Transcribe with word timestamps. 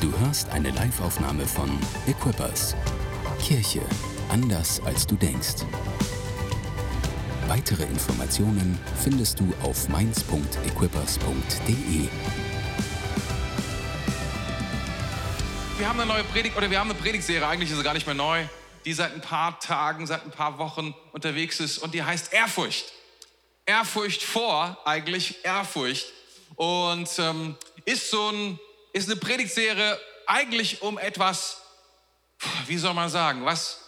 Du 0.00 0.10
hörst 0.20 0.48
eine 0.48 0.70
Live-Aufnahme 0.70 1.46
von 1.46 1.78
Equippers. 2.06 2.74
Kirche 3.38 3.82
anders 4.30 4.80
als 4.80 5.06
du 5.06 5.14
denkst. 5.14 5.66
Weitere 7.48 7.82
Informationen 7.82 8.78
findest 9.04 9.40
du 9.40 9.52
auf 9.62 9.90
mainz.equippers.de. 9.90 12.08
Wir 15.76 15.86
haben 15.86 16.00
eine 16.00 16.10
neue 16.10 16.24
Predigt 16.24 16.56
oder 16.56 16.70
wir 16.70 16.80
haben 16.80 16.90
eine 16.90 16.98
Predigtserie, 16.98 17.46
eigentlich 17.46 17.70
ist 17.70 17.76
sie 17.76 17.84
gar 17.84 17.92
nicht 17.92 18.06
mehr 18.06 18.14
neu, 18.14 18.46
die 18.86 18.94
seit 18.94 19.12
ein 19.12 19.20
paar 19.20 19.60
Tagen, 19.60 20.06
seit 20.06 20.24
ein 20.24 20.30
paar 20.30 20.56
Wochen 20.56 20.94
unterwegs 21.12 21.60
ist 21.60 21.76
und 21.76 21.92
die 21.92 22.02
heißt 22.02 22.32
Ehrfurcht. 22.32 22.86
Ehrfurcht 23.66 24.22
vor, 24.22 24.78
eigentlich 24.86 25.44
Ehrfurcht. 25.44 26.06
Und 26.56 27.10
ähm, 27.18 27.56
ist 27.84 28.10
so 28.10 28.30
ein, 28.30 28.58
ist 28.92 29.08
eine 29.08 29.18
Predigtserie 29.18 29.98
eigentlich 30.26 30.82
um 30.82 30.98
etwas, 30.98 31.60
wie 32.66 32.78
soll 32.78 32.94
man 32.94 33.08
sagen, 33.08 33.44
was, 33.44 33.80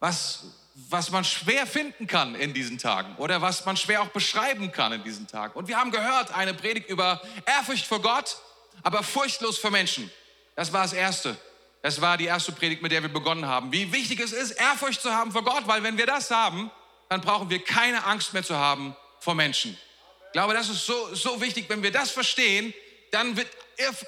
was, 0.00 0.44
was 0.74 1.10
man 1.10 1.24
schwer 1.24 1.66
finden 1.66 2.06
kann 2.06 2.34
in 2.34 2.54
diesen 2.54 2.78
Tagen 2.78 3.16
oder 3.16 3.42
was 3.42 3.64
man 3.64 3.76
schwer 3.76 4.02
auch 4.02 4.08
beschreiben 4.08 4.72
kann 4.72 4.92
in 4.92 5.02
diesen 5.02 5.26
Tagen. 5.26 5.54
Und 5.54 5.68
wir 5.68 5.78
haben 5.78 5.90
gehört, 5.90 6.32
eine 6.32 6.54
Predigt 6.54 6.88
über 6.88 7.20
Ehrfurcht 7.46 7.86
vor 7.86 8.00
Gott, 8.00 8.36
aber 8.82 9.02
furchtlos 9.02 9.58
vor 9.58 9.70
Menschen. 9.70 10.10
Das 10.54 10.72
war 10.72 10.82
das 10.82 10.92
Erste. 10.92 11.36
Das 11.82 12.00
war 12.00 12.16
die 12.16 12.24
erste 12.24 12.52
Predigt, 12.52 12.82
mit 12.82 12.90
der 12.90 13.02
wir 13.02 13.08
begonnen 13.08 13.46
haben. 13.46 13.70
Wie 13.70 13.92
wichtig 13.92 14.20
es 14.20 14.32
ist, 14.32 14.52
Ehrfurcht 14.52 15.00
zu 15.00 15.12
haben 15.12 15.30
vor 15.30 15.44
Gott, 15.44 15.66
weil 15.66 15.82
wenn 15.82 15.98
wir 15.98 16.06
das 16.06 16.30
haben, 16.30 16.70
dann 17.08 17.20
brauchen 17.20 17.50
wir 17.50 17.62
keine 17.62 18.04
Angst 18.04 18.32
mehr 18.32 18.42
zu 18.42 18.56
haben 18.56 18.96
vor 19.20 19.34
Menschen. 19.34 19.78
Ich 20.26 20.32
glaube, 20.32 20.54
das 20.54 20.68
ist 20.68 20.84
so, 20.84 21.14
so 21.14 21.40
wichtig. 21.40 21.66
Wenn 21.68 21.82
wir 21.82 21.92
das 21.92 22.10
verstehen, 22.10 22.74
dann 23.12 23.36
wird 23.36 23.48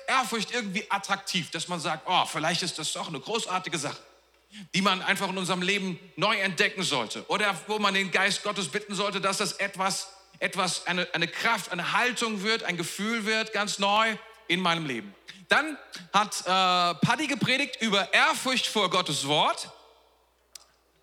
Ehrfurcht 0.06 0.52
irgendwie 0.52 0.84
attraktiv, 0.90 1.50
dass 1.50 1.68
man 1.68 1.80
sagt, 1.80 2.04
oh, 2.06 2.24
vielleicht 2.26 2.62
ist 2.62 2.78
das 2.78 2.92
doch 2.92 3.08
eine 3.08 3.20
großartige 3.20 3.78
Sache, 3.78 3.98
die 4.74 4.82
man 4.82 5.02
einfach 5.02 5.28
in 5.28 5.38
unserem 5.38 5.62
Leben 5.62 5.98
neu 6.16 6.36
entdecken 6.38 6.82
sollte. 6.82 7.24
Oder 7.28 7.54
wo 7.66 7.78
man 7.78 7.94
den 7.94 8.10
Geist 8.10 8.42
Gottes 8.42 8.68
bitten 8.68 8.94
sollte, 8.94 9.20
dass 9.20 9.38
das 9.38 9.52
etwas, 9.52 10.08
etwas 10.38 10.86
eine, 10.86 11.06
eine 11.14 11.28
Kraft, 11.28 11.70
eine 11.72 11.92
Haltung 11.92 12.42
wird, 12.42 12.64
ein 12.64 12.76
Gefühl 12.76 13.26
wird, 13.26 13.52
ganz 13.52 13.78
neu 13.78 14.16
in 14.46 14.60
meinem 14.60 14.86
Leben. 14.86 15.14
Dann 15.48 15.78
hat 16.12 16.40
äh, 16.40 17.06
Paddy 17.06 17.26
gepredigt 17.26 17.80
über 17.80 18.12
Ehrfurcht 18.12 18.66
vor 18.66 18.90
Gottes 18.90 19.26
Wort. 19.26 19.70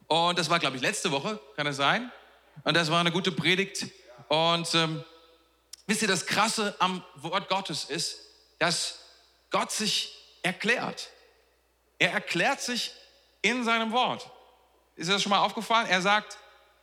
Und 0.08 0.38
das 0.38 0.50
war, 0.50 0.59
glaube 0.59 0.76
ich, 0.76 0.84
letzte 0.84 1.11
Woche, 1.11 1.39
kann 1.56 1.66
es 1.66 1.78
sein? 1.78 2.11
Und 2.64 2.76
das 2.76 2.92
war 2.92 3.00
eine 3.00 3.11
gute 3.11 3.32
Predigt. 3.32 3.88
Und 4.28 4.73
ähm, 4.76 5.04
wisst 5.88 6.02
ihr, 6.04 6.08
das 6.08 6.26
Krasse 6.26 6.76
am 6.80 7.04
Wort 7.16 7.50
Gottes 7.50 7.86
ist, 7.86 8.25
dass 8.59 9.00
Gott 9.52 9.72
sich 9.72 10.16
erklärt. 10.44 11.09
Er 11.98 12.11
erklärt 12.11 12.61
sich 12.61 12.92
in 13.42 13.64
seinem 13.64 13.92
Wort. 13.92 14.30
Ist 14.95 15.09
das 15.09 15.22
schon 15.22 15.30
mal 15.30 15.39
aufgefallen? 15.39 15.88
Er 15.88 16.02
sagt, 16.02 16.38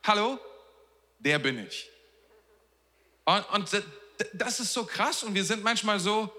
hallo, 0.04 0.38
der 1.18 1.38
bin 1.38 1.66
ich. 1.66 1.88
Und, 3.24 3.48
und 3.50 3.84
das 4.32 4.60
ist 4.60 4.72
so 4.72 4.84
krass 4.84 5.22
und 5.22 5.34
wir 5.34 5.44
sind 5.44 5.62
manchmal 5.62 6.00
so, 6.00 6.32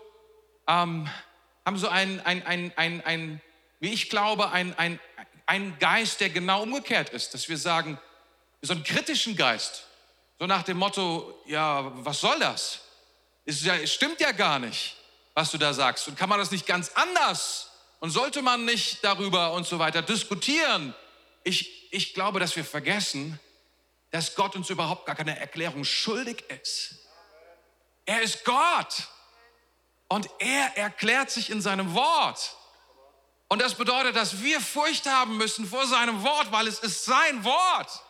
ähm, 0.68 1.10
haben 1.66 1.78
so 1.78 1.88
ein, 1.88 2.20
ein, 2.26 2.46
ein, 2.46 2.74
ein, 2.76 3.06
ein, 3.06 3.42
wie 3.80 3.94
ich 3.94 4.10
glaube, 4.10 4.52
ein, 4.52 4.78
ein, 4.78 5.00
ein 5.46 5.78
Geist, 5.80 6.20
der 6.22 6.30
genau 6.30 6.64
umgekehrt 6.64 7.10
ist, 7.10 7.34
dass 7.34 7.50
wir 7.50 7.58
sagen, 7.58 8.00
so 8.62 8.74
einen 8.74 8.84
kritischen 8.84 9.36
Geist, 9.36 9.88
so 10.40 10.46
nach 10.46 10.64
dem 10.64 10.78
Motto, 10.78 11.42
ja, 11.46 11.92
was 12.06 12.20
soll 12.20 12.40
das? 12.40 12.82
Ist 13.46 13.64
ja, 13.64 13.86
stimmt 13.86 14.20
ja 14.22 14.32
gar 14.32 14.60
nicht, 14.60 14.96
was 15.34 15.52
du 15.52 15.58
da 15.58 15.74
sagst. 15.74 16.08
Und 16.08 16.18
kann 16.18 16.30
man 16.30 16.40
das 16.40 16.52
nicht 16.52 16.66
ganz 16.66 16.92
anders? 16.96 17.70
Und 18.00 18.12
sollte 18.12 18.42
man 18.42 18.66
nicht 18.66 19.04
darüber 19.04 19.54
und 19.54 19.66
so 19.66 19.80
weiter 19.80 20.02
diskutieren? 20.02 20.94
Ich, 21.44 21.92
ich 21.92 22.14
glaube, 22.14 22.40
dass 22.40 22.56
wir 22.56 22.66
vergessen, 22.66 23.40
dass 24.12 24.36
Gott 24.36 24.56
uns 24.56 24.70
überhaupt 24.70 25.06
gar 25.06 25.16
keine 25.16 25.40
Erklärung 25.40 25.86
schuldig 25.86 26.44
ist. 26.62 26.96
Er 28.06 28.22
ist 28.22 28.44
Gott. 28.44 29.08
Und 30.08 30.30
er 30.40 30.78
erklärt 30.78 31.32
sich 31.32 31.50
in 31.50 31.62
seinem 31.62 31.94
Wort. 31.96 32.56
Und 33.48 33.62
das 33.62 33.76
bedeutet, 33.76 34.16
dass 34.16 34.42
wir 34.42 34.62
Furcht 34.62 35.08
haben 35.08 35.38
müssen 35.38 35.66
vor 35.66 35.88
seinem 35.88 36.24
Wort, 36.24 36.52
weil 36.52 36.68
es 36.68 36.80
ist 36.80 37.06
sein 37.06 37.44
Wort. 37.44 38.02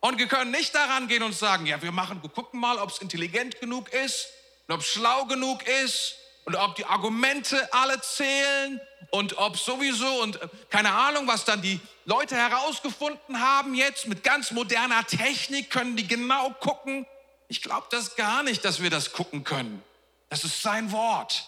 Und 0.00 0.18
wir 0.18 0.26
können 0.26 0.50
nicht 0.50 0.74
daran 0.74 1.08
gehen 1.08 1.22
und 1.22 1.32
sagen, 1.32 1.64
ja, 1.64 1.80
wir 1.80 1.92
machen, 1.92 2.22
wir 2.22 2.30
gucken 2.30 2.58
mal, 2.58 2.78
ob 2.78 2.90
es 2.90 2.98
intelligent 2.98 3.60
genug 3.60 3.88
ist 3.92 4.26
und 4.66 4.74
ob 4.74 4.80
es 4.80 4.86
schlau 4.86 5.24
genug 5.26 5.66
ist 5.66 6.16
und 6.44 6.56
ob 6.56 6.74
die 6.76 6.84
Argumente 6.84 7.72
alle 7.72 8.00
zählen 8.00 8.80
und 9.10 9.38
ob 9.38 9.58
sowieso 9.58 10.22
und 10.22 10.40
äh, 10.40 10.48
keine 10.70 10.92
Ahnung, 10.92 11.26
was 11.26 11.44
dann 11.44 11.62
die 11.62 11.80
Leute 12.04 12.34
herausgefunden 12.36 13.40
haben 13.40 13.74
jetzt 13.74 14.08
mit 14.08 14.24
ganz 14.24 14.50
moderner 14.50 15.06
Technik, 15.06 15.70
können 15.70 15.96
die 15.96 16.06
genau 16.06 16.50
gucken. 16.60 17.06
Ich 17.48 17.62
glaube 17.62 17.86
das 17.90 18.16
gar 18.16 18.42
nicht, 18.42 18.64
dass 18.64 18.82
wir 18.82 18.90
das 18.90 19.12
gucken 19.12 19.44
können. 19.44 19.82
Das 20.30 20.44
ist 20.44 20.62
sein 20.62 20.90
Wort. 20.92 21.46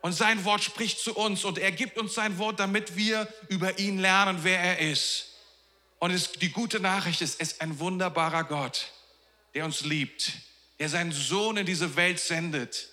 Und 0.00 0.12
sein 0.12 0.44
Wort 0.44 0.62
spricht 0.62 1.00
zu 1.00 1.14
uns 1.14 1.44
und 1.44 1.58
er 1.58 1.72
gibt 1.72 1.98
uns 1.98 2.14
sein 2.14 2.38
Wort, 2.38 2.58
damit 2.60 2.96
wir 2.96 3.28
über 3.48 3.78
ihn 3.78 3.98
lernen, 3.98 4.40
wer 4.42 4.58
er 4.58 4.78
ist. 4.78 5.28
Und 5.98 6.10
es, 6.10 6.32
die 6.32 6.50
gute 6.50 6.80
Nachricht 6.80 7.22
ist, 7.22 7.40
es 7.40 7.52
ist 7.52 7.60
ein 7.60 7.78
wunderbarer 7.78 8.44
Gott, 8.44 8.90
der 9.54 9.64
uns 9.64 9.82
liebt, 9.82 10.32
der 10.80 10.88
seinen 10.88 11.12
Sohn 11.12 11.56
in 11.56 11.66
diese 11.66 11.94
Welt 11.94 12.18
sendet. 12.18 12.88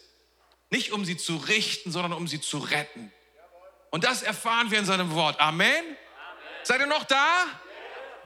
Nicht 0.69 0.91
um 0.91 1.05
sie 1.05 1.17
zu 1.17 1.37
richten, 1.37 1.91
sondern 1.91 2.13
um 2.13 2.27
sie 2.27 2.41
zu 2.41 2.59
retten. 2.59 3.11
Und 3.89 4.03
das 4.03 4.21
erfahren 4.21 4.69
wir 4.71 4.79
in 4.79 4.85
seinem 4.85 5.13
Wort. 5.15 5.39
Amen. 5.39 5.67
Amen. 5.67 5.97
Seid 6.63 6.79
ihr 6.79 6.87
noch 6.87 7.05
da? 7.05 7.45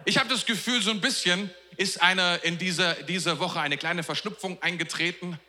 Ich 0.05 0.17
habe 0.17 0.27
das 0.27 0.45
Gefühl, 0.45 0.81
so 0.81 0.91
ein 0.91 0.99
bisschen 0.99 1.49
ist 1.77 2.01
eine, 2.01 2.35
in 2.37 2.57
dieser, 2.57 2.95
dieser 2.95 3.39
Woche 3.39 3.59
eine 3.59 3.77
kleine 3.77 4.03
Verschnupfung 4.03 4.61
eingetreten, 4.61 5.39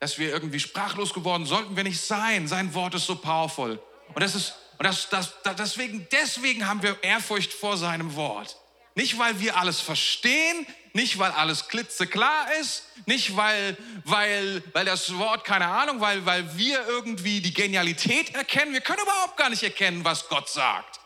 dass 0.00 0.18
wir 0.18 0.30
irgendwie 0.30 0.60
sprachlos 0.60 1.14
geworden 1.14 1.46
sollten 1.46 1.76
wir 1.76 1.84
nicht 1.84 2.00
sein. 2.00 2.48
Sein 2.48 2.74
Wort 2.74 2.94
ist 2.94 3.06
so 3.06 3.16
powerful. 3.16 3.80
Und 4.14 4.20
das 4.20 4.34
ist, 4.34 4.54
und 4.78 4.86
das, 4.86 5.08
das, 5.08 5.34
das, 5.42 5.56
deswegen, 5.56 6.08
deswegen 6.10 6.66
haben 6.66 6.82
wir 6.82 6.96
Ehrfurcht 7.02 7.52
vor 7.52 7.76
seinem 7.76 8.16
Wort. 8.16 8.56
Nicht, 8.94 9.18
weil 9.18 9.38
wir 9.40 9.56
alles 9.56 9.80
verstehen, 9.80 10.66
nicht, 10.92 11.18
weil 11.18 11.30
alles 11.32 11.68
klitzeklar 11.68 12.52
ist, 12.60 12.84
nicht, 13.06 13.36
weil, 13.36 13.76
weil, 14.04 14.62
weil 14.72 14.84
das 14.84 15.16
Wort, 15.16 15.44
keine 15.44 15.66
Ahnung, 15.66 16.00
weil, 16.00 16.24
weil 16.26 16.56
wir 16.56 16.86
irgendwie 16.86 17.40
die 17.40 17.54
Genialität 17.54 18.34
erkennen. 18.34 18.72
Wir 18.72 18.80
können 18.80 19.02
überhaupt 19.02 19.36
gar 19.36 19.50
nicht 19.50 19.62
erkennen, 19.62 20.04
was 20.04 20.28
Gott 20.28 20.48
sagt. 20.48 21.00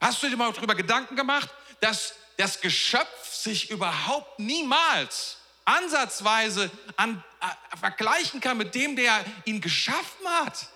Hast 0.00 0.22
du 0.22 0.28
dir 0.28 0.36
mal 0.36 0.52
darüber 0.52 0.74
Gedanken 0.74 1.16
gemacht, 1.16 1.48
dass 1.80 2.14
das 2.36 2.60
Geschöpf 2.60 3.34
sich 3.34 3.70
überhaupt 3.70 4.38
niemals 4.38 5.38
ansatzweise 5.64 6.70
an, 6.96 7.22
äh, 7.40 7.76
vergleichen 7.76 8.40
kann 8.40 8.56
mit 8.56 8.74
dem, 8.74 8.96
der 8.96 9.24
ihn 9.44 9.60
geschaffen 9.60 10.26
hat? 10.40 10.66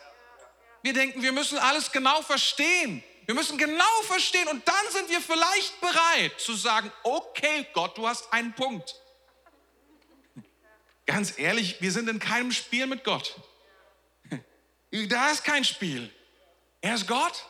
Wir 0.82 0.92
denken, 0.92 1.22
wir 1.22 1.32
müssen 1.32 1.58
alles 1.58 1.92
genau 1.92 2.22
verstehen. 2.22 3.02
Wir 3.26 3.34
müssen 3.34 3.56
genau 3.56 4.02
verstehen 4.02 4.48
und 4.48 4.66
dann 4.66 4.90
sind 4.90 5.08
wir 5.08 5.20
vielleicht 5.20 5.80
bereit 5.80 6.40
zu 6.40 6.54
sagen, 6.54 6.90
okay 7.02 7.66
Gott, 7.72 7.96
du 7.96 8.06
hast 8.06 8.32
einen 8.32 8.52
Punkt. 8.52 8.96
Ganz 11.06 11.38
ehrlich, 11.38 11.80
wir 11.80 11.92
sind 11.92 12.08
in 12.08 12.18
keinem 12.18 12.52
Spiel 12.52 12.86
mit 12.86 13.04
Gott. 13.04 13.36
Da 14.90 15.30
ist 15.30 15.44
kein 15.44 15.64
Spiel. 15.64 16.12
Er 16.80 16.94
ist 16.94 17.06
Gott 17.06 17.46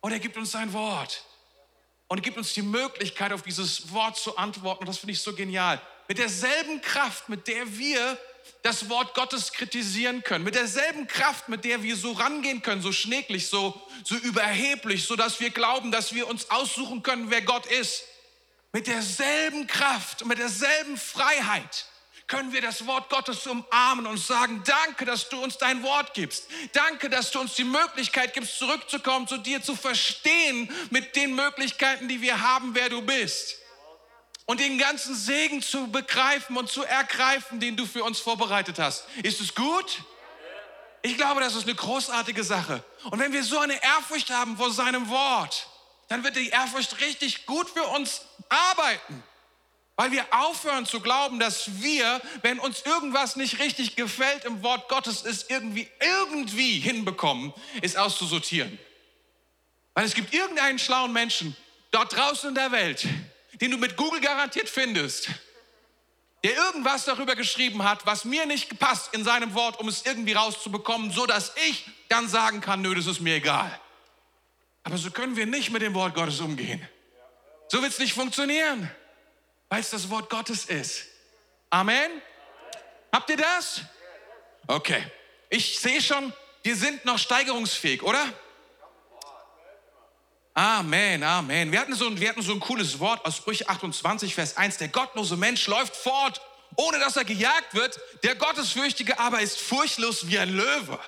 und 0.00 0.12
er 0.12 0.18
gibt 0.18 0.36
uns 0.36 0.52
sein 0.52 0.72
Wort. 0.72 1.24
Und 2.08 2.22
gibt 2.22 2.36
uns 2.36 2.52
die 2.52 2.62
Möglichkeit, 2.62 3.32
auf 3.32 3.42
dieses 3.42 3.90
Wort 3.92 4.16
zu 4.16 4.36
antworten. 4.36 4.80
Und 4.80 4.88
das 4.88 4.98
finde 4.98 5.12
ich 5.12 5.20
so 5.20 5.34
genial. 5.34 5.80
Mit 6.06 6.18
derselben 6.18 6.80
Kraft, 6.82 7.28
mit 7.28 7.48
der 7.48 7.76
wir 7.76 8.18
das 8.62 8.88
Wort 8.88 9.14
Gottes 9.14 9.52
kritisieren 9.52 10.22
können, 10.22 10.44
mit 10.44 10.54
derselben 10.54 11.06
Kraft, 11.06 11.48
mit 11.48 11.64
der 11.64 11.82
wir 11.82 11.96
so 11.96 12.12
rangehen 12.12 12.62
können, 12.62 12.82
so 12.82 12.92
schnäglich, 12.92 13.48
so, 13.48 13.80
so 14.04 14.14
überheblich, 14.16 15.04
so 15.04 15.16
dass 15.16 15.40
wir 15.40 15.50
glauben, 15.50 15.92
dass 15.92 16.14
wir 16.14 16.26
uns 16.28 16.50
aussuchen 16.50 17.02
können, 17.02 17.30
wer 17.30 17.42
Gott 17.42 17.66
ist. 17.66 18.04
Mit 18.72 18.86
derselben 18.86 19.66
Kraft 19.66 20.24
mit 20.24 20.38
derselben 20.38 20.96
Freiheit 20.96 21.86
können 22.26 22.52
wir 22.52 22.62
das 22.62 22.86
Wort 22.86 23.10
Gottes 23.10 23.46
umarmen 23.46 24.06
und 24.06 24.18
sagen, 24.18 24.62
danke, 24.64 25.04
dass 25.04 25.28
du 25.28 25.42
uns 25.42 25.58
dein 25.58 25.82
Wort 25.82 26.14
gibst. 26.14 26.46
Danke, 26.72 27.10
dass 27.10 27.30
du 27.30 27.40
uns 27.40 27.54
die 27.54 27.64
Möglichkeit 27.64 28.32
gibst, 28.32 28.58
zurückzukommen 28.58 29.28
zu 29.28 29.36
dir, 29.36 29.62
zu 29.62 29.76
verstehen 29.76 30.70
mit 30.90 31.16
den 31.16 31.34
Möglichkeiten, 31.34 32.08
die 32.08 32.22
wir 32.22 32.40
haben, 32.40 32.74
wer 32.74 32.88
du 32.88 33.02
bist 33.02 33.58
und 34.46 34.60
den 34.60 34.78
ganzen 34.78 35.14
Segen 35.14 35.62
zu 35.62 35.88
begreifen 35.88 36.56
und 36.56 36.70
zu 36.70 36.84
ergreifen, 36.84 37.60
den 37.60 37.76
du 37.76 37.86
für 37.86 38.04
uns 38.04 38.18
vorbereitet 38.18 38.78
hast. 38.78 39.06
Ist 39.22 39.40
es 39.40 39.54
gut? 39.54 40.02
Ich 41.02 41.16
glaube, 41.16 41.40
das 41.40 41.54
ist 41.54 41.64
eine 41.64 41.74
großartige 41.74 42.44
Sache. 42.44 42.82
Und 43.10 43.18
wenn 43.18 43.32
wir 43.32 43.44
so 43.44 43.58
eine 43.58 43.74
Ehrfurcht 43.82 44.30
haben 44.30 44.56
vor 44.56 44.70
seinem 44.70 45.08
Wort, 45.08 45.68
dann 46.08 46.24
wird 46.24 46.36
die 46.36 46.48
Ehrfurcht 46.48 47.00
richtig 47.00 47.46
gut 47.46 47.68
für 47.68 47.84
uns 47.84 48.22
arbeiten. 48.48 49.22
Weil 49.96 50.10
wir 50.10 50.26
aufhören 50.32 50.86
zu 50.86 51.00
glauben, 51.00 51.38
dass 51.38 51.82
wir, 51.82 52.20
wenn 52.42 52.58
uns 52.58 52.82
irgendwas 52.84 53.36
nicht 53.36 53.60
richtig 53.60 53.96
gefällt 53.96 54.44
im 54.44 54.62
Wort 54.62 54.88
Gottes, 54.88 55.24
es 55.24 55.48
irgendwie, 55.48 55.88
irgendwie 56.00 56.80
hinbekommen, 56.80 57.54
es 57.80 57.96
auszusortieren. 57.96 58.78
Weil 59.94 60.04
es 60.04 60.14
gibt 60.14 60.34
irgendeinen 60.34 60.78
schlauen 60.78 61.12
Menschen 61.12 61.56
dort 61.92 62.16
draußen 62.16 62.48
in 62.48 62.54
der 62.56 62.72
Welt, 62.72 63.06
den 63.60 63.70
du 63.70 63.78
mit 63.78 63.96
Google 63.96 64.20
garantiert 64.20 64.68
findest, 64.68 65.28
der 66.42 66.54
irgendwas 66.54 67.04
darüber 67.04 67.34
geschrieben 67.36 67.84
hat, 67.84 68.04
was 68.06 68.24
mir 68.24 68.46
nicht 68.46 68.78
passt 68.78 69.14
in 69.14 69.24
seinem 69.24 69.54
Wort, 69.54 69.80
um 69.80 69.88
es 69.88 70.04
irgendwie 70.04 70.34
rauszubekommen, 70.34 71.10
so 71.10 71.26
dass 71.26 71.52
ich 71.68 71.86
dann 72.08 72.28
sagen 72.28 72.60
kann, 72.60 72.82
nö, 72.82 72.94
das 72.94 73.06
ist 73.06 73.20
mir 73.20 73.36
egal. 73.36 73.80
Aber 74.82 74.98
so 74.98 75.10
können 75.10 75.36
wir 75.36 75.46
nicht 75.46 75.70
mit 75.70 75.80
dem 75.80 75.94
Wort 75.94 76.14
Gottes 76.14 76.40
umgehen. 76.40 76.86
So 77.68 77.80
wird 77.80 77.92
es 77.92 77.98
nicht 77.98 78.12
funktionieren 78.12 78.90
weil 79.74 79.80
es 79.80 79.90
das 79.90 80.08
Wort 80.08 80.30
Gottes 80.30 80.66
ist. 80.66 81.06
Amen. 81.68 82.22
Habt 83.10 83.28
ihr 83.28 83.36
das? 83.36 83.80
Okay. 84.68 85.02
Ich 85.50 85.80
sehe 85.80 86.00
schon, 86.00 86.32
wir 86.62 86.76
sind 86.76 87.04
noch 87.04 87.18
steigerungsfähig, 87.18 88.04
oder? 88.04 88.24
Amen, 90.54 91.24
Amen. 91.24 91.72
Wir 91.72 91.80
hatten, 91.80 91.96
so 91.96 92.06
ein, 92.06 92.20
wir 92.20 92.28
hatten 92.28 92.42
so 92.42 92.52
ein 92.52 92.60
cooles 92.60 93.00
Wort 93.00 93.24
aus 93.26 93.36
Sprüche 93.36 93.68
28, 93.68 94.36
Vers 94.36 94.56
1. 94.56 94.76
Der 94.76 94.86
gottlose 94.86 95.36
Mensch 95.36 95.66
läuft 95.66 95.96
fort, 95.96 96.40
ohne 96.76 97.00
dass 97.00 97.16
er 97.16 97.24
gejagt 97.24 97.74
wird. 97.74 97.98
Der 98.22 98.36
Gottesfürchtige 98.36 99.18
aber 99.18 99.40
ist 99.40 99.58
furchtlos 99.60 100.28
wie 100.28 100.38
ein 100.38 100.54
Löwe. 100.54 101.00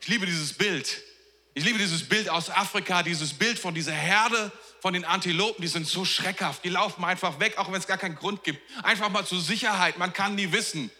Ich 0.00 0.08
liebe 0.08 0.26
dieses 0.26 0.52
Bild. 0.52 1.00
Ich 1.54 1.64
liebe 1.64 1.78
dieses 1.78 2.08
Bild 2.08 2.28
aus 2.28 2.50
Afrika, 2.50 3.04
dieses 3.04 3.32
Bild 3.34 3.56
von 3.56 3.72
dieser 3.72 3.92
Herde, 3.92 4.50
von 4.80 4.94
den 4.94 5.04
Antilopen, 5.04 5.62
die 5.62 5.68
sind 5.68 5.86
so 5.86 6.04
schreckhaft. 6.04 6.64
Die 6.64 6.70
laufen 6.70 7.04
einfach 7.04 7.38
weg, 7.38 7.56
auch 7.56 7.68
wenn 7.68 7.78
es 7.78 7.86
gar 7.86 7.98
keinen 7.98 8.16
Grund 8.16 8.42
gibt. 8.42 8.60
Einfach 8.82 9.10
mal 9.10 9.24
zur 9.24 9.40
Sicherheit. 9.40 9.96
Man 9.96 10.12
kann 10.12 10.34
nie 10.34 10.50
wissen, 10.50 10.90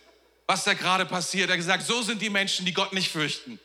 was 0.46 0.62
da 0.62 0.74
gerade 0.74 1.04
passiert. 1.04 1.50
Er 1.50 1.54
hat 1.54 1.58
gesagt, 1.58 1.84
so 1.84 2.00
sind 2.02 2.22
die 2.22 2.30
Menschen, 2.30 2.64
die 2.64 2.72
Gott 2.72 2.92
nicht 2.92 3.10
fürchten. 3.10 3.58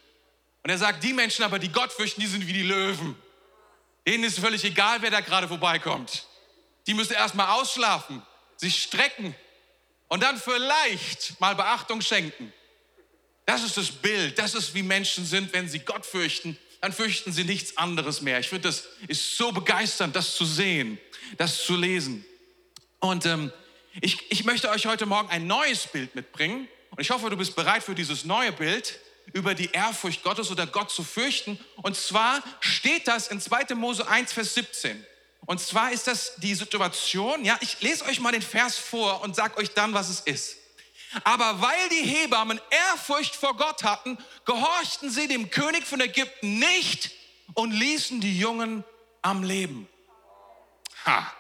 Und 0.63 0.69
er 0.71 0.79
sagt, 0.79 1.03
die 1.03 1.13
Menschen 1.13 1.45
aber, 1.45 1.59
die 1.59 1.71
Gott 1.71 1.93
fürchten, 1.93 2.19
die 2.21 2.27
sind 2.27 2.47
wie 2.47 2.53
die 2.53 2.63
Löwen. 2.63 3.15
Denen 4.09 4.23
ist 4.23 4.39
völlig 4.39 4.63
egal, 4.63 5.01
wer 5.01 5.11
da 5.11 5.19
gerade 5.19 5.47
vorbeikommt. 5.47 6.25
Die 6.87 6.95
müssen 6.95 7.13
erstmal 7.13 7.59
ausschlafen, 7.59 8.23
sich 8.57 8.81
strecken 8.81 9.35
und 10.07 10.23
dann 10.23 10.39
vielleicht 10.39 11.39
mal 11.39 11.53
Beachtung 11.53 12.01
schenken. 12.01 12.51
Das 13.45 13.63
ist 13.63 13.77
das 13.77 13.91
Bild. 13.91 14.39
Das 14.39 14.55
ist, 14.55 14.73
wie 14.73 14.81
Menschen 14.81 15.25
sind, 15.25 15.53
wenn 15.53 15.69
sie 15.69 15.79
Gott 15.79 16.05
fürchten 16.05 16.57
dann 16.81 16.93
fürchten 16.93 17.31
sie 17.31 17.43
nichts 17.43 17.77
anderes 17.77 18.21
mehr. 18.21 18.39
Ich 18.39 18.47
finde, 18.47 18.69
das 18.69 18.87
ist 19.07 19.35
so 19.35 19.51
begeisternd, 19.51 20.15
das 20.15 20.35
zu 20.35 20.45
sehen, 20.45 20.97
das 21.37 21.63
zu 21.65 21.75
lesen. 21.75 22.25
Und 22.99 23.25
ähm, 23.25 23.51
ich, 24.01 24.31
ich 24.31 24.45
möchte 24.45 24.69
euch 24.69 24.85
heute 24.85 25.05
Morgen 25.05 25.29
ein 25.29 25.45
neues 25.45 25.87
Bild 25.87 26.15
mitbringen. 26.15 26.67
Und 26.91 27.01
ich 27.01 27.09
hoffe, 27.11 27.29
du 27.29 27.37
bist 27.37 27.55
bereit 27.55 27.83
für 27.83 27.95
dieses 27.95 28.23
neue 28.23 28.51
Bild 28.51 28.99
über 29.33 29.53
die 29.55 29.71
Ehrfurcht 29.71 30.23
Gottes 30.23 30.51
oder 30.51 30.67
Gott 30.67 30.91
zu 30.91 31.03
fürchten. 31.03 31.59
Und 31.77 31.95
zwar 31.95 32.41
steht 32.59 33.07
das 33.07 33.27
in 33.27 33.39
2. 33.39 33.75
Mose 33.75 34.07
1, 34.07 34.33
Vers 34.33 34.53
17. 34.53 35.05
Und 35.45 35.59
zwar 35.59 35.91
ist 35.91 36.07
das 36.07 36.35
die 36.37 36.53
Situation, 36.53 37.43
ja, 37.43 37.57
ich 37.61 37.81
lese 37.81 38.05
euch 38.05 38.19
mal 38.19 38.31
den 38.31 38.41
Vers 38.41 38.77
vor 38.77 39.21
und 39.21 39.35
sage 39.35 39.57
euch 39.57 39.73
dann, 39.73 39.93
was 39.93 40.09
es 40.09 40.19
ist. 40.21 40.57
Aber 41.23 41.61
weil 41.61 41.89
die 41.89 42.07
Hebammen 42.07 42.61
Ehrfurcht 42.69 43.35
vor 43.35 43.55
Gott 43.57 43.83
hatten, 43.83 44.17
gehorchten 44.45 45.09
sie 45.09 45.27
dem 45.27 45.49
König 45.49 45.85
von 45.87 45.99
Ägypten 46.01 46.59
nicht 46.59 47.11
und 47.55 47.71
ließen 47.71 48.21
die 48.21 48.37
Jungen 48.37 48.83
am 49.21 49.43
Leben. 49.43 49.87
Ha, 51.05 51.33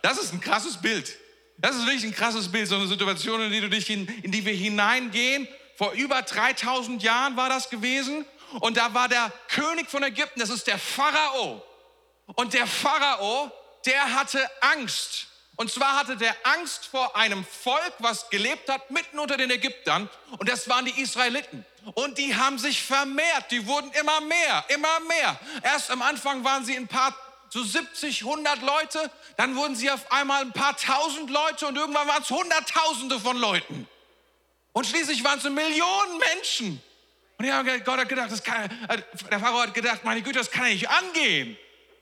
das 0.00 0.18
ist 0.18 0.32
ein 0.32 0.40
krasses 0.40 0.80
Bild. 0.80 1.18
Das 1.58 1.76
ist 1.76 1.86
wirklich 1.86 2.04
ein 2.04 2.14
krasses 2.14 2.50
Bild, 2.50 2.66
so 2.66 2.76
eine 2.76 2.86
Situation, 2.86 3.40
in 3.42 3.52
die, 3.52 3.60
du 3.60 3.68
dich 3.68 3.88
in, 3.90 4.06
in 4.22 4.32
die 4.32 4.44
wir 4.44 4.54
hineingehen. 4.54 5.46
Vor 5.76 5.92
über 5.92 6.22
3000 6.22 7.02
Jahren 7.02 7.36
war 7.36 7.48
das 7.48 7.70
gewesen. 7.70 8.24
Und 8.60 8.76
da 8.76 8.92
war 8.92 9.08
der 9.08 9.32
König 9.48 9.88
von 9.90 10.02
Ägypten, 10.02 10.40
das 10.40 10.50
ist 10.50 10.66
der 10.66 10.78
Pharao. 10.78 11.62
Und 12.34 12.52
der 12.52 12.66
Pharao, 12.66 13.50
der 13.86 14.14
hatte 14.14 14.38
Angst 14.60 15.28
und 15.56 15.70
zwar 15.70 15.96
hatte 15.96 16.16
der 16.16 16.34
Angst 16.44 16.86
vor 16.86 17.14
einem 17.14 17.44
Volk, 17.44 17.94
was 17.98 18.30
gelebt 18.30 18.68
hat 18.68 18.90
mitten 18.90 19.18
unter 19.18 19.36
den 19.36 19.50
Ägyptern. 19.50 20.08
Und 20.38 20.48
das 20.48 20.68
waren 20.68 20.84
die 20.84 21.00
Israeliten. 21.00 21.64
Und 21.94 22.18
die 22.18 22.34
haben 22.34 22.58
sich 22.58 22.82
vermehrt. 22.82 23.50
Die 23.50 23.66
wurden 23.66 23.90
immer 23.92 24.20
mehr, 24.22 24.64
immer 24.68 25.00
mehr. 25.00 25.38
Erst 25.62 25.90
am 25.90 26.02
Anfang 26.02 26.42
waren 26.42 26.64
sie 26.64 26.76
ein 26.76 26.88
paar, 26.88 27.14
so 27.50 27.62
70, 27.62 28.22
100 28.22 28.62
Leute. 28.62 29.10
Dann 29.36 29.54
wurden 29.54 29.76
sie 29.76 29.90
auf 29.90 30.10
einmal 30.10 30.40
ein 30.40 30.52
paar 30.52 30.76
tausend 30.76 31.28
Leute. 31.28 31.66
Und 31.66 31.76
irgendwann 31.76 32.08
waren 32.08 32.22
es 32.22 32.30
Hunderttausende 32.30 33.20
von 33.20 33.36
Leuten. 33.36 33.86
Und 34.72 34.86
schließlich 34.86 35.22
waren 35.22 35.38
es 35.38 35.44
Millionen 35.44 36.18
Menschen. 36.18 36.82
Und 37.38 37.52
haben, 37.52 37.68
Gott 37.84 37.98
hat 37.98 38.08
gedacht, 38.08 38.30
das 38.30 38.42
kann, 38.42 38.70
äh, 38.88 38.98
der 39.30 39.40
Pharao 39.40 39.60
hat 39.60 39.74
gedacht, 39.74 40.04
meine 40.04 40.22
Güte, 40.22 40.38
das 40.38 40.50
kann 40.50 40.66
ja 40.66 40.72
nicht 40.72 40.88
angehen. 40.88 41.56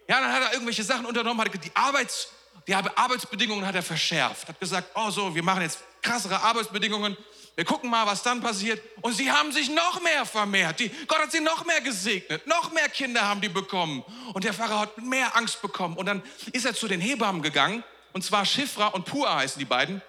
Ja, 0.09 0.21
dann 0.21 0.33
hat 0.33 0.43
er 0.43 0.53
irgendwelche 0.53 0.83
Sachen 0.83 1.07
unternommen, 1.07 1.45
hat 1.45 1.65
die 1.65 1.75
Arbeits 1.75 2.29
die 2.67 2.75
Arbeitsbedingungen 2.75 3.67
hat 3.67 3.75
er 3.75 3.83
verschärft, 3.83 4.49
hat 4.49 4.61
gesagt, 4.61 4.91
oh 4.95 5.11
so, 5.11 5.35
wir 5.35 5.43
machen 5.43 5.63
jetzt 5.63 5.81
krassere 6.03 6.41
Arbeitsbedingungen, 6.41 7.17
wir 7.57 7.65
gucken 7.65 7.91
mal, 7.91 8.07
was 8.07 8.23
dann 8.23 8.41
passiert. 8.41 8.81
Und 9.03 9.15
sie 9.15 9.31
haben 9.31 9.53
sich 9.53 9.69
noch 9.69 10.01
mehr 10.03 10.25
vermehrt. 10.25 10.81
Die, 10.81 10.89
Gott 11.07 11.19
hat 11.19 11.33
sie 11.33 11.41
noch 11.41 11.67
mehr 11.67 11.81
gesegnet. 11.81 12.47
Noch 12.47 12.73
mehr 12.73 12.89
Kinder 12.89 13.23
haben 13.23 13.41
die 13.41 13.49
bekommen. 13.49 14.05
Und 14.33 14.45
der 14.45 14.55
Pharao 14.55 14.79
hat 14.79 14.99
mehr 14.99 15.37
Angst 15.37 15.61
bekommen. 15.61 15.97
Und 15.97 16.07
dann 16.07 16.23
ist 16.53 16.65
er 16.65 16.75
zu 16.75 16.89
den 16.89 17.01
Hebammen 17.01 17.43
gegangen. 17.43 17.83
Und 18.13 18.25
zwar 18.25 18.47
Schifra 18.47 18.87
und 18.87 19.05
Pua 19.05 19.37
heißen 19.37 19.59
die 19.59 19.67
beiden. 19.67 20.01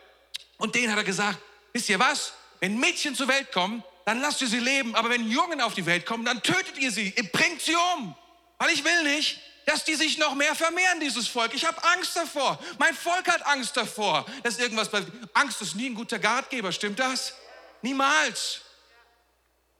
Und 0.57 0.75
denen 0.75 0.91
hat 0.91 0.99
er 0.99 1.03
gesagt, 1.03 1.39
wisst 1.73 1.89
ihr 1.89 1.99
was? 1.99 2.33
Wenn 2.61 2.79
Mädchen 2.79 3.15
zur 3.15 3.27
Welt 3.27 3.51
kommen, 3.51 3.83
dann 4.05 4.21
lasst 4.21 4.41
ihr 4.41 4.47
sie 4.47 4.59
leben. 4.59 4.95
Aber 4.95 5.09
wenn 5.09 5.29
Jungen 5.29 5.59
auf 5.59 5.73
die 5.73 5.85
Welt 5.85 6.05
kommen, 6.05 6.23
dann 6.23 6.41
tötet 6.41 6.77
ihr 6.77 6.91
sie. 6.91 7.13
Ihr 7.17 7.29
bringt 7.29 7.61
sie 7.61 7.75
um. 7.75 8.15
Weil 8.59 8.69
ich 8.69 8.83
will 8.85 9.03
nicht, 9.03 9.41
dass 9.65 9.83
die 9.83 9.95
sich 9.95 10.17
noch 10.17 10.35
mehr 10.35 10.55
vermehren, 10.55 10.99
dieses 10.99 11.27
Volk. 11.27 11.53
Ich 11.53 11.65
habe 11.65 11.83
Angst 11.83 12.15
davor. 12.15 12.59
Mein 12.77 12.93
Volk 12.93 13.27
hat 13.27 13.45
Angst 13.45 13.75
davor, 13.75 14.25
dass 14.43 14.59
irgendwas 14.59 14.89
passiert. 14.89 15.11
Angst 15.33 15.61
ist 15.61 15.75
nie 15.75 15.89
ein 15.89 15.95
guter 15.95 16.23
Ratgeber, 16.23 16.71
stimmt 16.71 16.99
das? 16.99 17.33
Niemals. 17.81 18.61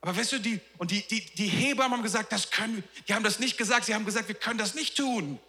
Aber 0.01 0.17
weißt 0.17 0.31
du, 0.31 0.39
die, 0.39 0.59
und 0.79 0.89
die, 0.89 1.07
die, 1.07 1.23
die 1.35 1.47
Hebammen 1.47 1.97
haben 1.97 2.03
gesagt, 2.03 2.31
das 2.31 2.49
können 2.49 2.77
wir. 2.77 2.83
Die 3.07 3.13
haben 3.13 3.23
das 3.23 3.37
nicht 3.37 3.57
gesagt, 3.57 3.85
sie 3.85 3.93
haben 3.93 4.05
gesagt, 4.05 4.27
wir 4.27 4.35
können 4.35 4.57
das 4.57 4.73
nicht 4.73 4.97
tun. 4.97 5.39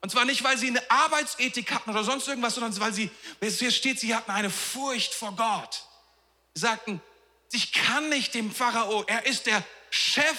Und 0.00 0.10
zwar 0.10 0.24
nicht, 0.24 0.42
weil 0.42 0.58
sie 0.58 0.68
eine 0.68 0.90
Arbeitsethik 0.90 1.72
hatten 1.72 1.90
oder 1.90 2.02
sonst 2.02 2.26
irgendwas, 2.26 2.54
sondern 2.54 2.78
weil 2.80 2.92
sie, 2.92 3.10
hier 3.40 3.70
steht, 3.70 4.00
sie 4.00 4.14
hatten 4.14 4.30
eine 4.30 4.50
Furcht 4.50 5.14
vor 5.14 5.34
Gott. 5.36 5.84
Sagten, 6.54 7.00
ich 7.52 7.72
kann 7.72 8.08
nicht 8.08 8.34
dem 8.34 8.52
Pharao, 8.52 9.04
er 9.06 9.26
ist 9.26 9.46
der 9.46 9.64
Chef 9.90 10.36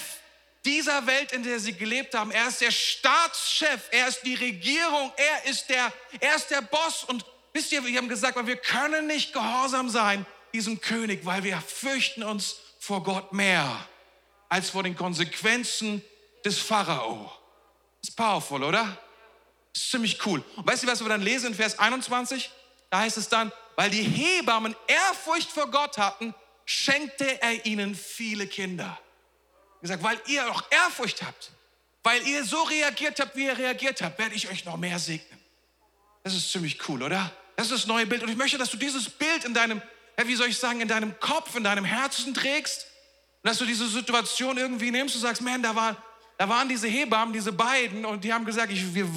dieser 0.64 1.06
Welt, 1.06 1.32
in 1.32 1.42
der 1.42 1.58
sie 1.58 1.72
gelebt 1.72 2.14
haben. 2.14 2.30
Er 2.30 2.48
ist 2.48 2.60
der 2.60 2.70
Staatschef, 2.70 3.88
er 3.90 4.08
ist 4.08 4.22
die 4.22 4.34
Regierung, 4.34 5.12
er 5.16 5.50
ist 5.50 5.68
der, 5.68 5.92
er 6.20 6.36
ist 6.36 6.50
der 6.50 6.60
Boss. 6.60 7.04
Und 7.04 7.24
wisst 7.52 7.72
ihr, 7.72 7.84
wir 7.84 7.96
haben 7.96 8.08
gesagt, 8.08 8.46
wir 8.46 8.56
können 8.56 9.06
nicht 9.06 9.32
gehorsam 9.32 9.88
sein 9.88 10.26
diesem 10.52 10.80
König, 10.80 11.24
weil 11.24 11.44
wir 11.44 11.60
fürchten 11.60 12.22
uns 12.22 12.56
vor 12.78 13.02
Gott 13.02 13.32
mehr 13.32 13.88
als 14.48 14.70
vor 14.70 14.82
den 14.82 14.96
Konsequenzen 14.96 16.02
des 16.44 16.58
Pharao. 16.58 17.32
Ist 18.02 18.16
powerful, 18.16 18.64
oder? 18.64 18.98
Ist 19.74 19.90
ziemlich 19.90 20.24
cool. 20.26 20.42
Und 20.56 20.66
weißt 20.66 20.82
du, 20.82 20.86
was 20.86 21.00
wir 21.00 21.08
dann 21.08 21.22
lesen 21.22 21.48
in 21.48 21.54
Vers 21.54 21.78
21? 21.78 22.50
Da 22.90 22.98
heißt 22.98 23.16
es 23.16 23.28
dann, 23.28 23.52
weil 23.80 23.88
die 23.88 24.02
Hebammen 24.02 24.76
Ehrfurcht 24.86 25.50
vor 25.50 25.70
Gott 25.70 25.96
hatten, 25.96 26.34
schenkte 26.66 27.40
er 27.40 27.64
ihnen 27.64 27.94
viele 27.94 28.46
Kinder 28.46 29.00
gesagt, 29.80 30.02
weil 30.02 30.20
ihr 30.26 30.50
auch 30.50 30.64
Ehrfurcht 30.70 31.22
habt, 31.22 31.50
weil 32.02 32.20
ihr 32.26 32.44
so 32.44 32.60
reagiert 32.64 33.18
habt, 33.18 33.34
wie 33.36 33.46
ihr 33.46 33.56
reagiert 33.56 34.02
habt, 34.02 34.18
werde 34.18 34.34
ich 34.34 34.50
euch 34.50 34.66
noch 34.66 34.76
mehr 34.76 34.98
segnen. 34.98 35.40
Das 36.22 36.34
ist 36.34 36.52
ziemlich 36.52 36.86
cool, 36.90 37.02
oder? 37.02 37.32
Das 37.56 37.68
ist 37.68 37.72
das 37.72 37.86
neue 37.86 38.04
Bild. 38.04 38.22
Und 38.22 38.28
ich 38.28 38.36
möchte, 38.36 38.58
dass 38.58 38.68
du 38.68 38.76
dieses 38.76 39.08
Bild 39.08 39.46
in 39.46 39.54
deinem, 39.54 39.80
wie 40.26 40.34
soll 40.34 40.48
ich 40.48 40.58
sagen, 40.58 40.82
in 40.82 40.88
deinem 40.88 41.18
Kopf, 41.18 41.56
in 41.56 41.64
deinem 41.64 41.86
Herzen 41.86 42.34
trägst. 42.34 42.84
Und 43.42 43.48
dass 43.48 43.56
du 43.56 43.64
diese 43.64 43.88
Situation 43.88 44.58
irgendwie 44.58 44.90
nimmst 44.90 45.14
und 45.14 45.22
sagst, 45.22 45.40
man, 45.40 45.62
da, 45.62 45.74
war, 45.74 45.96
da 46.36 46.46
waren 46.50 46.68
diese 46.68 46.86
Hebammen, 46.86 47.32
diese 47.32 47.52
beiden, 47.52 48.04
und 48.04 48.24
die 48.24 48.34
haben 48.34 48.44
gesagt, 48.44 48.70
ich, 48.70 48.94
wir, 48.94 49.08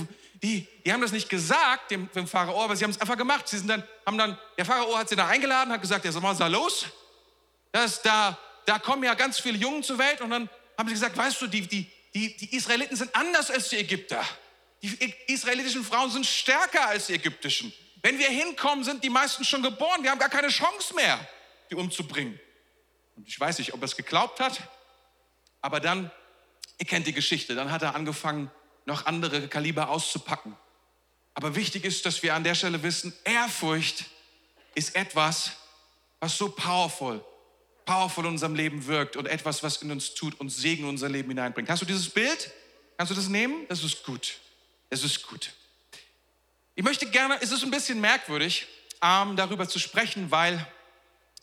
die, 0.44 0.68
die 0.86 0.92
haben 0.92 1.00
das 1.02 1.14
nicht 1.14 1.30
gesagt 1.30 1.90
dem, 1.90 2.12
dem 2.12 2.28
Pharao, 2.28 2.62
aber 2.62 2.76
sie 2.76 2.84
haben 2.84 2.92
es 2.92 3.00
einfach 3.00 3.18
gemacht. 3.18 3.48
Sie 3.48 3.58
sind 3.58 3.70
dann, 3.70 3.82
haben 4.06 4.18
dann, 4.18 4.38
der 4.58 4.66
Pharao 4.66 4.98
hat 4.98 5.08
sie 5.08 5.16
da 5.16 5.28
eingeladen, 5.28 5.72
hat 5.72 5.82
gesagt, 5.82 6.04
ja, 6.04 6.12
mal, 6.12 6.24
was 6.24 6.34
ist 6.34 6.42
da 6.42 6.48
los? 6.48 6.86
Das, 7.72 8.02
da, 8.02 8.38
da 8.66 8.78
kommen 8.78 9.04
ja 9.04 9.14
ganz 9.14 9.40
viele 9.40 9.58
Jungen 9.58 9.84
zur 9.84 9.98
Welt 9.98 10.20
und 10.20 10.30
dann 10.32 10.50
haben 10.78 10.90
sie 10.90 10.96
gesagt, 10.96 11.16
weißt 11.16 11.42
du, 11.42 11.48
die, 11.48 11.62
die, 11.62 11.90
die, 12.14 12.36
die 12.36 12.56
Israeliten 12.56 12.98
sind 12.98 13.16
anders 13.16 13.50
als 13.50 13.70
die 13.70 13.78
Ägypter. 13.78 14.24
Die 14.82 15.16
israelitischen 15.28 15.84
Frauen 15.86 16.12
sind 16.12 16.26
stärker 16.26 16.90
als 16.90 17.08
die 17.08 17.14
ägyptischen. 17.14 17.74
Wenn 18.02 18.20
wir 18.20 18.28
hinkommen, 18.28 18.84
sind 18.84 19.02
die 19.02 19.10
meisten 19.10 19.46
schon 19.46 19.64
geboren. 19.64 20.04
Wir 20.04 20.12
haben 20.12 20.20
gar 20.20 20.28
keine 20.28 20.50
Chance 20.50 20.94
mehr, 20.94 21.26
die 21.72 21.76
umzubringen. 21.76 22.38
Und 23.16 23.26
ich 23.30 23.40
weiß 23.40 23.60
nicht, 23.60 23.74
ob 23.74 23.82
er 23.82 23.86
es 23.86 23.96
geglaubt 23.96 24.42
hat, 24.42 24.60
aber 25.62 25.80
dann, 25.80 26.12
ihr 26.80 26.86
kennt 26.86 27.08
die 27.08 27.14
Geschichte, 27.14 27.56
dann 27.56 27.72
hat 27.72 27.82
er 27.82 27.96
angefangen, 27.96 28.52
noch 28.86 29.06
andere 29.06 29.48
Kaliber 29.48 29.90
auszupacken. 29.90 30.56
Aber 31.34 31.56
wichtig 31.56 31.84
ist, 31.84 32.06
dass 32.06 32.22
wir 32.24 32.36
an 32.36 32.44
der 32.44 32.56
Stelle 32.56 32.84
wissen, 32.84 33.13
Ehrfurcht 33.24 34.06
ist 34.75 34.96
etwas, 34.96 35.52
was 36.20 36.38
so 36.38 36.50
powerful, 36.50 37.24
powerful 37.86 38.25
in 38.25 38.32
unserem 38.32 38.56
Leben 38.56 38.86
wirkt 38.86 39.16
und 39.16 39.28
etwas, 39.28 39.63
was 39.63 39.82
in 39.82 39.92
uns 39.92 40.13
tut 40.13 40.40
und 40.40 40.50
Segen 40.50 40.84
in 40.84 40.90
unser 40.90 41.10
Leben 41.10 41.30
hineinbringt. 41.30 41.70
Hast 41.70 41.82
du 41.82 41.86
dieses 41.86 42.10
Bild? 42.10 42.52
Kannst 42.98 43.12
du 43.12 43.16
das 43.16 43.28
nehmen? 43.28 43.66
Das 43.68 43.84
ist 43.84 44.04
gut. 44.04 44.38
Das 44.90 45.04
ist 45.04 45.28
gut. 45.28 45.52
Ich 46.75 46.84
möchte 46.84 47.06
gerne, 47.08 47.38
es 47.42 47.52
ist 47.52 47.63
ein 47.63 47.72
bisschen 47.72 48.00
merkwürdig, 48.00 48.68
ähm, 49.02 49.36
darüber 49.36 49.68
zu 49.68 49.80
sprechen, 49.80 50.32
weil 50.32 50.66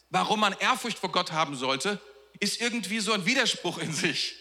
warum 0.08 0.40
man 0.40 0.54
Ehrfurcht 0.58 0.98
vor 0.98 1.12
Gott 1.12 1.32
haben 1.32 1.56
sollte, 1.56 2.00
ist 2.38 2.60
irgendwie 2.60 3.00
so 3.00 3.12
ein 3.12 3.26
Widerspruch 3.26 3.78
in 3.78 3.92
sich. 3.92 4.34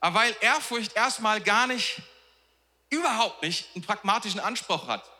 Aber 0.00 0.20
weil 0.20 0.36
Ehrfurcht 0.40 0.94
erstmal 0.94 1.40
gar 1.40 1.66
nicht, 1.66 2.00
überhaupt 2.94 3.42
nicht 3.42 3.66
einen 3.74 3.84
pragmatischen 3.84 4.40
Anspruch 4.40 4.86
hat. 4.86 5.10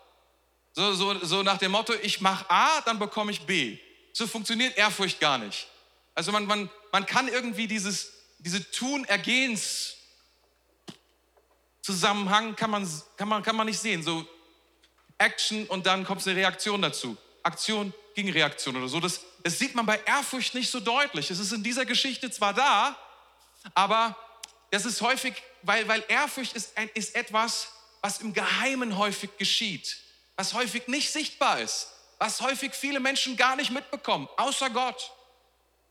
So, 0.73 0.93
so, 0.95 1.25
so 1.25 1.43
nach 1.43 1.59
dem 1.59 1.73
Motto, 1.73 1.93
ich 2.02 2.21
mache 2.21 2.45
A, 2.49 2.81
dann 2.83 2.99
bekomme 2.99 3.31
ich 3.31 3.43
B. 3.43 3.78
So 4.12 4.26
funktioniert 4.26 4.76
Ehrfurcht 4.76 5.21
gar 5.21 5.38
nicht. 5.38 5.69
Also 6.14 6.33
man, 6.33 6.47
man, 6.47 6.71
man 6.93 7.07
kann 7.07 7.28
irgendwie 7.28 7.66
dieses, 7.66 8.12
diese 8.38 8.71
Tun-Ergehens 8.71 9.97
Zusammenhang 11.85 12.57
kann 12.57 12.71
man, 12.71 12.88
kann, 13.19 13.28
man, 13.28 13.43
kann 13.43 13.57
man 13.57 13.66
nicht 13.66 13.78
sehen. 13.78 14.02
So 14.02 14.26
Action 15.19 15.66
und 15.66 15.85
dann 15.85 16.04
kommt 16.04 16.26
eine 16.26 16.35
Reaktion 16.35 16.81
dazu. 16.81 17.14
Aktion 17.43 17.93
gegen 18.14 18.33
Reaktion 18.33 18.75
oder 18.76 18.88
so. 18.88 19.00
Das, 19.00 19.21
das 19.43 19.59
sieht 19.59 19.75
man 19.75 19.85
bei 19.85 20.00
Ehrfurcht 20.07 20.54
nicht 20.54 20.71
so 20.71 20.81
deutlich. 20.81 21.31
Es 21.31 21.38
ist 21.38 21.52
in 21.52 21.62
dieser 21.62 21.85
Geschichte 21.85 22.31
zwar 22.31 22.54
da, 22.54 22.97
aber 23.75 24.16
das 24.75 24.85
ist 24.85 25.00
häufig, 25.02 25.40
weil, 25.62 25.87
weil 25.87 26.02
Ehrfurcht 26.09 26.57
ist, 26.57 26.76
ist 26.95 27.14
etwas, 27.14 27.69
was 28.00 28.21
im 28.21 28.33
Geheimen 28.33 28.99
häufig 28.99 29.31
geschieht, 29.38 29.99
was 30.35 30.52
häufig 30.52 30.88
nicht 30.88 31.12
sichtbar 31.12 31.61
ist, 31.61 31.93
was 32.19 32.40
häufig 32.40 32.75
viele 32.75 32.99
Menschen 32.99 33.37
gar 33.37 33.54
nicht 33.54 33.71
mitbekommen, 33.71 34.28
außer 34.37 34.71
Gott. 34.71 35.12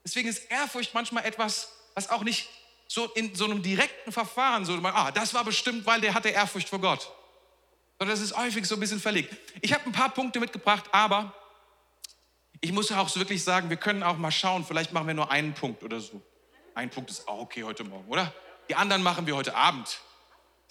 Deswegen 0.03 0.27
ist 0.27 0.51
Ehrfurcht 0.51 0.93
manchmal 0.93 1.23
etwas, 1.23 1.69
was 1.95 2.09
auch 2.09 2.23
nicht 2.23 2.49
so 2.89 3.05
in 3.13 3.33
so 3.33 3.45
einem 3.45 3.63
direkten 3.63 4.11
Verfahren, 4.11 4.65
so, 4.65 4.73
ah, 4.73 5.11
das 5.11 5.33
war 5.33 5.45
bestimmt, 5.45 5.85
weil 5.85 6.01
der 6.01 6.13
hatte 6.13 6.27
Ehrfurcht 6.27 6.67
vor 6.67 6.79
Gott. 6.79 7.09
Sondern 7.97 8.17
das 8.17 8.19
ist 8.19 8.35
häufig 8.35 8.65
so 8.65 8.75
ein 8.75 8.81
bisschen 8.81 8.99
verlegt. 8.99 9.33
Ich 9.61 9.71
habe 9.71 9.85
ein 9.85 9.93
paar 9.93 10.09
Punkte 10.09 10.41
mitgebracht, 10.41 10.83
aber 10.91 11.33
ich 12.59 12.73
muss 12.73 12.91
auch 12.91 13.15
wirklich 13.15 13.45
sagen, 13.45 13.69
wir 13.69 13.77
können 13.77 14.03
auch 14.03 14.17
mal 14.17 14.29
schauen, 14.31 14.65
vielleicht 14.65 14.91
machen 14.91 15.07
wir 15.07 15.13
nur 15.13 15.31
einen 15.31 15.53
Punkt 15.53 15.83
oder 15.83 16.01
so. 16.01 16.21
Ein 16.75 16.89
Punkt 16.89 17.11
ist 17.11 17.25
auch 17.29 17.39
okay 17.39 17.63
heute 17.63 17.85
Morgen, 17.85 18.09
oder? 18.09 18.33
Die 18.69 18.75
anderen 18.75 19.03
machen 19.03 19.27
wir 19.27 19.35
heute 19.35 19.55
Abend. 19.55 19.99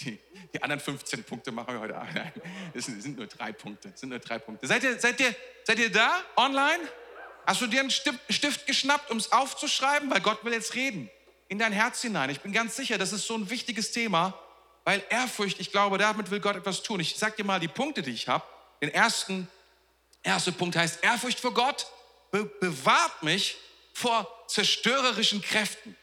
Die, 0.00 0.18
die 0.52 0.62
anderen 0.62 0.80
15 0.80 1.24
Punkte 1.24 1.52
machen 1.52 1.74
wir 1.74 1.80
heute 1.80 1.96
Abend. 1.96 2.14
Nein, 2.14 2.32
es 2.74 2.86
sind 2.86 3.16
nur 3.16 3.26
drei 3.26 3.52
Punkte. 3.52 3.90
Es 3.94 4.00
sind 4.00 4.08
nur 4.08 4.18
drei 4.18 4.38
Punkte. 4.38 4.66
Seid 4.66 4.82
ihr, 4.82 4.98
seid 4.98 5.20
ihr, 5.20 5.34
seid 5.64 5.78
ihr 5.78 5.92
da 5.92 6.20
online? 6.36 6.82
Hast 7.46 7.60
du 7.60 7.66
dir 7.66 7.80
einen 7.80 7.90
Stift, 7.90 8.66
geschnappt, 8.66 9.10
um 9.10 9.16
es 9.18 9.32
aufzuschreiben? 9.32 10.10
Weil 10.10 10.20
Gott 10.20 10.44
will 10.44 10.52
jetzt 10.52 10.74
reden. 10.74 11.10
In 11.48 11.58
dein 11.58 11.72
Herz 11.72 12.00
hinein. 12.00 12.30
Ich 12.30 12.40
bin 12.40 12.52
ganz 12.52 12.76
sicher, 12.76 12.98
das 12.98 13.12
ist 13.12 13.26
so 13.26 13.34
ein 13.34 13.50
wichtiges 13.50 13.92
Thema, 13.92 14.38
weil 14.84 15.02
Ehrfurcht, 15.10 15.60
ich 15.60 15.70
glaube, 15.70 15.98
damit 15.98 16.30
will 16.30 16.40
Gott 16.40 16.56
etwas 16.56 16.82
tun. 16.82 17.00
Ich 17.00 17.16
sag 17.16 17.36
dir 17.36 17.44
mal 17.44 17.60
die 17.60 17.68
Punkte, 17.68 18.02
die 18.02 18.12
ich 18.12 18.28
habe. 18.28 18.44
Den 18.80 18.88
ersten 18.88 19.48
Erster 20.22 20.52
Punkt 20.52 20.76
heißt, 20.76 21.02
Ehrfurcht 21.02 21.40
vor 21.40 21.52
Gott 21.52 21.86
be 22.30 22.44
bewahrt 22.44 23.22
mich 23.22 23.56
vor 23.92 24.44
zerstörerischen 24.46 25.42
Kräften. 25.42 25.96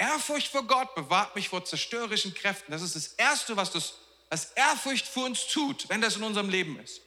Ehrfurcht 0.00 0.48
vor 0.48 0.62
Gott 0.62 0.94
bewahrt 0.94 1.36
mich 1.36 1.50
vor 1.50 1.62
zerstörerischen 1.62 2.32
Kräften. 2.32 2.72
Das 2.72 2.80
ist 2.80 2.96
das 2.96 3.08
Erste, 3.08 3.54
was 3.56 3.70
das, 3.70 3.96
das 4.30 4.46
Ehrfurcht 4.52 5.06
für 5.06 5.20
uns 5.20 5.46
tut, 5.46 5.90
wenn 5.90 6.00
das 6.00 6.16
in 6.16 6.22
unserem 6.22 6.48
Leben 6.48 6.80
ist. 6.80 7.02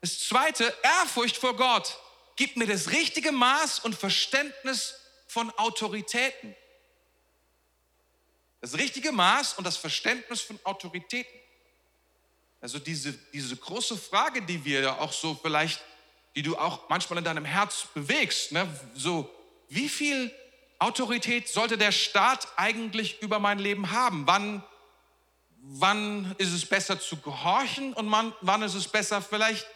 Das 0.00 0.20
Zweite, 0.20 0.74
Ehrfurcht 0.82 1.36
vor 1.36 1.54
Gott 1.54 1.98
gibt 2.36 2.56
mir 2.56 2.66
das 2.66 2.90
richtige 2.92 3.30
Maß 3.30 3.80
und 3.80 3.94
Verständnis 3.94 4.94
von 5.28 5.50
Autoritäten. 5.50 6.56
Das 8.62 8.72
richtige 8.78 9.12
Maß 9.12 9.54
und 9.54 9.64
das 9.64 9.76
Verständnis 9.76 10.40
von 10.40 10.58
Autoritäten. 10.64 11.38
Also 12.62 12.78
diese, 12.78 13.12
diese 13.34 13.54
große 13.54 13.98
Frage, 13.98 14.40
die 14.40 14.64
wir 14.64 14.80
ja 14.80 14.98
auch 14.98 15.12
so 15.12 15.34
vielleicht, 15.34 15.82
die 16.34 16.42
du 16.42 16.56
auch 16.56 16.88
manchmal 16.88 17.18
in 17.18 17.24
deinem 17.24 17.44
Herz 17.44 17.86
bewegst, 17.92 18.52
ne? 18.52 18.66
so 18.94 19.28
wie 19.68 19.90
viel 19.90 20.34
Autorität 20.80 21.48
sollte 21.48 21.78
der 21.78 21.92
Staat 21.92 22.48
eigentlich 22.56 23.20
über 23.22 23.38
mein 23.38 23.58
Leben 23.58 23.92
haben? 23.92 24.26
Wann, 24.26 24.64
wann 25.60 26.34
ist 26.38 26.52
es 26.52 26.66
besser 26.66 26.98
zu 26.98 27.18
gehorchen 27.18 27.92
und 27.92 28.10
wann, 28.10 28.32
wann 28.40 28.62
ist 28.62 28.74
es 28.74 28.88
besser 28.88 29.20
vielleicht 29.22 29.66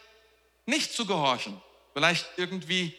nicht 0.65 0.93
zu 0.93 1.05
gehorchen? 1.05 1.61
Vielleicht 1.93 2.27
irgendwie 2.37 2.93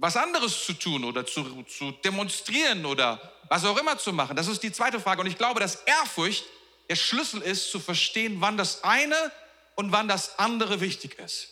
was 0.00 0.16
anderes 0.16 0.64
zu 0.64 0.72
tun 0.72 1.04
oder 1.04 1.24
zu, 1.24 1.62
zu 1.62 1.92
demonstrieren 1.92 2.84
oder 2.84 3.20
was 3.48 3.64
auch 3.64 3.78
immer 3.78 3.96
zu 3.96 4.12
machen. 4.12 4.36
Das 4.36 4.48
ist 4.48 4.62
die 4.62 4.72
zweite 4.72 4.98
Frage. 4.98 5.20
Und 5.20 5.28
ich 5.28 5.38
glaube, 5.38 5.60
dass 5.60 5.76
Ehrfurcht 5.76 6.44
der 6.88 6.96
Schlüssel 6.96 7.42
ist, 7.42 7.70
zu 7.70 7.78
verstehen, 7.78 8.40
wann 8.40 8.56
das 8.56 8.82
eine 8.82 9.30
und 9.76 9.92
wann 9.92 10.08
das 10.08 10.38
andere 10.38 10.80
wichtig 10.80 11.18
ist. 11.18 11.48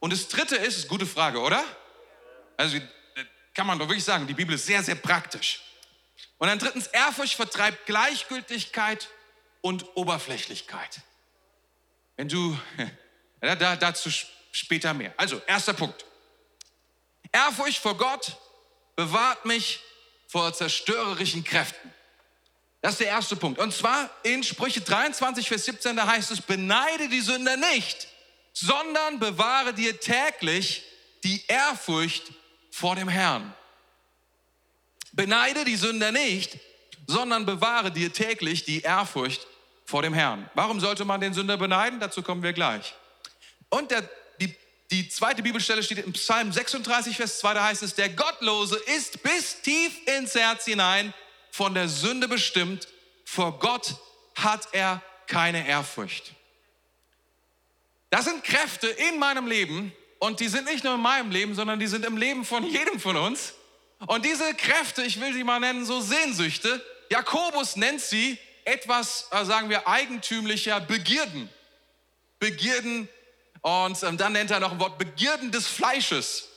Und 0.00 0.12
das 0.12 0.28
dritte 0.28 0.56
ist, 0.56 0.88
gute 0.88 1.06
Frage, 1.06 1.40
oder? 1.40 1.64
Also 2.56 2.78
kann 3.54 3.66
man 3.66 3.78
doch 3.78 3.88
wirklich 3.88 4.04
sagen, 4.04 4.26
die 4.26 4.34
Bibel 4.34 4.54
ist 4.54 4.66
sehr, 4.66 4.82
sehr 4.82 4.94
praktisch. 4.94 5.62
Und 6.38 6.48
dann 6.48 6.58
drittens, 6.58 6.86
Ehrfurcht 6.88 7.34
vertreibt 7.34 7.86
Gleichgültigkeit 7.86 9.08
und 9.60 9.84
Oberflächlichkeit. 9.96 11.00
Wenn 12.16 12.28
du, 12.28 12.58
ja, 13.42 13.76
dazu 13.76 14.10
später 14.50 14.94
mehr. 14.94 15.14
Also, 15.16 15.40
erster 15.46 15.72
Punkt. 15.72 16.04
Ehrfurcht 17.30 17.78
vor 17.78 17.96
Gott 17.96 18.36
bewahrt 18.96 19.44
mich 19.44 19.80
vor 20.28 20.52
zerstörerischen 20.52 21.44
Kräften. 21.44 21.92
Das 22.80 22.92
ist 22.92 23.00
der 23.00 23.08
erste 23.08 23.36
Punkt. 23.36 23.60
Und 23.60 23.72
zwar 23.72 24.10
in 24.24 24.42
Sprüche 24.42 24.80
23, 24.80 25.46
Vers 25.46 25.64
17, 25.66 25.96
da 25.96 26.06
heißt 26.06 26.30
es, 26.32 26.40
beneide 26.40 27.08
die 27.08 27.20
Sünder 27.20 27.56
nicht, 27.56 28.08
sondern 28.52 29.20
bewahre 29.20 29.72
dir 29.72 29.98
täglich 30.00 30.82
die 31.22 31.44
Ehrfurcht 31.46 32.24
vor 32.72 32.96
dem 32.96 33.08
Herrn. 33.08 33.54
Beneide 35.12 35.64
die 35.66 35.76
Sünder 35.76 36.10
nicht, 36.10 36.58
sondern 37.06 37.44
bewahre 37.44 37.92
dir 37.92 38.10
täglich 38.12 38.64
die 38.64 38.80
Ehrfurcht 38.80 39.46
vor 39.84 40.00
dem 40.00 40.14
Herrn. 40.14 40.50
Warum 40.54 40.80
sollte 40.80 41.04
man 41.04 41.20
den 41.20 41.34
Sünder 41.34 41.58
beneiden? 41.58 42.00
Dazu 42.00 42.22
kommen 42.22 42.42
wir 42.42 42.54
gleich. 42.54 42.94
Und 43.68 43.90
der, 43.90 44.08
die, 44.40 44.56
die 44.90 45.06
zweite 45.08 45.42
Bibelstelle 45.42 45.82
steht 45.82 45.98
im 45.98 46.14
Psalm 46.14 46.50
36, 46.50 47.14
Vers 47.14 47.40
2, 47.40 47.54
da 47.54 47.64
heißt 47.64 47.82
es, 47.82 47.94
der 47.94 48.08
Gottlose 48.08 48.76
ist 48.96 49.22
bis 49.22 49.60
tief 49.60 49.92
ins 50.06 50.34
Herz 50.34 50.64
hinein 50.64 51.12
von 51.50 51.74
der 51.74 51.88
Sünde 51.88 52.26
bestimmt. 52.26 52.88
Vor 53.26 53.58
Gott 53.58 53.96
hat 54.34 54.68
er 54.72 55.02
keine 55.26 55.68
Ehrfurcht. 55.68 56.32
Das 58.08 58.24
sind 58.24 58.42
Kräfte 58.42 58.88
in 58.88 59.18
meinem 59.18 59.46
Leben 59.46 59.92
und 60.22 60.40
die 60.40 60.48
sind 60.48 60.66
nicht 60.66 60.84
nur 60.84 60.94
in 60.94 61.00
meinem 61.00 61.30
Leben, 61.30 61.54
sondern 61.54 61.80
die 61.80 61.86
sind 61.86 62.04
im 62.04 62.16
Leben 62.16 62.44
von 62.44 62.64
jedem 62.64 63.00
von 63.00 63.16
uns. 63.16 63.54
Und 64.06 64.24
diese 64.24 64.54
Kräfte, 64.54 65.02
ich 65.02 65.20
will 65.20 65.32
sie 65.32 65.44
mal 65.44 65.60
nennen, 65.60 65.84
so 65.84 66.00
Sehnsüchte, 66.00 66.84
Jakobus 67.10 67.76
nennt 67.76 68.00
sie 68.00 68.38
etwas, 68.64 69.28
äh, 69.30 69.44
sagen 69.44 69.68
wir, 69.68 69.86
eigentümlicher 69.86 70.80
Begierden. 70.80 71.48
Begierden 72.38 73.08
und 73.60 74.02
ähm, 74.02 74.16
dann 74.16 74.32
nennt 74.32 74.50
er 74.50 74.60
noch 74.60 74.72
ein 74.72 74.80
Wort 74.80 74.98
Begierden 74.98 75.50
des 75.50 75.66
Fleisches. 75.66 76.48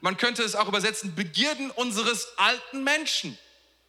Man 0.00 0.16
könnte 0.16 0.42
es 0.42 0.54
auch 0.54 0.68
übersetzen, 0.68 1.14
Begierden 1.14 1.70
unseres 1.70 2.28
alten 2.36 2.84
Menschen 2.84 3.38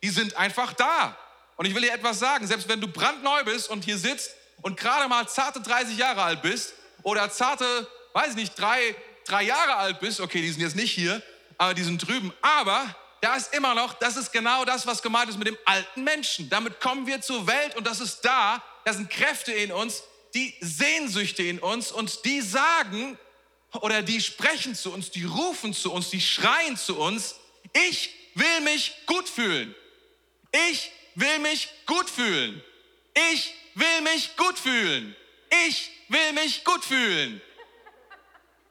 die 0.06 0.12
sind 0.12 0.38
einfach 0.38 0.74
da. 0.74 1.18
Und 1.56 1.66
ich 1.66 1.74
will 1.74 1.82
dir 1.82 1.92
etwas 1.92 2.20
sagen, 2.20 2.46
selbst 2.46 2.70
wenn 2.70 2.80
du 2.80 2.88
brandneu 2.88 3.44
bist 3.44 3.72
und 3.72 3.84
hier 3.86 3.98
sitzt 3.98 4.36
und 4.62 4.78
gerade 4.78 5.08
mal 5.08 5.28
zarte 5.28 5.62
30 5.62 5.98
Jahre 5.98 6.22
alt 6.22 6.44
bist 6.44 6.74
oder 7.02 7.32
zarte, 7.32 7.66
weiß 8.14 8.30
ich 8.30 8.36
nicht, 8.36 8.60
drei, 8.60 8.96
drei 9.26 9.44
Jahre 9.44 9.76
alt 9.76 10.00
bist, 10.00 10.20
okay, 10.20 10.42
die 10.42 10.52
sind 10.52 10.62
jetzt 10.62 10.76
nicht 10.76 10.92
hier, 10.92 11.22
aber 11.58 11.74
die 11.74 11.84
sind 11.84 12.06
drüben, 12.08 12.34
aber 12.42 12.96
da 13.22 13.36
ist 13.36 13.54
immer 13.54 13.74
noch, 13.74 13.94
das 13.94 14.18
ist 14.18 14.32
genau 14.32 14.66
das, 14.66 14.86
was 14.86 15.02
gemeint 15.02 15.30
ist 15.30 15.38
mit 15.38 15.48
dem 15.48 15.58
alten 15.66 16.04
Menschen. 16.04 16.50
Damit 16.50 16.80
kommen 16.80 17.08
wir 17.08 17.22
zur 17.22 17.48
Welt 17.48 17.76
und 17.76 17.88
das 17.88 18.00
ist 18.00 18.22
da, 18.22 18.64
da 18.84 18.94
sind 18.94 19.10
Kräfte 19.10 19.52
in 19.52 19.72
uns, 19.72 20.04
die 20.34 20.54
Sehnsüchte 20.62 21.44
in 21.44 21.60
uns 21.60 21.92
und 21.92 22.26
die 22.26 22.42
sagen 22.42 23.18
oder 23.82 24.02
die 24.02 24.22
sprechen 24.22 24.76
zu 24.76 24.94
uns, 24.94 25.12
die 25.12 25.24
rufen 25.24 25.74
zu 25.74 25.92
uns, 25.92 26.10
die 26.10 26.22
schreien 26.22 26.78
zu 26.78 26.98
uns, 26.98 27.36
ich 27.74 28.14
will 28.36 28.62
mich 28.62 28.94
gut 29.06 29.28
fühlen. 29.28 29.74
Ich 30.70 30.92
will 31.16 31.40
mich 31.40 31.70
gut 31.86 32.10
fühlen. 32.10 32.62
Ich 33.32 33.54
will 33.74 34.02
mich 34.02 34.36
gut 34.38 34.60
fühlen. 34.60 35.16
Ich 35.68 35.90
will 36.10 36.34
mich 36.34 36.64
gut 36.64 36.84
fühlen. 36.84 37.42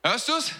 Hörst 0.06 0.28
du 0.28 0.34
es? 0.34 0.52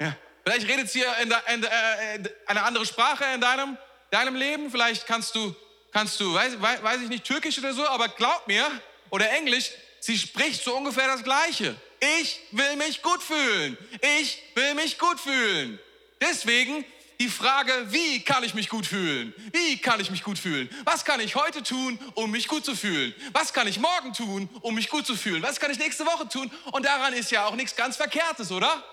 Ja. 0.00 0.16
Vielleicht 0.44 0.66
redet 0.66 0.90
hier 0.90 1.06
in, 1.22 1.28
de, 1.28 1.38
in 1.54 1.62
de, 1.62 1.70
äh, 1.70 2.34
eine 2.46 2.64
andere 2.64 2.84
Sprache 2.84 3.24
in 3.32 3.40
deinem, 3.40 3.78
deinem 4.10 4.34
Leben. 4.34 4.68
Vielleicht 4.72 5.06
kannst 5.06 5.36
du, 5.36 5.54
kannst 5.92 6.18
du 6.18 6.34
weiß, 6.34 6.60
weiß 6.60 7.02
ich 7.02 7.08
nicht, 7.08 7.22
Türkisch 7.22 7.56
oder 7.58 7.72
so, 7.72 7.86
aber 7.86 8.08
glaub 8.08 8.48
mir, 8.48 8.68
oder 9.10 9.30
Englisch, 9.30 9.70
sie 10.00 10.18
spricht 10.18 10.64
so 10.64 10.76
ungefähr 10.76 11.06
das 11.06 11.22
Gleiche. 11.22 11.76
Ich 12.20 12.40
will 12.50 12.74
mich 12.74 13.00
gut 13.00 13.22
fühlen. 13.22 13.78
Ich 14.20 14.42
will 14.56 14.74
mich 14.74 14.98
gut 14.98 15.20
fühlen. 15.20 15.78
Deswegen 16.20 16.84
die 17.20 17.28
Frage, 17.28 17.72
wie 17.88 18.22
kann 18.24 18.44
ich 18.44 18.54
mich 18.54 18.68
gut 18.68 18.86
fühlen? 18.86 19.34
Wie 19.52 19.78
kann 19.78 20.00
ich 20.00 20.10
mich 20.10 20.22
gut 20.22 20.38
fühlen? 20.38 20.70
Was 20.84 21.04
kann 21.04 21.18
ich 21.18 21.34
heute 21.34 21.62
tun, 21.64 21.98
um 22.14 22.30
mich 22.30 22.46
gut 22.46 22.64
zu 22.64 22.76
fühlen? 22.76 23.12
Was 23.32 23.52
kann 23.52 23.66
ich 23.66 23.80
morgen 23.80 24.12
tun, 24.12 24.48
um 24.60 24.74
mich 24.74 24.88
gut 24.88 25.04
zu 25.04 25.16
fühlen? 25.16 25.42
Was 25.42 25.58
kann 25.58 25.70
ich 25.70 25.78
nächste 25.78 26.06
Woche 26.06 26.28
tun? 26.28 26.50
Und 26.70 26.86
daran 26.86 27.12
ist 27.14 27.32
ja 27.32 27.46
auch 27.46 27.56
nichts 27.56 27.74
ganz 27.74 27.96
Verkehrtes, 27.96 28.52
oder? 28.52 28.84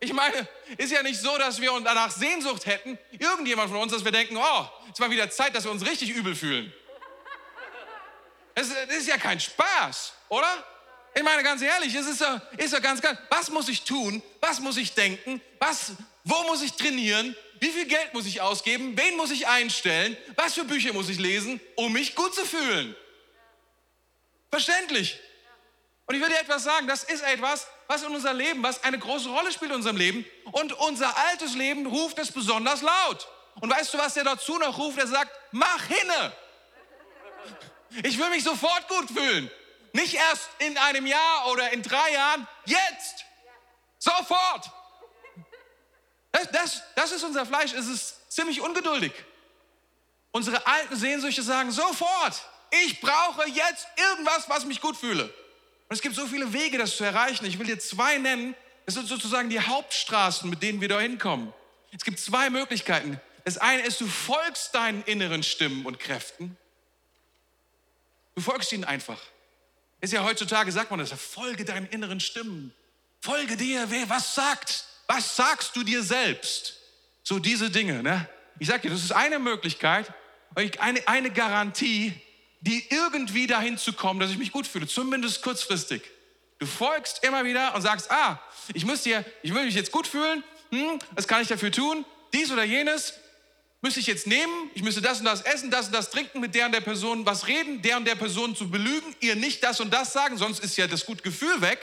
Ich 0.00 0.12
meine, 0.12 0.48
ist 0.76 0.92
ja 0.92 1.02
nicht 1.02 1.20
so, 1.20 1.38
dass 1.38 1.60
wir 1.60 1.72
uns 1.72 1.84
danach 1.84 2.10
Sehnsucht 2.10 2.66
hätten, 2.66 2.98
irgendjemand 3.12 3.70
von 3.70 3.80
uns, 3.80 3.92
dass 3.92 4.04
wir 4.04 4.12
denken, 4.12 4.36
oh, 4.36 4.68
es 4.92 4.98
war 4.98 5.10
wieder 5.10 5.30
Zeit, 5.30 5.54
dass 5.54 5.64
wir 5.64 5.70
uns 5.70 5.86
richtig 5.86 6.10
übel 6.10 6.34
fühlen. 6.34 6.72
Das, 8.54 8.68
ist 8.68 9.06
ja 9.06 9.18
kein 9.18 9.38
Spaß, 9.38 10.14
oder? 10.28 10.48
Ich 11.14 11.22
meine, 11.22 11.42
ganz 11.42 11.62
ehrlich, 11.62 11.94
es 11.94 12.06
ist 12.06 12.20
ja, 12.20 12.42
ist 12.56 12.72
ja 12.72 12.78
ganz, 12.80 13.00
ganz, 13.00 13.18
was 13.30 13.50
muss 13.50 13.68
ich 13.68 13.84
tun? 13.84 14.22
Was 14.40 14.60
muss 14.60 14.76
ich 14.76 14.94
denken? 14.94 15.40
Was, 15.58 15.92
wo 16.26 16.42
muss 16.42 16.60
ich 16.60 16.72
trainieren? 16.72 17.36
Wie 17.60 17.70
viel 17.70 17.86
Geld 17.86 18.12
muss 18.12 18.26
ich 18.26 18.40
ausgeben? 18.40 18.96
Wen 18.98 19.16
muss 19.16 19.30
ich 19.30 19.46
einstellen? 19.46 20.16
Was 20.34 20.54
für 20.54 20.64
Bücher 20.64 20.92
muss 20.92 21.08
ich 21.08 21.18
lesen, 21.18 21.60
um 21.76 21.92
mich 21.92 22.16
gut 22.16 22.34
zu 22.34 22.44
fühlen? 22.44 22.96
Verständlich. 24.50 25.18
Und 26.06 26.16
ich 26.16 26.20
will 26.20 26.28
dir 26.28 26.40
etwas 26.40 26.64
sagen, 26.64 26.88
das 26.88 27.04
ist 27.04 27.22
etwas, 27.22 27.68
was 27.86 28.02
in 28.02 28.12
unser 28.12 28.34
Leben, 28.34 28.60
was 28.64 28.82
eine 28.82 28.98
große 28.98 29.28
Rolle 29.28 29.52
spielt 29.52 29.70
in 29.70 29.76
unserem 29.76 29.96
Leben. 29.96 30.24
Und 30.50 30.72
unser 30.72 31.16
altes 31.28 31.54
Leben 31.54 31.86
ruft 31.86 32.18
es 32.18 32.32
besonders 32.32 32.82
laut. 32.82 33.28
Und 33.60 33.70
weißt 33.70 33.94
du, 33.94 33.98
was 33.98 34.14
der 34.14 34.24
dazu 34.24 34.58
noch 34.58 34.76
ruft? 34.78 34.98
Er 34.98 35.06
sagt, 35.06 35.30
mach 35.52 35.84
hinne. 35.86 36.32
Ich 38.02 38.18
will 38.18 38.30
mich 38.30 38.42
sofort 38.42 38.88
gut 38.88 39.08
fühlen. 39.10 39.48
Nicht 39.92 40.14
erst 40.14 40.50
in 40.58 40.76
einem 40.76 41.06
Jahr 41.06 41.50
oder 41.52 41.72
in 41.72 41.82
drei 41.82 42.12
Jahren, 42.12 42.48
jetzt. 42.64 43.24
Sofort. 43.98 44.70
Das, 46.36 46.50
das, 46.50 46.82
das 46.94 47.12
ist 47.12 47.24
unser 47.24 47.46
Fleisch. 47.46 47.72
Es 47.72 47.86
ist 47.86 48.30
ziemlich 48.30 48.60
ungeduldig. 48.60 49.12
Unsere 50.32 50.66
alten 50.66 50.94
Sehnsüchte 50.94 51.42
sagen 51.42 51.70
sofort, 51.70 52.42
ich 52.84 53.00
brauche 53.00 53.48
jetzt 53.48 53.86
irgendwas, 53.96 54.46
was 54.48 54.66
mich 54.66 54.82
gut 54.82 54.98
fühle. 54.98 55.24
Und 55.24 55.96
es 55.96 56.02
gibt 56.02 56.14
so 56.14 56.26
viele 56.26 56.52
Wege, 56.52 56.76
das 56.76 56.96
zu 56.96 57.04
erreichen. 57.04 57.46
Ich 57.46 57.58
will 57.58 57.66
dir 57.66 57.78
zwei 57.78 58.18
nennen. 58.18 58.54
Das 58.84 58.94
sind 58.94 59.08
sozusagen 59.08 59.48
die 59.48 59.60
Hauptstraßen, 59.60 60.50
mit 60.50 60.62
denen 60.62 60.80
wir 60.82 60.88
da 60.88 61.00
hinkommen. 61.00 61.54
Es 61.90 62.04
gibt 62.04 62.20
zwei 62.20 62.50
Möglichkeiten. 62.50 63.18
Das 63.44 63.56
eine 63.56 63.82
ist, 63.82 64.00
du 64.02 64.06
folgst 64.06 64.74
deinen 64.74 65.02
inneren 65.04 65.42
Stimmen 65.42 65.86
und 65.86 65.98
Kräften. 65.98 66.58
Du 68.34 68.42
folgst 68.42 68.72
ihnen 68.72 68.84
einfach. 68.84 69.20
Ist 70.02 70.12
ja 70.12 70.22
heutzutage, 70.22 70.70
sagt 70.70 70.90
man 70.90 71.00
das, 71.00 71.12
folge 71.12 71.64
deinen 71.64 71.86
inneren 71.86 72.20
Stimmen. 72.20 72.74
Folge 73.22 73.56
dir, 73.56 73.86
wer 73.88 74.10
was 74.10 74.34
sagt. 74.34 74.85
Was 75.06 75.36
sagst 75.36 75.76
du 75.76 75.82
dir 75.82 76.02
selbst? 76.02 76.74
So 77.22 77.38
diese 77.38 77.70
Dinge. 77.70 78.02
Ne? 78.02 78.28
Ich 78.58 78.68
sage 78.68 78.82
dir, 78.82 78.90
das 78.90 79.02
ist 79.02 79.12
eine 79.12 79.38
Möglichkeit, 79.38 80.12
eine, 80.78 81.06
eine 81.06 81.30
Garantie, 81.30 82.12
die 82.60 82.84
irgendwie 82.90 83.46
dahin 83.46 83.78
zu 83.78 83.92
kommen, 83.92 84.20
dass 84.20 84.30
ich 84.30 84.38
mich 84.38 84.52
gut 84.52 84.66
fühle, 84.66 84.86
zumindest 84.86 85.42
kurzfristig. 85.42 86.02
Du 86.58 86.66
folgst 86.66 87.22
immer 87.22 87.44
wieder 87.44 87.74
und 87.74 87.82
sagst, 87.82 88.10
ah, 88.10 88.40
ich 88.72 88.84
muss 88.84 89.02
dir, 89.02 89.24
ich 89.42 89.54
will 89.54 89.66
mich 89.66 89.74
jetzt 89.74 89.92
gut 89.92 90.06
fühlen, 90.06 90.42
hm, 90.70 90.98
was 91.12 91.28
kann 91.28 91.42
ich 91.42 91.48
dafür 91.48 91.70
tun? 91.70 92.04
Dies 92.32 92.50
oder 92.50 92.64
jenes 92.64 93.14
müsste 93.82 94.00
ich 94.00 94.06
jetzt 94.06 94.26
nehmen, 94.26 94.70
ich 94.74 94.82
müsste 94.82 95.02
das 95.02 95.20
und 95.20 95.26
das 95.26 95.42
essen, 95.42 95.70
das 95.70 95.86
und 95.86 95.92
das 95.94 96.10
trinken, 96.10 96.40
mit 96.40 96.54
der 96.54 96.66
und 96.66 96.72
der 96.72 96.80
Person 96.80 97.26
was 97.26 97.46
reden, 97.46 97.82
der 97.82 97.98
und 97.98 98.04
der 98.06 98.14
Person 98.14 98.56
zu 98.56 98.70
belügen, 98.70 99.14
ihr 99.20 99.36
nicht 99.36 99.62
das 99.62 99.80
und 99.80 99.92
das 99.92 100.12
sagen, 100.12 100.38
sonst 100.38 100.64
ist 100.64 100.76
ja 100.76 100.86
das 100.86 101.06
gute 101.06 101.22
Gefühl 101.22 101.60
weg. 101.60 101.78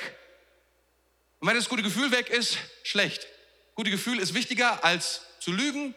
Und 1.43 1.49
wenn 1.49 1.57
das 1.57 1.67
gute 1.67 1.83
Gefühl 1.83 2.09
weg 2.11 2.29
ist, 2.29 2.57
schlecht. 2.83 3.27
Gute 3.75 3.91
Gefühl 3.91 4.17
ist 4.19 4.33
wichtiger 4.33 4.81
als 4.85 5.23
zu 5.41 5.51
lügen. 5.51 5.93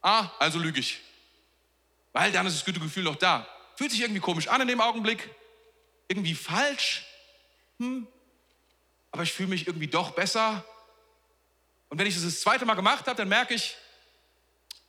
Ah, 0.00 0.30
also 0.38 0.58
lüge 0.58 0.80
ich. 0.80 0.98
Weil 2.14 2.32
dann 2.32 2.46
ist 2.46 2.56
das 2.56 2.64
gute 2.64 2.80
Gefühl 2.80 3.02
noch 3.02 3.16
da. 3.16 3.46
Fühlt 3.76 3.90
sich 3.90 4.00
irgendwie 4.00 4.22
komisch 4.22 4.48
an 4.48 4.62
in 4.62 4.68
dem 4.68 4.80
Augenblick, 4.80 5.28
irgendwie 6.08 6.34
falsch, 6.34 7.04
hm, 7.80 8.06
aber 9.10 9.24
ich 9.24 9.32
fühle 9.34 9.50
mich 9.50 9.66
irgendwie 9.66 9.88
doch 9.88 10.12
besser. 10.12 10.64
Und 11.90 11.98
wenn 11.98 12.06
ich 12.06 12.14
das 12.14 12.24
das 12.24 12.40
zweite 12.40 12.64
Mal 12.64 12.76
gemacht 12.76 13.08
habe, 13.08 13.18
dann 13.18 13.28
merke 13.28 13.52
ich, 13.52 13.76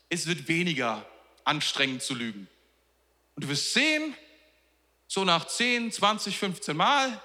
es 0.07 0.27
wird 0.27 0.47
weniger 0.47 1.05
anstrengend 1.43 2.03
zu 2.03 2.15
lügen. 2.15 2.47
Und 3.35 3.43
du 3.43 3.49
wirst 3.49 3.73
sehen, 3.73 4.15
so 5.09 5.25
nach 5.25 5.45
10, 5.45 5.91
20, 5.91 6.39
15 6.39 6.77
Mal 6.77 7.21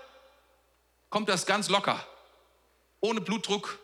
kommt 1.09 1.29
das 1.29 1.47
ganz 1.47 1.69
locker. 1.69 2.05
Ohne 3.01 3.21
Blutdruck, 3.21 3.79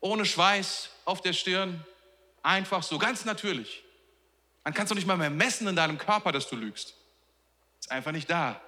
ohne 0.00 0.24
Schweiß 0.24 0.90
auf 1.04 1.20
der 1.22 1.32
Stirn. 1.32 1.84
Einfach 2.42 2.82
so, 2.82 2.98
ganz 2.98 3.24
natürlich. 3.24 3.82
Dann 4.64 4.74
kannst 4.74 4.90
du 4.90 4.94
nicht 4.94 5.06
mal 5.06 5.16
mehr 5.16 5.30
messen 5.30 5.66
in 5.66 5.76
deinem 5.76 5.98
Körper, 5.98 6.32
dass 6.32 6.48
du 6.48 6.56
lügst. 6.56 6.94
Ist 7.80 7.90
einfach 7.90 8.12
nicht 8.12 8.30
da. 8.30 8.60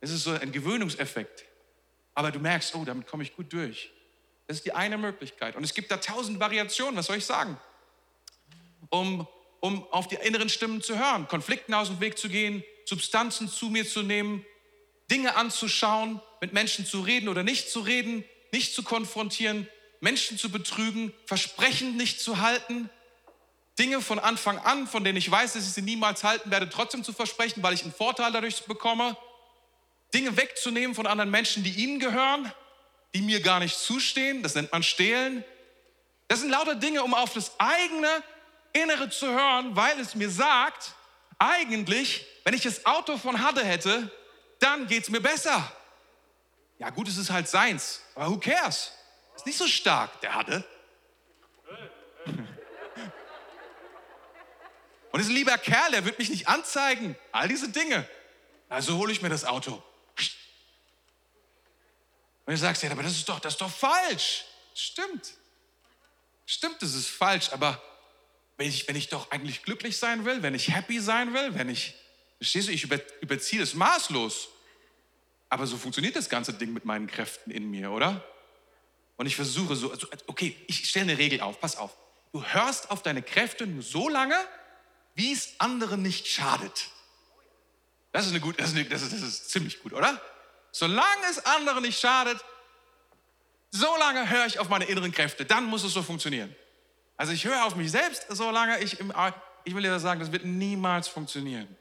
Es 0.00 0.10
ist 0.10 0.24
so 0.24 0.32
ein 0.32 0.52
Gewöhnungseffekt. 0.52 1.44
Aber 2.14 2.30
du 2.32 2.38
merkst, 2.38 2.74
oh, 2.74 2.84
damit 2.84 3.06
komme 3.06 3.22
ich 3.22 3.34
gut 3.34 3.52
durch. 3.52 3.90
Das 4.46 4.56
ist 4.56 4.66
die 4.66 4.72
eine 4.72 4.98
Möglichkeit. 4.98 5.56
Und 5.56 5.62
es 5.62 5.74
gibt 5.74 5.90
da 5.90 5.98
tausend 5.98 6.40
Variationen, 6.40 6.96
was 6.96 7.06
soll 7.06 7.16
ich 7.16 7.26
sagen? 7.26 7.58
Um, 8.88 9.28
um 9.60 9.86
auf 9.92 10.08
die 10.08 10.16
inneren 10.16 10.48
Stimmen 10.48 10.82
zu 10.82 10.98
hören, 10.98 11.28
Konflikten 11.28 11.72
aus 11.72 11.88
dem 11.88 12.00
Weg 12.00 12.18
zu 12.18 12.28
gehen, 12.28 12.64
Substanzen 12.84 13.48
zu 13.48 13.66
mir 13.66 13.86
zu 13.86 14.02
nehmen, 14.02 14.44
Dinge 15.10 15.36
anzuschauen, 15.36 16.20
mit 16.40 16.52
Menschen 16.52 16.86
zu 16.86 17.00
reden 17.00 17.28
oder 17.28 17.42
nicht 17.42 17.70
zu 17.70 17.80
reden, 17.80 18.24
nicht 18.52 18.74
zu 18.74 18.82
konfrontieren, 18.82 19.68
Menschen 20.00 20.38
zu 20.38 20.50
betrügen, 20.50 21.12
Versprechen 21.26 21.96
nicht 21.96 22.20
zu 22.20 22.40
halten, 22.40 22.88
Dinge 23.78 24.00
von 24.00 24.18
Anfang 24.18 24.58
an, 24.58 24.86
von 24.86 25.04
denen 25.04 25.16
ich 25.16 25.30
weiß, 25.30 25.54
dass 25.54 25.66
ich 25.66 25.72
sie 25.72 25.82
niemals 25.82 26.24
halten 26.24 26.50
werde, 26.50 26.68
trotzdem 26.68 27.04
zu 27.04 27.12
versprechen, 27.12 27.62
weil 27.62 27.74
ich 27.74 27.82
einen 27.82 27.94
Vorteil 27.94 28.32
dadurch 28.32 28.64
bekomme. 28.64 29.16
Dinge 30.12 30.36
wegzunehmen 30.36 30.94
von 30.94 31.06
anderen 31.06 31.30
Menschen, 31.30 31.62
die 31.62 31.70
ihnen 31.70 31.98
gehören, 31.98 32.52
die 33.14 33.22
mir 33.22 33.40
gar 33.40 33.60
nicht 33.60 33.78
zustehen. 33.78 34.42
Das 34.42 34.54
nennt 34.54 34.72
man 34.72 34.82
Stehlen. 34.82 35.44
Das 36.28 36.40
sind 36.40 36.50
lauter 36.50 36.74
Dinge, 36.74 37.02
um 37.02 37.14
auf 37.14 37.32
das 37.32 37.58
eigene 37.58 38.08
Innere 38.72 39.08
zu 39.08 39.26
hören, 39.28 39.74
weil 39.76 39.98
es 39.98 40.14
mir 40.14 40.30
sagt, 40.30 40.92
eigentlich, 41.38 42.26
wenn 42.44 42.54
ich 42.54 42.62
das 42.62 42.84
Auto 42.86 43.16
von 43.16 43.42
Hadde 43.42 43.64
hätte, 43.64 44.10
dann 44.58 44.86
geht 44.86 45.04
es 45.04 45.10
mir 45.10 45.20
besser. 45.20 45.72
Ja, 46.80 46.90
gut, 46.90 47.06
es 47.08 47.18
ist 47.18 47.30
halt 47.30 47.46
seins, 47.46 48.00
aber 48.14 48.30
who 48.30 48.38
cares? 48.38 48.90
Ist 49.36 49.44
nicht 49.44 49.58
so 49.58 49.68
stark, 49.68 50.18
der 50.22 50.34
Hadde. 50.34 50.64
Und 55.12 55.20
ist 55.20 55.28
ein 55.28 55.34
lieber 55.34 55.58
Kerl, 55.58 55.90
der 55.90 56.06
wird 56.06 56.18
mich 56.18 56.30
nicht 56.30 56.48
anzeigen. 56.48 57.16
All 57.32 57.48
diese 57.48 57.68
Dinge. 57.68 58.08
Also 58.70 58.96
hole 58.96 59.12
ich 59.12 59.20
mir 59.20 59.28
das 59.28 59.44
Auto. 59.44 59.82
Und 62.46 62.54
du 62.54 62.56
sagst, 62.56 62.82
ja, 62.82 62.90
aber 62.90 63.02
das 63.02 63.12
ist 63.12 63.28
doch, 63.28 63.40
das 63.40 63.52
ist 63.54 63.60
doch 63.60 63.70
falsch. 63.70 64.46
Stimmt. 64.74 65.34
Stimmt, 66.46 66.80
das 66.80 66.94
ist 66.94 67.08
falsch, 67.08 67.50
aber 67.52 67.82
wenn 68.56 68.68
ich, 68.68 68.88
wenn 68.88 68.96
ich 68.96 69.10
doch 69.10 69.30
eigentlich 69.30 69.64
glücklich 69.64 69.98
sein 69.98 70.24
will, 70.24 70.42
wenn 70.42 70.54
ich 70.54 70.74
happy 70.74 70.98
sein 70.98 71.34
will, 71.34 71.54
wenn 71.54 71.68
ich, 71.68 71.94
verstehst 72.38 72.68
du, 72.68 72.72
ich 72.72 72.84
über, 72.84 72.98
überziehe 73.20 73.60
es 73.62 73.74
maßlos. 73.74 74.48
Aber 75.50 75.66
so 75.66 75.76
funktioniert 75.76 76.16
das 76.16 76.28
ganze 76.28 76.54
Ding 76.54 76.72
mit 76.72 76.84
meinen 76.84 77.08
Kräften 77.08 77.50
in 77.50 77.70
mir, 77.70 77.90
oder? 77.90 78.24
Und 79.16 79.26
ich 79.26 79.36
versuche 79.36 79.76
so, 79.76 79.90
also, 79.90 80.06
okay, 80.28 80.56
ich 80.68 80.88
stelle 80.88 81.10
eine 81.10 81.18
Regel 81.18 81.40
auf, 81.40 81.60
pass 81.60 81.76
auf. 81.76 81.94
Du 82.32 82.42
hörst 82.42 82.90
auf 82.90 83.02
deine 83.02 83.20
Kräfte 83.20 83.66
nur 83.66 83.82
so 83.82 84.08
lange, 84.08 84.36
wie 85.14 85.32
es 85.32 85.54
anderen 85.58 86.02
nicht 86.02 86.28
schadet. 86.28 86.88
Das 88.12 88.26
ist, 88.26 88.30
eine 88.30 88.40
gut, 88.40 88.58
das, 88.60 88.70
ist 88.70 88.76
eine, 88.76 88.84
das, 88.86 89.02
ist, 89.02 89.12
das 89.12 89.22
ist 89.22 89.50
ziemlich 89.50 89.82
gut, 89.82 89.92
oder? 89.92 90.20
Solange 90.70 91.26
es 91.28 91.44
anderen 91.44 91.82
nicht 91.82 91.98
schadet, 91.98 92.38
solange 93.70 94.30
höre 94.30 94.46
ich 94.46 94.60
auf 94.60 94.68
meine 94.68 94.84
inneren 94.84 95.10
Kräfte. 95.10 95.44
Dann 95.44 95.64
muss 95.64 95.82
es 95.82 95.92
so 95.92 96.02
funktionieren. 96.02 96.54
Also 97.16 97.32
ich 97.32 97.44
höre 97.44 97.64
auf 97.64 97.74
mich 97.74 97.90
selbst, 97.90 98.26
solange 98.28 98.80
ich 98.80 99.00
im, 99.00 99.12
ich 99.64 99.74
will 99.74 99.82
dir 99.82 99.90
das 99.90 100.02
sagen, 100.02 100.20
das 100.20 100.30
wird 100.30 100.44
niemals 100.44 101.08
funktionieren. 101.08 101.76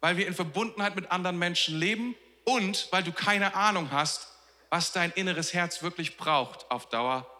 Weil 0.00 0.16
wir 0.16 0.26
in 0.26 0.34
Verbundenheit 0.34 0.96
mit 0.96 1.10
anderen 1.10 1.38
Menschen 1.38 1.78
leben 1.78 2.16
und 2.44 2.88
weil 2.90 3.02
du 3.02 3.12
keine 3.12 3.54
Ahnung 3.54 3.90
hast, 3.90 4.28
was 4.70 4.92
dein 4.92 5.10
inneres 5.12 5.54
Herz 5.54 5.82
wirklich 5.82 6.16
braucht 6.16 6.70
auf 6.70 6.88
Dauer 6.88 7.30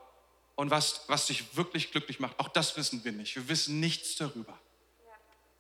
und 0.55 0.71
was, 0.71 1.03
was 1.09 1.27
dich 1.27 1.57
wirklich 1.57 1.91
glücklich 1.91 2.21
macht. 2.21 2.39
Auch 2.39 2.49
das 2.49 2.77
wissen 2.77 3.05
wir 3.05 3.13
nicht. 3.13 3.35
Wir 3.37 3.49
wissen 3.49 3.81
nichts 3.81 4.17
darüber. 4.17 4.59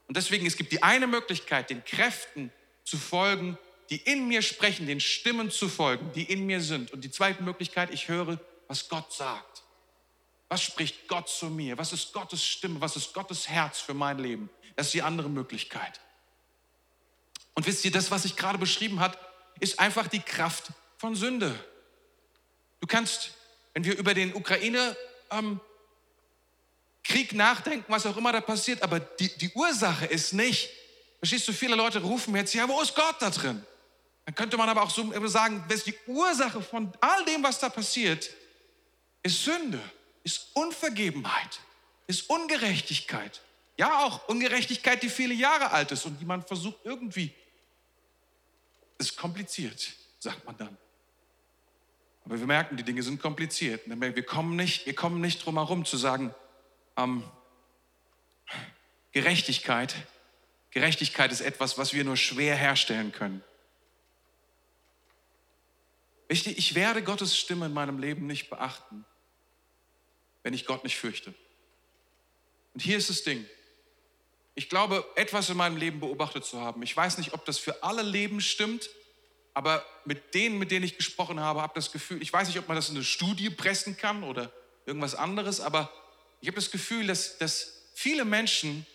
Und 0.06 0.16
deswegen, 0.16 0.46
es 0.46 0.56
gibt 0.56 0.72
die 0.72 0.82
eine 0.82 1.06
Möglichkeit, 1.06 1.70
den 1.70 1.84
Kräften 1.84 2.52
zu 2.84 2.98
folgen, 2.98 3.58
die 3.90 3.96
in 3.96 4.28
mir 4.28 4.42
sprechen, 4.42 4.86
den 4.86 5.00
Stimmen 5.00 5.50
zu 5.50 5.68
folgen, 5.68 6.12
die 6.12 6.24
in 6.24 6.46
mir 6.46 6.60
sind. 6.60 6.92
Und 6.92 7.02
die 7.02 7.10
zweite 7.10 7.42
Möglichkeit, 7.42 7.92
ich 7.92 8.08
höre, 8.08 8.38
was 8.68 8.88
Gott 8.88 9.12
sagt. 9.12 9.62
Was 10.48 10.62
spricht 10.62 11.08
Gott 11.08 11.28
zu 11.28 11.46
mir? 11.46 11.76
Was 11.78 11.92
ist 11.92 12.12
Gottes 12.12 12.44
Stimme? 12.44 12.80
Was 12.80 12.96
ist 12.96 13.12
Gottes 13.12 13.48
Herz 13.48 13.80
für 13.80 13.94
mein 13.94 14.18
Leben? 14.18 14.50
Das 14.76 14.86
ist 14.86 14.94
die 14.94 15.02
andere 15.02 15.28
Möglichkeit. 15.28 16.00
Und 17.54 17.66
wisst 17.66 17.84
ihr, 17.84 17.90
das, 17.90 18.10
was 18.10 18.24
ich 18.24 18.36
gerade 18.36 18.58
beschrieben 18.58 19.00
habe, 19.00 19.18
ist 19.60 19.78
einfach 19.78 20.08
die 20.08 20.20
Kraft 20.20 20.64
von 20.98 21.14
Sünde. 21.14 21.54
Du 22.80 22.86
kannst, 22.86 23.32
wenn 23.72 23.84
wir 23.84 23.96
über 23.96 24.14
den 24.14 24.34
Ukraine 24.34 24.96
ähm, 25.30 25.60
Krieg 27.02 27.32
nachdenken, 27.34 27.84
was 27.88 28.06
auch 28.06 28.16
immer 28.16 28.32
da 28.32 28.40
passiert, 28.40 28.82
aber 28.82 29.00
die, 29.00 29.28
die 29.38 29.50
Ursache 29.50 30.06
ist 30.06 30.32
nicht, 30.32 30.70
verstehst 31.18 31.46
du, 31.48 31.52
viele 31.52 31.76
Leute 31.76 32.00
rufen 32.00 32.34
jetzt, 32.36 32.54
ja, 32.54 32.68
wo 32.68 32.80
ist 32.80 32.94
Gott 32.94 33.16
da 33.20 33.30
drin? 33.30 33.64
Dann 34.24 34.34
könnte 34.34 34.56
man 34.56 34.68
aber 34.68 34.82
auch 34.82 34.90
so 34.90 35.12
sagen, 35.26 35.64
dass 35.68 35.84
die 35.84 35.94
Ursache 36.06 36.62
von 36.62 36.92
all 37.00 37.24
dem, 37.26 37.42
was 37.42 37.58
da 37.58 37.68
passiert, 37.68 38.30
ist 39.22 39.44
Sünde, 39.44 39.80
ist 40.22 40.48
Unvergebenheit, 40.54 41.60
ist 42.06 42.28
Ungerechtigkeit. 42.30 43.42
Ja, 43.76 44.04
auch 44.04 44.28
Ungerechtigkeit, 44.28 45.02
die 45.02 45.10
viele 45.10 45.34
Jahre 45.34 45.70
alt 45.72 45.90
ist 45.92 46.06
und 46.06 46.18
die 46.20 46.24
man 46.24 46.46
versucht 46.46 46.78
irgendwie. 46.84 47.34
Ist 49.04 49.18
kompliziert, 49.18 49.92
sagt 50.18 50.46
man 50.46 50.56
dann. 50.56 50.78
Aber 52.24 52.38
wir 52.40 52.46
merken, 52.46 52.78
die 52.78 52.84
Dinge 52.84 53.02
sind 53.02 53.20
kompliziert. 53.20 53.82
Wir 53.84 54.22
kommen 54.24 54.56
nicht, 54.56 54.86
wir 54.86 54.94
kommen 54.94 55.20
nicht 55.20 55.44
drum 55.44 55.56
herum 55.56 55.84
zu 55.84 55.98
sagen, 55.98 56.34
ähm, 56.96 57.22
Gerechtigkeit, 59.12 59.94
Gerechtigkeit 60.70 61.30
ist 61.32 61.42
etwas, 61.42 61.76
was 61.76 61.92
wir 61.92 62.02
nur 62.02 62.16
schwer 62.16 62.56
herstellen 62.56 63.12
können. 63.12 63.44
Wichtig, 66.26 66.56
ich 66.56 66.74
werde 66.74 67.02
Gottes 67.02 67.36
Stimme 67.36 67.66
in 67.66 67.74
meinem 67.74 67.98
Leben 67.98 68.26
nicht 68.26 68.48
beachten, 68.48 69.04
wenn 70.42 70.54
ich 70.54 70.64
Gott 70.64 70.82
nicht 70.82 70.96
fürchte. 70.96 71.34
Und 72.72 72.80
hier 72.80 72.96
ist 72.96 73.10
das 73.10 73.22
Ding. 73.22 73.44
Ich 74.54 74.68
glaube, 74.68 75.04
etwas 75.16 75.50
in 75.50 75.56
meinem 75.56 75.76
Leben 75.76 76.00
beobachtet 76.00 76.44
zu 76.44 76.60
haben. 76.60 76.82
Ich 76.82 76.96
weiß 76.96 77.18
nicht, 77.18 77.34
ob 77.34 77.44
das 77.44 77.58
für 77.58 77.82
alle 77.82 78.02
Leben 78.02 78.40
stimmt, 78.40 78.88
aber 79.52 79.84
mit 80.04 80.34
denen, 80.34 80.58
mit 80.58 80.70
denen 80.70 80.84
ich 80.84 80.96
gesprochen 80.96 81.40
habe, 81.40 81.62
habe 81.62 81.72
das 81.74 81.92
Gefühl, 81.92 82.22
ich 82.22 82.32
weiß 82.32 82.48
nicht, 82.48 82.58
ob 82.58 82.68
man 82.68 82.76
das 82.76 82.88
in 82.88 82.96
eine 82.96 83.04
Studie 83.04 83.50
pressen 83.50 83.96
kann 83.96 84.22
oder 84.22 84.52
irgendwas 84.86 85.14
anderes, 85.14 85.60
aber 85.60 85.92
ich 86.40 86.48
habe 86.48 86.56
das 86.56 86.70
Gefühl, 86.70 87.06
dass, 87.06 87.38
dass 87.38 87.84
viele 87.94 88.24
Menschen 88.24 88.86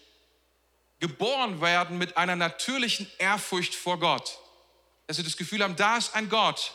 geboren 1.00 1.62
werden 1.62 1.98
mit 1.98 2.18
einer 2.18 2.36
natürlichen 2.36 3.10
Ehrfurcht 3.18 3.74
vor 3.74 4.00
Gott. 4.00 4.38
Dass 5.08 5.18
sie 5.18 5.24
das 5.24 5.38
Gefühl 5.38 5.64
haben, 5.64 5.76
da 5.76 5.98
ist 5.98 6.14
ein 6.14 6.30
Gott 6.30 6.74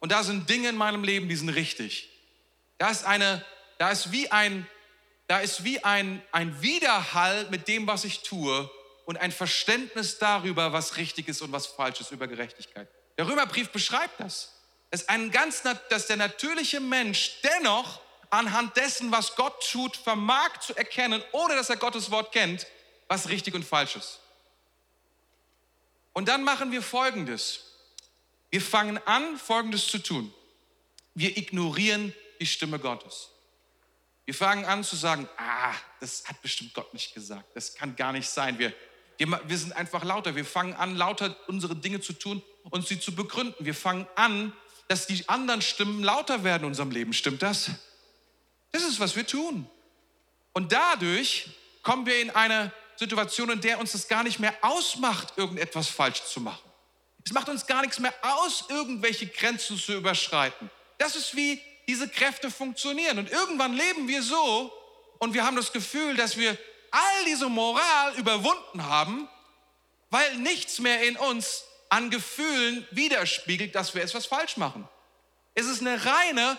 und 0.00 0.10
da 0.10 0.24
sind 0.24 0.48
Dinge 0.48 0.70
in 0.70 0.76
meinem 0.76 1.04
Leben, 1.04 1.28
die 1.28 1.36
sind 1.36 1.50
richtig. 1.50 2.08
Da 2.78 2.90
ist 2.90 3.04
eine, 3.04 3.44
da 3.78 3.90
ist 3.90 4.10
wie 4.10 4.30
ein, 4.30 4.66
da 5.32 5.38
ist 5.38 5.64
wie 5.64 5.82
ein, 5.82 6.22
ein 6.30 6.60
Widerhall 6.60 7.46
mit 7.48 7.66
dem, 7.66 7.86
was 7.86 8.04
ich 8.04 8.20
tue 8.20 8.70
und 9.06 9.16
ein 9.16 9.32
Verständnis 9.32 10.18
darüber, 10.18 10.74
was 10.74 10.98
richtig 10.98 11.26
ist 11.26 11.40
und 11.40 11.52
was 11.52 11.66
falsch 11.66 12.02
ist 12.02 12.10
über 12.10 12.26
Gerechtigkeit. 12.26 12.86
Der 13.16 13.26
Römerbrief 13.26 13.70
beschreibt 13.70 14.20
das. 14.20 14.60
Dass, 14.90 15.08
ein 15.08 15.30
ganz, 15.30 15.62
dass 15.88 16.06
der 16.06 16.18
natürliche 16.18 16.80
Mensch 16.80 17.40
dennoch 17.40 18.02
anhand 18.28 18.76
dessen, 18.76 19.10
was 19.10 19.34
Gott 19.34 19.66
tut, 19.70 19.96
vermag 19.96 20.60
zu 20.60 20.76
erkennen, 20.76 21.24
ohne 21.32 21.54
dass 21.54 21.70
er 21.70 21.76
Gottes 21.76 22.10
Wort 22.10 22.30
kennt, 22.30 22.66
was 23.08 23.30
richtig 23.30 23.54
und 23.54 23.64
falsch 23.64 23.96
ist. 23.96 24.20
Und 26.12 26.28
dann 26.28 26.44
machen 26.44 26.72
wir 26.72 26.82
Folgendes. 26.82 27.78
Wir 28.50 28.60
fangen 28.60 28.98
an, 29.06 29.38
Folgendes 29.38 29.86
zu 29.86 29.96
tun. 29.96 30.30
Wir 31.14 31.38
ignorieren 31.38 32.14
die 32.38 32.46
Stimme 32.46 32.78
Gottes. 32.78 33.31
Wir 34.24 34.34
fangen 34.34 34.64
an 34.64 34.84
zu 34.84 34.96
sagen, 34.96 35.28
ah, 35.36 35.74
das 36.00 36.24
hat 36.26 36.40
bestimmt 36.42 36.74
Gott 36.74 36.92
nicht 36.94 37.14
gesagt. 37.14 37.54
Das 37.54 37.74
kann 37.74 37.96
gar 37.96 38.12
nicht 38.12 38.28
sein. 38.28 38.58
Wir, 38.58 38.72
wir, 39.18 39.58
sind 39.58 39.74
einfach 39.74 40.04
lauter. 40.04 40.36
Wir 40.36 40.44
fangen 40.44 40.74
an, 40.74 40.96
lauter 40.96 41.36
unsere 41.48 41.74
Dinge 41.74 42.00
zu 42.00 42.12
tun 42.12 42.42
und 42.70 42.86
sie 42.86 43.00
zu 43.00 43.14
begründen. 43.14 43.64
Wir 43.64 43.74
fangen 43.74 44.06
an, 44.14 44.52
dass 44.88 45.06
die 45.06 45.28
anderen 45.28 45.62
Stimmen 45.62 46.02
lauter 46.02 46.44
werden 46.44 46.62
in 46.62 46.68
unserem 46.68 46.90
Leben. 46.90 47.12
Stimmt 47.12 47.42
das? 47.42 47.70
Das 48.70 48.82
ist, 48.82 49.00
was 49.00 49.16
wir 49.16 49.26
tun. 49.26 49.68
Und 50.52 50.72
dadurch 50.72 51.50
kommen 51.82 52.06
wir 52.06 52.20
in 52.20 52.30
eine 52.30 52.72
Situation, 52.96 53.50
in 53.50 53.60
der 53.60 53.80
uns 53.80 53.92
das 53.92 54.06
gar 54.06 54.22
nicht 54.22 54.38
mehr 54.38 54.54
ausmacht, 54.62 55.34
irgendetwas 55.36 55.88
falsch 55.88 56.22
zu 56.24 56.40
machen. 56.40 56.70
Es 57.24 57.32
macht 57.32 57.48
uns 57.48 57.66
gar 57.66 57.82
nichts 57.82 57.98
mehr 57.98 58.14
aus, 58.22 58.66
irgendwelche 58.68 59.26
Grenzen 59.26 59.76
zu 59.78 59.94
überschreiten. 59.94 60.70
Das 60.98 61.16
ist 61.16 61.34
wie 61.34 61.60
diese 61.88 62.08
Kräfte 62.08 62.50
funktionieren. 62.50 63.18
Und 63.18 63.30
irgendwann 63.30 63.74
leben 63.74 64.08
wir 64.08 64.22
so 64.22 64.72
und 65.18 65.34
wir 65.34 65.44
haben 65.44 65.56
das 65.56 65.72
Gefühl, 65.72 66.16
dass 66.16 66.36
wir 66.36 66.56
all 66.90 67.24
diese 67.26 67.48
Moral 67.48 68.14
überwunden 68.16 68.84
haben, 68.84 69.28
weil 70.10 70.36
nichts 70.36 70.78
mehr 70.78 71.02
in 71.02 71.16
uns 71.16 71.64
an 71.88 72.10
Gefühlen 72.10 72.86
widerspiegelt, 72.90 73.74
dass 73.74 73.94
wir 73.94 74.02
etwas 74.02 74.26
falsch 74.26 74.56
machen. 74.56 74.88
Es 75.54 75.66
ist 75.66 75.80
eine 75.80 76.04
reine, 76.04 76.58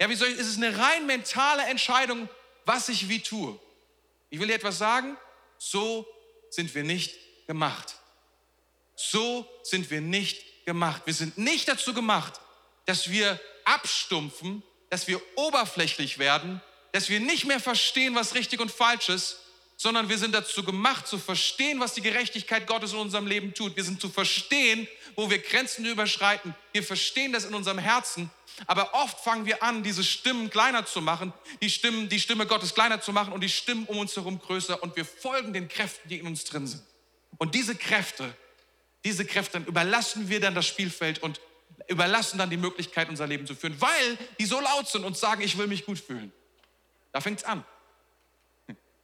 ja, 0.00 0.08
wie 0.08 0.14
soll 0.14 0.28
ich, 0.28 0.38
es 0.38 0.48
ist 0.48 0.56
eine 0.56 0.76
rein 0.76 1.06
mentale 1.06 1.64
Entscheidung, 1.64 2.28
was 2.64 2.88
ich 2.88 3.08
wie 3.08 3.20
tue. 3.20 3.58
Ich 4.30 4.40
will 4.40 4.46
dir 4.46 4.54
etwas 4.54 4.78
sagen, 4.78 5.16
so 5.58 6.06
sind 6.50 6.74
wir 6.74 6.84
nicht 6.84 7.14
gemacht. 7.46 7.96
So 8.94 9.46
sind 9.62 9.90
wir 9.90 10.00
nicht 10.00 10.64
gemacht. 10.64 11.02
Wir 11.04 11.14
sind 11.14 11.38
nicht 11.38 11.68
dazu 11.68 11.94
gemacht, 11.94 12.40
dass 12.86 13.10
wir 13.10 13.40
abstumpfen, 13.64 14.62
dass 14.90 15.08
wir 15.08 15.20
oberflächlich 15.36 16.18
werden, 16.18 16.60
dass 16.92 17.08
wir 17.08 17.20
nicht 17.20 17.46
mehr 17.46 17.60
verstehen, 17.60 18.14
was 18.14 18.34
richtig 18.34 18.60
und 18.60 18.70
falsch 18.70 19.08
ist, 19.08 19.38
sondern 19.76 20.08
wir 20.08 20.18
sind 20.18 20.34
dazu 20.34 20.62
gemacht, 20.62 21.06
zu 21.06 21.18
verstehen, 21.18 21.80
was 21.80 21.94
die 21.94 22.02
Gerechtigkeit 22.02 22.66
Gottes 22.66 22.92
in 22.92 22.98
unserem 22.98 23.26
Leben 23.26 23.54
tut. 23.54 23.74
Wir 23.74 23.84
sind 23.84 24.00
zu 24.00 24.08
verstehen, 24.08 24.86
wo 25.16 25.30
wir 25.30 25.38
Grenzen 25.38 25.84
überschreiten. 25.86 26.54
Wir 26.72 26.82
verstehen 26.82 27.32
das 27.32 27.44
in 27.44 27.54
unserem 27.54 27.78
Herzen. 27.78 28.30
Aber 28.66 28.94
oft 28.94 29.18
fangen 29.20 29.46
wir 29.46 29.62
an, 29.62 29.82
diese 29.82 30.04
Stimmen 30.04 30.50
kleiner 30.50 30.84
zu 30.84 31.00
machen, 31.00 31.32
die, 31.62 31.70
Stimmen, 31.70 32.08
die 32.08 32.20
Stimme 32.20 32.46
Gottes 32.46 32.74
kleiner 32.74 33.00
zu 33.00 33.12
machen 33.12 33.32
und 33.32 33.40
die 33.40 33.48
Stimmen 33.48 33.86
um 33.86 33.98
uns 33.98 34.14
herum 34.14 34.38
größer 34.38 34.82
und 34.82 34.94
wir 34.94 35.06
folgen 35.06 35.52
den 35.52 35.68
Kräften, 35.68 36.08
die 36.08 36.18
in 36.18 36.26
uns 36.26 36.44
drin 36.44 36.66
sind. 36.66 36.82
Und 37.38 37.54
diese 37.54 37.74
Kräfte 37.74 38.36
diese 39.04 39.24
Kräfte, 39.24 39.58
überlassen 39.58 40.28
wir 40.28 40.40
dann 40.40 40.54
das 40.54 40.66
Spielfeld 40.66 41.22
und 41.22 41.40
überlassen 41.88 42.38
dann 42.38 42.50
die 42.50 42.56
Möglichkeit, 42.56 43.08
unser 43.08 43.26
Leben 43.26 43.46
zu 43.46 43.54
führen, 43.54 43.80
weil 43.80 44.18
die 44.38 44.44
so 44.44 44.60
laut 44.60 44.88
sind 44.88 45.04
und 45.04 45.16
sagen, 45.16 45.42
ich 45.42 45.58
will 45.58 45.66
mich 45.66 45.84
gut 45.86 45.98
fühlen. 45.98 46.32
Da 47.12 47.20
fängt 47.20 47.40
es 47.40 47.44
an. 47.44 47.64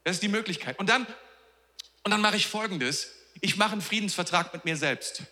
Das 0.05 0.17
ist 0.17 0.23
die 0.23 0.29
Möglichkeit. 0.29 0.79
Und 0.79 0.89
dann, 0.89 1.07
und 2.05 2.11
dann 2.11 2.21
mache 2.21 2.37
ich 2.37 2.47
Folgendes. 2.47 3.15
Ich 3.41 3.57
mache 3.57 3.73
einen 3.73 3.83
Friedensvertrag 3.83 4.53
mit 4.53 4.65
mir 4.65 4.77
selbst. 4.77 5.23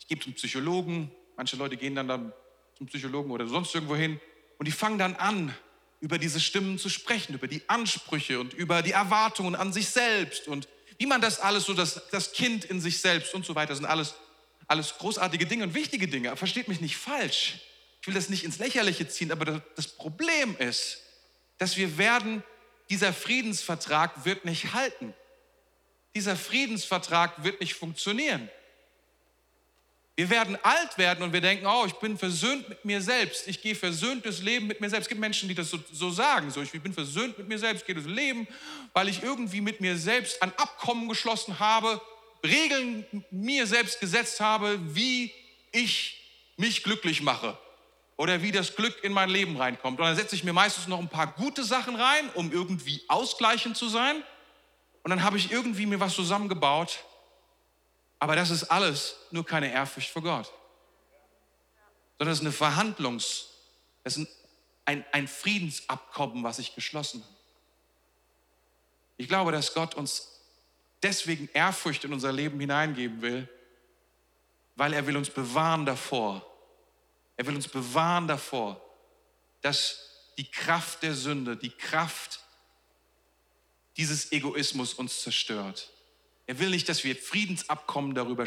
Ich 0.00 0.06
gebe 0.06 0.22
zum 0.22 0.34
Psychologen. 0.34 1.10
Manche 1.36 1.56
Leute 1.56 1.76
gehen 1.76 1.94
dann, 1.94 2.08
dann 2.08 2.32
zum 2.76 2.86
Psychologen 2.86 3.30
oder 3.30 3.46
sonst 3.46 3.74
irgendwo 3.74 3.96
hin. 3.96 4.20
Und 4.58 4.66
die 4.66 4.72
fangen 4.72 4.98
dann 4.98 5.16
an, 5.16 5.54
über 6.00 6.18
diese 6.18 6.40
Stimmen 6.40 6.78
zu 6.78 6.88
sprechen, 6.88 7.34
über 7.34 7.46
die 7.46 7.62
Ansprüche 7.68 8.40
und 8.40 8.54
über 8.54 8.82
die 8.82 8.90
Erwartungen 8.90 9.54
an 9.54 9.72
sich 9.72 9.88
selbst 9.88 10.48
und 10.48 10.68
wie 10.98 11.06
man 11.06 11.20
das 11.20 11.40
alles 11.40 11.64
so, 11.64 11.74
das, 11.74 12.08
das 12.10 12.32
Kind 12.32 12.64
in 12.64 12.80
sich 12.80 13.00
selbst 13.00 13.34
und 13.34 13.44
so 13.44 13.56
weiter, 13.56 13.74
sind 13.74 13.86
alles, 13.86 14.14
alles 14.66 14.96
großartige 14.98 15.46
Dinge 15.46 15.64
und 15.64 15.74
wichtige 15.74 16.08
Dinge. 16.08 16.36
Versteht 16.36 16.68
mich 16.68 16.80
nicht 16.80 16.96
falsch. 16.96 17.60
Ich 18.00 18.06
will 18.06 18.14
das 18.14 18.28
nicht 18.28 18.44
ins 18.44 18.58
Lächerliche 18.58 19.08
ziehen, 19.08 19.30
aber 19.30 19.62
das 19.76 19.88
Problem 19.88 20.56
ist, 20.58 21.02
dass 21.58 21.76
wir 21.76 21.98
werden, 21.98 22.42
dieser 22.90 23.12
Friedensvertrag 23.12 24.24
wird 24.24 24.44
nicht 24.44 24.74
halten. 24.74 25.14
Dieser 26.14 26.36
Friedensvertrag 26.36 27.44
wird 27.44 27.60
nicht 27.60 27.74
funktionieren. 27.74 28.50
Wir 30.14 30.28
werden 30.28 30.58
alt 30.62 30.98
werden 30.98 31.24
und 31.24 31.32
wir 31.32 31.40
denken, 31.40 31.66
oh, 31.66 31.84
ich 31.86 31.94
bin 31.94 32.18
versöhnt 32.18 32.68
mit 32.68 32.84
mir 32.84 33.00
selbst. 33.00 33.48
Ich 33.48 33.62
gehe 33.62 33.74
versöhnt 33.74 34.24
durchs 34.24 34.42
Leben 34.42 34.66
mit 34.66 34.80
mir 34.80 34.90
selbst. 34.90 35.06
Es 35.06 35.08
gibt 35.08 35.20
Menschen, 35.20 35.48
die 35.48 35.54
das 35.54 35.70
so, 35.70 35.78
so 35.90 36.10
sagen. 36.10 36.50
So, 36.50 36.60
ich 36.60 36.70
bin 36.70 36.92
versöhnt 36.92 37.38
mit 37.38 37.48
mir 37.48 37.58
selbst, 37.58 37.86
gehe 37.86 37.94
durchs 37.94 38.10
Leben, 38.10 38.46
weil 38.92 39.08
ich 39.08 39.22
irgendwie 39.22 39.62
mit 39.62 39.80
mir 39.80 39.96
selbst 39.96 40.42
ein 40.42 40.52
Abkommen 40.58 41.08
geschlossen 41.08 41.58
habe, 41.58 42.00
Regeln 42.42 43.24
mir 43.30 43.66
selbst 43.66 44.00
gesetzt 44.00 44.40
habe, 44.40 44.78
wie 44.94 45.32
ich 45.70 46.22
mich 46.56 46.82
glücklich 46.82 47.22
mache 47.22 47.56
oder 48.16 48.42
wie 48.42 48.52
das 48.52 48.76
Glück 48.76 49.02
in 49.02 49.12
mein 49.12 49.30
Leben 49.30 49.56
reinkommt. 49.56 49.98
Und 49.98 50.06
dann 50.06 50.16
setze 50.16 50.34
ich 50.34 50.44
mir 50.44 50.52
meistens 50.52 50.86
noch 50.86 50.98
ein 50.98 51.08
paar 51.08 51.28
gute 51.28 51.64
Sachen 51.64 51.96
rein, 51.96 52.30
um 52.34 52.52
irgendwie 52.52 53.02
ausgleichend 53.08 53.76
zu 53.76 53.88
sein. 53.88 54.22
Und 55.02 55.10
dann 55.10 55.22
habe 55.22 55.36
ich 55.36 55.50
irgendwie 55.50 55.86
mir 55.86 55.98
was 55.98 56.14
zusammengebaut, 56.14 57.04
aber 58.18 58.36
das 58.36 58.50
ist 58.50 58.64
alles 58.64 59.16
nur 59.30 59.44
keine 59.44 59.72
Ehrfurcht 59.72 60.10
vor 60.10 60.22
Gott. 60.22 60.52
Sondern 62.18 62.32
es 62.32 62.38
ist 62.38 62.46
eine 62.46 62.54
Verhandlungs-, 62.54 63.46
es 64.04 64.16
ist 64.16 64.28
ein, 64.84 65.04
ein 65.10 65.26
Friedensabkommen, 65.26 66.44
was 66.44 66.58
ich 66.58 66.74
geschlossen 66.74 67.22
habe. 67.22 67.32
Ich 69.16 69.28
glaube, 69.28 69.52
dass 69.52 69.74
Gott 69.74 69.94
uns 69.94 70.40
deswegen 71.02 71.48
Ehrfurcht 71.52 72.04
in 72.04 72.12
unser 72.12 72.32
Leben 72.32 72.58
hineingeben 72.60 73.22
will, 73.22 73.48
weil 74.76 74.92
er 74.92 75.06
will 75.06 75.16
uns 75.16 75.30
bewahren 75.30 75.86
davor. 75.86 76.46
Er 77.36 77.46
will 77.46 77.54
uns 77.54 77.68
bewahren 77.68 78.28
davor, 78.28 78.80
dass 79.60 80.32
die 80.38 80.50
Kraft 80.50 81.02
der 81.02 81.14
Sünde, 81.14 81.56
die 81.56 81.70
Kraft 81.70 82.40
dieses 83.96 84.32
Egoismus 84.32 84.94
uns 84.94 85.22
zerstört. 85.22 85.90
Er 86.46 86.58
will 86.58 86.70
nicht, 86.70 86.88
dass 86.88 87.04
wir 87.04 87.14
Friedensabkommen 87.14 88.14
darüber, 88.14 88.44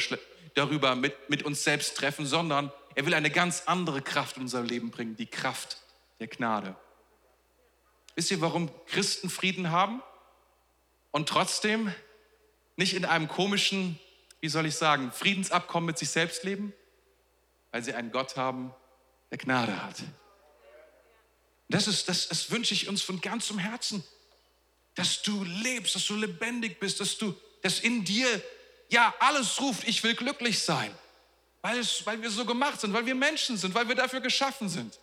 darüber 0.56 0.96
mit, 0.96 1.30
mit 1.30 1.44
uns 1.44 1.64
selbst 1.64 1.96
treffen, 1.98 2.26
sondern 2.26 2.72
er 2.96 3.06
will 3.06 3.14
eine 3.14 3.30
ganz 3.30 3.64
andere 3.66 4.02
Kraft 4.02 4.38
in 4.38 4.44
unser 4.44 4.64
Leben 4.64 4.92
bringen, 4.92 5.16
die 5.16 5.28
Kraft 5.28 5.78
der 6.20 6.28
Gnade. 6.28 6.76
Wisst 8.16 8.32
ihr, 8.32 8.42
warum 8.42 8.72
Christen 8.86 9.30
Frieden 9.30 9.72
haben 9.72 10.02
und 11.12 11.28
trotzdem 11.28 11.94
nicht 12.76 12.94
in 12.94 13.06
einem 13.06 13.28
komischen, 13.28 14.00
wie 14.42 14.50
soll 14.50 14.66
ich 14.66 14.76
sagen, 14.76 15.12
Friedensabkommen 15.12 15.88
mit 15.88 15.98
sich 15.98 16.10
selbst 16.10 16.44
leben? 16.44 16.74
Weil 17.72 17.84
sie 17.84 17.94
einen 17.94 18.12
Gott 18.12 18.38
haben, 18.38 18.74
der 19.32 19.38
Gnade 19.38 19.84
hat. 19.84 20.04
Das, 21.70 21.88
ist, 21.88 22.08
das, 22.10 22.28
das 22.28 22.52
wünsche 22.52 22.74
ich 22.74 22.88
uns 22.88 23.02
von 23.02 23.22
ganzem 23.22 23.58
Herzen, 23.58 24.04
dass 24.94 25.22
du 25.22 25.44
lebst, 25.44 25.96
dass 25.96 26.06
du 26.06 26.16
lebendig 26.16 26.80
bist, 26.80 27.00
dass, 27.00 27.18
du, 27.18 27.36
dass 27.62 27.80
in 27.80 28.04
dir 28.04 28.28
ja 28.90 29.14
alles 29.20 29.60
ruft, 29.60 29.88
ich 29.88 30.04
will 30.04 30.16
glücklich 30.16 30.60
sein, 30.60 30.92
weil, 31.62 31.80
es, 31.80 32.06
weil 32.06 32.22
wir 32.22 32.30
so 32.30 32.46
gemacht 32.46 32.80
sind, 32.80 32.94
weil 32.94 33.06
wir 33.06 33.16
Menschen 33.16 33.58
sind, 33.58 33.74
weil 33.74 33.88
wir 33.88 33.96
dafür 33.96 34.22
geschaffen 34.22 34.70
sind 34.70 35.00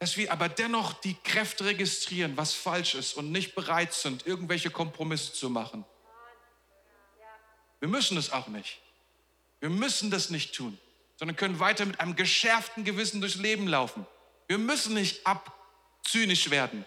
dass 0.00 0.16
wir 0.16 0.32
aber 0.32 0.48
dennoch 0.48 0.94
die 0.94 1.14
Kräfte 1.14 1.66
registrieren, 1.66 2.34
was 2.34 2.54
falsch 2.54 2.94
ist 2.94 3.18
und 3.18 3.30
nicht 3.30 3.54
bereit 3.54 3.92
sind, 3.92 4.26
irgendwelche 4.26 4.70
Kompromisse 4.70 5.34
zu 5.34 5.50
machen. 5.50 5.84
Wir 7.80 7.88
müssen 7.88 8.16
es 8.16 8.30
auch 8.30 8.46
nicht. 8.48 8.78
Wir 9.60 9.70
müssen 9.70 10.10
das 10.10 10.30
nicht 10.30 10.54
tun, 10.54 10.78
sondern 11.16 11.36
können 11.36 11.58
weiter 11.58 11.84
mit 11.84 12.00
einem 12.00 12.16
geschärften 12.16 12.84
Gewissen 12.84 13.20
durchs 13.20 13.36
Leben 13.36 13.66
laufen. 13.66 14.06
Wir 14.46 14.58
müssen 14.58 14.94
nicht 14.94 15.26
abzynisch 15.26 16.50
werden. 16.50 16.84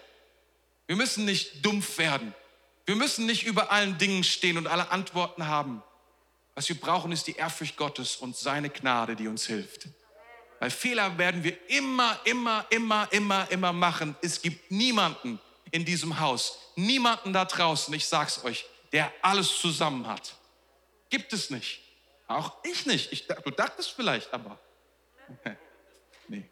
Wir 0.86 0.96
müssen 0.96 1.24
nicht 1.24 1.64
dumpf 1.64 1.98
werden. 1.98 2.34
Wir 2.86 2.96
müssen 2.96 3.26
nicht 3.26 3.44
über 3.44 3.70
allen 3.70 3.96
Dingen 3.98 4.24
stehen 4.24 4.58
und 4.58 4.66
alle 4.66 4.90
Antworten 4.90 5.46
haben. 5.46 5.82
Was 6.54 6.68
wir 6.68 6.78
brauchen, 6.78 7.10
ist 7.12 7.26
die 7.26 7.36
Ehrfurcht 7.36 7.76
Gottes 7.76 8.16
und 8.16 8.36
seine 8.36 8.70
Gnade, 8.70 9.16
die 9.16 9.26
uns 9.26 9.46
hilft. 9.46 9.88
Weil 10.60 10.70
Fehler 10.70 11.18
werden 11.18 11.42
wir 11.42 11.56
immer, 11.70 12.18
immer, 12.24 12.66
immer, 12.70 13.08
immer, 13.12 13.50
immer 13.50 13.72
machen. 13.72 14.14
Es 14.22 14.40
gibt 14.40 14.70
niemanden 14.70 15.40
in 15.70 15.84
diesem 15.84 16.20
Haus, 16.20 16.58
niemanden 16.76 17.32
da 17.32 17.44
draußen, 17.44 17.92
ich 17.94 18.06
sag's 18.06 18.44
euch, 18.44 18.64
der 18.92 19.12
alles 19.22 19.58
zusammen 19.58 20.06
hat. 20.06 20.36
Gibt 21.10 21.32
es 21.32 21.50
nicht. 21.50 21.80
Auch 22.26 22.56
ich 22.64 22.86
nicht. 22.86 23.12
Ich, 23.12 23.26
du 23.26 23.50
dachtest 23.50 23.90
vielleicht, 23.90 24.32
aber. 24.32 24.58
nee. 26.28 26.48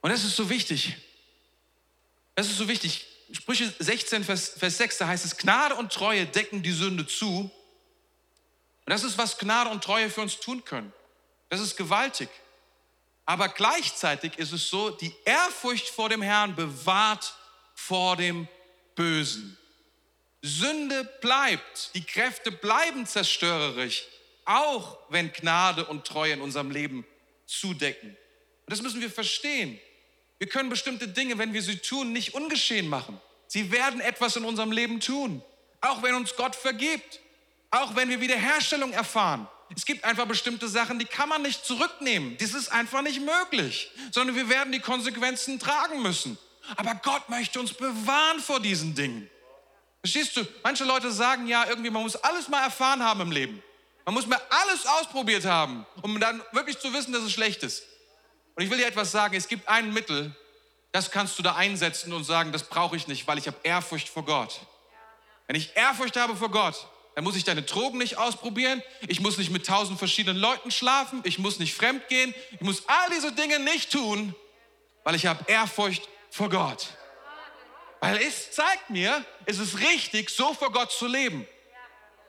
Und 0.00 0.10
das 0.10 0.24
ist 0.24 0.36
so 0.36 0.48
wichtig. 0.48 0.96
Das 2.34 2.48
ist 2.48 2.58
so 2.58 2.68
wichtig. 2.68 3.06
Sprüche 3.32 3.72
16, 3.78 4.24
Vers, 4.24 4.50
Vers 4.58 4.78
6, 4.78 4.98
da 4.98 5.06
heißt 5.06 5.24
es, 5.24 5.36
Gnade 5.36 5.74
und 5.76 5.92
Treue 5.92 6.26
decken 6.26 6.62
die 6.62 6.72
Sünde 6.72 7.06
zu. 7.06 7.50
Und 8.84 8.90
das 8.90 9.04
ist, 9.04 9.16
was 9.16 9.38
Gnade 9.38 9.70
und 9.70 9.82
Treue 9.82 10.10
für 10.10 10.20
uns 10.20 10.38
tun 10.38 10.64
können. 10.64 10.92
Das 11.48 11.60
ist 11.60 11.76
gewaltig. 11.76 12.28
Aber 13.24 13.48
gleichzeitig 13.48 14.38
ist 14.38 14.52
es 14.52 14.68
so, 14.68 14.90
die 14.90 15.14
Ehrfurcht 15.24 15.88
vor 15.88 16.08
dem 16.08 16.22
Herrn 16.22 16.54
bewahrt 16.54 17.34
vor 17.74 18.16
dem 18.16 18.48
Bösen. 18.94 19.56
Sünde 20.42 21.04
bleibt, 21.20 21.94
die 21.94 22.04
Kräfte 22.04 22.50
bleiben 22.50 23.06
zerstörerisch, 23.06 24.04
auch 24.44 24.98
wenn 25.08 25.32
Gnade 25.32 25.84
und 25.86 26.04
Treue 26.04 26.32
in 26.32 26.40
unserem 26.40 26.70
Leben 26.70 27.06
zudecken. 27.46 28.10
Und 28.10 28.70
das 28.70 28.82
müssen 28.82 29.00
wir 29.00 29.10
verstehen. 29.10 29.78
Wir 30.38 30.48
können 30.48 30.68
bestimmte 30.68 31.06
Dinge, 31.06 31.38
wenn 31.38 31.52
wir 31.52 31.62
sie 31.62 31.76
tun, 31.76 32.12
nicht 32.12 32.34
ungeschehen 32.34 32.88
machen. 32.88 33.20
Sie 33.46 33.70
werden 33.70 34.00
etwas 34.00 34.34
in 34.34 34.44
unserem 34.44 34.72
Leben 34.72 34.98
tun, 34.98 35.42
auch 35.80 36.02
wenn 36.02 36.16
uns 36.16 36.34
Gott 36.34 36.56
vergibt, 36.56 37.20
auch 37.70 37.94
wenn 37.94 38.08
wir 38.08 38.20
Wiederherstellung 38.20 38.92
erfahren. 38.92 39.46
Es 39.76 39.86
gibt 39.86 40.04
einfach 40.04 40.26
bestimmte 40.26 40.68
Sachen, 40.68 40.98
die 40.98 41.04
kann 41.04 41.28
man 41.28 41.42
nicht 41.42 41.64
zurücknehmen. 41.64 42.36
Das 42.38 42.52
ist 42.52 42.70
einfach 42.72 43.02
nicht 43.02 43.20
möglich, 43.20 43.90
sondern 44.10 44.36
wir 44.36 44.48
werden 44.48 44.72
die 44.72 44.80
Konsequenzen 44.80 45.58
tragen 45.58 46.02
müssen. 46.02 46.36
Aber 46.76 46.94
Gott 46.96 47.28
möchte 47.28 47.60
uns 47.60 47.72
bewahren 47.72 48.40
vor 48.40 48.60
diesen 48.60 48.94
Dingen. 48.94 49.30
Verstehst 50.02 50.36
du? 50.36 50.44
Manche 50.64 50.84
Leute 50.84 51.12
sagen 51.12 51.46
ja 51.46 51.64
irgendwie, 51.68 51.90
man 51.90 52.02
muss 52.02 52.16
alles 52.16 52.48
mal 52.48 52.62
erfahren 52.62 53.02
haben 53.02 53.20
im 53.20 53.30
Leben. 53.30 53.62
Man 54.04 54.14
muss 54.14 54.26
mal 54.26 54.40
alles 54.50 54.84
ausprobiert 54.84 55.44
haben, 55.44 55.86
um 56.02 56.18
dann 56.18 56.42
wirklich 56.50 56.78
zu 56.80 56.92
wissen, 56.92 57.12
dass 57.12 57.22
es 57.22 57.32
schlecht 57.32 57.62
ist. 57.62 57.84
Und 58.56 58.64
ich 58.64 58.70
will 58.70 58.78
dir 58.78 58.86
etwas 58.86 59.12
sagen, 59.12 59.36
es 59.36 59.46
gibt 59.46 59.68
ein 59.68 59.92
Mittel, 59.92 60.34
das 60.90 61.12
kannst 61.12 61.38
du 61.38 61.42
da 61.42 61.54
einsetzen 61.54 62.12
und 62.12 62.24
sagen, 62.24 62.50
das 62.50 62.64
brauche 62.64 62.96
ich 62.96 63.06
nicht, 63.06 63.26
weil 63.28 63.38
ich 63.38 63.46
habe 63.46 63.56
Ehrfurcht 63.62 64.08
vor 64.08 64.24
Gott. 64.24 64.60
Wenn 65.46 65.54
ich 65.54 65.76
Ehrfurcht 65.76 66.16
habe 66.16 66.34
vor 66.34 66.50
Gott, 66.50 66.88
dann 67.14 67.24
muss 67.24 67.36
ich 67.36 67.44
deine 67.44 67.62
Drogen 67.62 67.98
nicht 67.98 68.18
ausprobieren. 68.18 68.82
Ich 69.06 69.20
muss 69.20 69.38
nicht 69.38 69.50
mit 69.50 69.66
tausend 69.66 69.98
verschiedenen 69.98 70.36
Leuten 70.36 70.70
schlafen. 70.70 71.20
Ich 71.24 71.38
muss 71.38 71.58
nicht 71.58 71.74
fremd 71.74 72.08
gehen. 72.08 72.34
Ich 72.52 72.60
muss 72.62 72.88
all 72.88 73.10
diese 73.10 73.32
Dinge 73.32 73.60
nicht 73.60 73.92
tun, 73.92 74.34
weil 75.04 75.14
ich 75.14 75.26
habe 75.26 75.44
Ehrfurcht 75.46 76.08
vor 76.30 76.48
Gott. 76.48 76.88
Weil 78.02 78.16
es 78.16 78.50
zeigt 78.50 78.90
mir, 78.90 79.24
es 79.46 79.60
ist 79.60 79.78
richtig, 79.78 80.28
so 80.28 80.54
vor 80.54 80.72
Gott 80.72 80.90
zu 80.90 81.06
leben. 81.06 81.46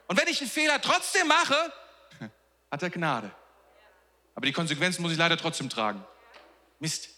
Und 0.07 0.21
wenn 0.21 0.27
ich 0.27 0.39
einen 0.39 0.49
Fehler 0.49 0.79
trotzdem 0.79 1.27
mache, 1.27 1.73
hat 2.71 2.83
er 2.83 2.91
Gnade. 2.91 3.31
Aber 4.35 4.45
die 4.45 4.51
Konsequenzen 4.51 5.01
muss 5.01 5.13
ich 5.13 5.17
leider 5.17 5.35
trotzdem 5.35 5.71
tragen. 5.71 6.05
Mist. 6.77 7.09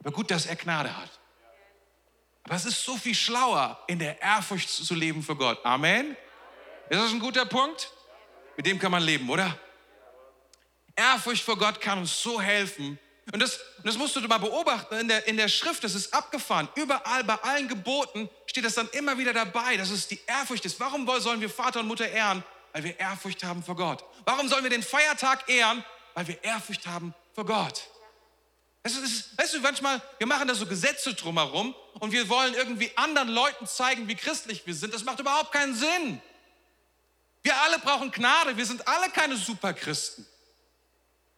Aber 0.00 0.12
gut, 0.12 0.30
dass 0.30 0.44
er 0.44 0.56
Gnade 0.56 0.94
hat. 0.94 1.08
Aber 2.42 2.54
es 2.54 2.66
ist 2.66 2.84
so 2.84 2.98
viel 2.98 3.14
schlauer, 3.14 3.82
in 3.86 3.98
der 3.98 4.20
Ehrfurcht 4.20 4.68
zu 4.68 4.94
leben 4.94 5.22
für 5.22 5.34
Gott. 5.34 5.64
Amen. 5.64 6.18
Ist 6.90 7.00
das 7.00 7.12
ein 7.12 7.18
guter 7.18 7.46
Punkt? 7.46 7.90
Mit 8.58 8.66
dem 8.66 8.78
kann 8.78 8.92
man 8.92 9.02
leben, 9.02 9.30
oder? 9.30 9.58
Ehrfurcht 10.94 11.42
vor 11.42 11.56
Gott 11.56 11.80
kann 11.80 11.98
uns 11.98 12.22
so 12.22 12.42
helfen. 12.42 12.98
Und 13.32 13.40
das, 13.40 13.60
das 13.84 13.98
musst 13.98 14.16
du 14.16 14.20
mal 14.22 14.38
beobachten 14.38 14.94
in 14.94 15.08
der, 15.08 15.26
in 15.26 15.36
der 15.36 15.48
Schrift, 15.48 15.84
das 15.84 15.94
ist 15.94 16.14
abgefahren. 16.14 16.68
Überall, 16.76 17.24
bei 17.24 17.34
allen 17.34 17.68
Geboten 17.68 18.30
steht 18.46 18.64
das 18.64 18.74
dann 18.74 18.88
immer 18.90 19.18
wieder 19.18 19.34
dabei, 19.34 19.76
dass 19.76 19.90
es 19.90 20.08
die 20.08 20.18
Ehrfurcht 20.26 20.64
ist. 20.64 20.80
Warum 20.80 21.06
sollen 21.20 21.40
wir 21.40 21.50
Vater 21.50 21.80
und 21.80 21.88
Mutter 21.88 22.08
ehren? 22.08 22.42
Weil 22.72 22.84
wir 22.84 22.98
Ehrfurcht 22.98 23.44
haben 23.44 23.62
vor 23.62 23.76
Gott. 23.76 24.02
Warum 24.24 24.48
sollen 24.48 24.62
wir 24.62 24.70
den 24.70 24.82
Feiertag 24.82 25.48
ehren? 25.48 25.84
Weil 26.14 26.28
wir 26.28 26.42
Ehrfurcht 26.42 26.86
haben 26.86 27.14
vor 27.34 27.44
Gott. 27.44 27.82
Das 28.82 28.96
ist, 28.96 29.36
weißt 29.36 29.54
du, 29.54 29.60
manchmal, 29.60 30.00
wir 30.16 30.26
machen 30.26 30.48
da 30.48 30.54
so 30.54 30.64
Gesetze 30.64 31.12
drumherum 31.12 31.74
und 32.00 32.12
wir 32.12 32.28
wollen 32.30 32.54
irgendwie 32.54 32.90
anderen 32.96 33.28
Leuten 33.28 33.66
zeigen, 33.66 34.08
wie 34.08 34.14
christlich 34.14 34.66
wir 34.66 34.74
sind. 34.74 34.94
Das 34.94 35.04
macht 35.04 35.20
überhaupt 35.20 35.52
keinen 35.52 35.74
Sinn. 35.74 36.22
Wir 37.42 37.54
alle 37.62 37.78
brauchen 37.78 38.10
Gnade. 38.10 38.56
Wir 38.56 38.64
sind 38.64 38.86
alle 38.88 39.10
keine 39.10 39.36
Superchristen. 39.36 40.26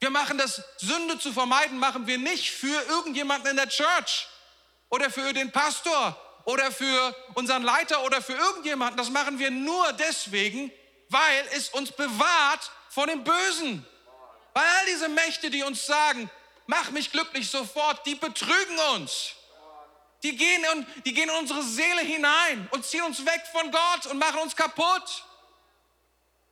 Wir 0.01 0.11
machen 0.11 0.39
das, 0.39 0.63
Sünde 0.79 1.19
zu 1.19 1.33
vermeiden, 1.33 1.79
machen 1.79 2.07
wir 2.07 2.17
nicht 2.17 2.51
für 2.51 2.83
irgendjemanden 2.89 3.51
in 3.51 3.57
der 3.57 3.69
Church 3.69 4.29
oder 4.89 5.11
für 5.11 5.33
den 5.35 5.53
Pastor 5.53 6.17
oder 6.45 6.73
für 6.73 7.15
unseren 7.35 7.63
Leiter 7.63 8.03
oder 8.05 8.23
für 8.23 8.33
irgendjemanden. 8.33 8.97
Das 8.97 9.11
machen 9.11 9.39
wir 9.39 9.51
nur 9.51 9.93
deswegen, 9.93 10.73
weil 11.11 11.49
es 11.53 11.69
uns 11.69 11.93
bewahrt 11.93 12.71
vor 12.89 13.07
dem 13.07 13.23
Bösen. 13.23 13.87
Weil 14.55 14.65
all 14.65 14.87
diese 14.87 15.09
Mächte, 15.11 15.51
die 15.51 15.63
uns 15.63 15.85
sagen, 15.85 16.31
mach 16.67 16.91
mich 16.91 17.13
glücklich 17.13 17.51
sofort, 17.51 18.05
die 18.07 18.15
betrügen 18.15 18.79
uns. 18.95 19.35
Die 20.23 20.37
gehen, 20.37 20.65
in, 20.73 20.87
die 21.05 21.15
gehen 21.15 21.29
in 21.29 21.37
unsere 21.37 21.63
Seele 21.63 22.01
hinein 22.01 22.69
und 22.73 22.85
ziehen 22.85 23.03
uns 23.03 23.25
weg 23.25 23.43
von 23.53 23.71
Gott 23.71 24.07
und 24.07 24.19
machen 24.19 24.41
uns 24.41 24.57
kaputt. 24.57 25.25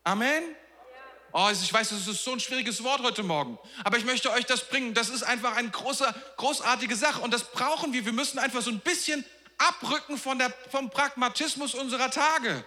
Amen. 0.04 0.54
Oh, 1.32 1.48
ich 1.52 1.72
weiß, 1.72 1.90
das 1.90 2.06
ist 2.06 2.24
so 2.24 2.32
ein 2.32 2.40
schwieriges 2.40 2.82
Wort 2.82 3.02
heute 3.02 3.22
Morgen. 3.22 3.58
Aber 3.84 3.98
ich 3.98 4.04
möchte 4.04 4.30
euch 4.32 4.46
das 4.46 4.68
bringen. 4.68 4.94
Das 4.94 5.10
ist 5.10 5.22
einfach 5.22 5.56
eine 5.56 5.68
große, 5.68 6.14
großartige 6.36 6.96
Sache. 6.96 7.20
Und 7.20 7.34
das 7.34 7.44
brauchen 7.44 7.92
wir. 7.92 8.04
Wir 8.04 8.12
müssen 8.12 8.38
einfach 8.38 8.62
so 8.62 8.70
ein 8.70 8.80
bisschen 8.80 9.24
abrücken 9.58 10.16
von 10.16 10.38
der, 10.38 10.52
vom 10.70 10.88
Pragmatismus 10.88 11.74
unserer 11.74 12.10
Tage. 12.10 12.64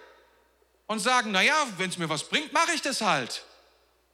Und 0.86 1.00
sagen, 1.00 1.32
naja, 1.32 1.54
wenn 1.78 1.90
es 1.90 1.98
mir 1.98 2.08
was 2.08 2.28
bringt, 2.28 2.52
mache 2.52 2.72
ich 2.74 2.82
das 2.82 3.00
halt. 3.00 3.44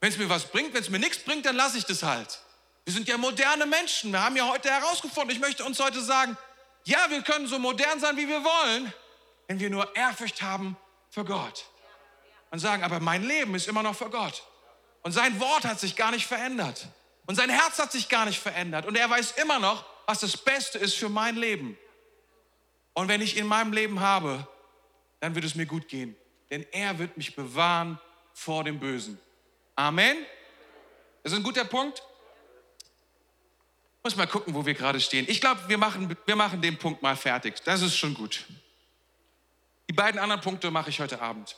Wenn 0.01 0.13
es 0.13 0.19
mir 0.19 0.29
was 0.29 0.45
bringt, 0.45 0.73
wenn 0.75 0.83
es 0.83 0.91
mir 0.91 0.99
nichts 0.99 1.19
bringt, 1.19 1.45
dann 1.45 1.57
lasse 1.57 1.77
ich 1.77 1.85
das 1.85 2.03
halt. 2.03 2.39
Wir 2.85 2.95
sind 2.95 3.09
ja 3.09 3.19
moderne 3.19 3.67
Menschen. 3.67 4.13
Wir 4.13 4.23
haben 4.23 4.37
ja 4.37 4.49
heute 4.49 4.71
herausgefunden, 4.71 5.35
ich 5.35 5.41
möchte 5.41 5.65
uns 5.65 5.81
heute 5.81 6.01
sagen, 6.01 6.39
ja, 6.85 7.11
wir 7.11 7.21
können 7.23 7.47
so 7.47 7.59
modern 7.59 8.01
sein, 8.01 8.17
wie 8.17 8.29
wir 8.29 8.43
wollen, 8.45 8.93
wenn 9.49 9.61
wir 9.61 9.69
nur 9.69 9.95
Ehrfurcht 9.95 10.41
haben 10.41 10.77
für 11.11 11.25
Gott 11.25 11.67
und 12.51 12.59
sagen, 12.59 12.83
aber 12.83 13.01
mein 13.01 13.25
Leben 13.25 13.55
ist 13.55 13.69
immer 13.69 13.83
noch 13.83 13.97
für 13.97 14.11
Gott. 14.11 14.43
Und 15.03 15.13
sein 15.13 15.39
Wort 15.41 15.65
hat 15.65 15.81
sich 15.81 15.97
gar 15.97 16.11
nicht 16.11 16.27
verändert. 16.27 16.89
Und 17.27 17.35
sein 17.35 17.51
Herz 17.51 17.79
hat 17.79 17.93
sich 17.93 18.09
gar 18.09 18.25
nicht 18.25 18.41
verändert. 18.41 18.87
Und 18.87 18.97
er 18.97 19.09
weiß 19.09 19.33
immer 19.33 19.59
noch, 19.59 19.85
was 20.07 20.21
das 20.21 20.37
Beste 20.37 20.79
ist 20.79 20.95
für 20.95 21.09
mein 21.09 21.37
Leben. 21.37 21.77
Und 22.95 23.09
wenn 23.09 23.21
ich 23.21 23.37
in 23.37 23.47
meinem 23.47 23.73
Leben 23.73 24.01
habe, 24.01 24.47
dann 25.21 25.35
wird 25.35 25.45
es 25.45 25.55
mir 25.55 25.67
gut 25.67 25.89
gehen. 25.89 26.17
Denn 26.51 26.67
er 26.73 26.99
wird 26.99 27.17
mich 27.17 27.37
bewahren 27.37 28.01
vor 28.33 28.65
dem 28.65 28.81
Bösen. 28.81 29.21
Amen. 29.77 30.17
Das 31.23 31.33
ist 31.33 31.39
ein 31.39 31.45
guter 31.45 31.65
Punkt. 31.65 32.03
Muss 34.03 34.17
mal 34.17 34.27
gucken, 34.27 34.55
wo 34.55 34.65
wir 34.65 34.75
gerade 34.75 35.01
stehen. 35.01 35.27
Ich 35.29 35.41
glaube, 35.41 35.61
wir 35.69 35.77
machen, 35.77 36.17
wir 36.25 36.37
machen 36.37 36.63
den 36.63 36.79
Punkt 36.79 37.03
mal 37.03 37.17
fertig. 37.17 37.63
Das 37.65 37.83
ist 37.83 37.97
schon 37.97 38.15
gut. 38.15 38.47
Die 39.89 39.93
beiden 39.93 40.21
anderen 40.21 40.41
Punkte 40.41 40.71
mache 40.71 40.91
ich 40.91 41.01
heute 41.01 41.21
Abend, 41.21 41.57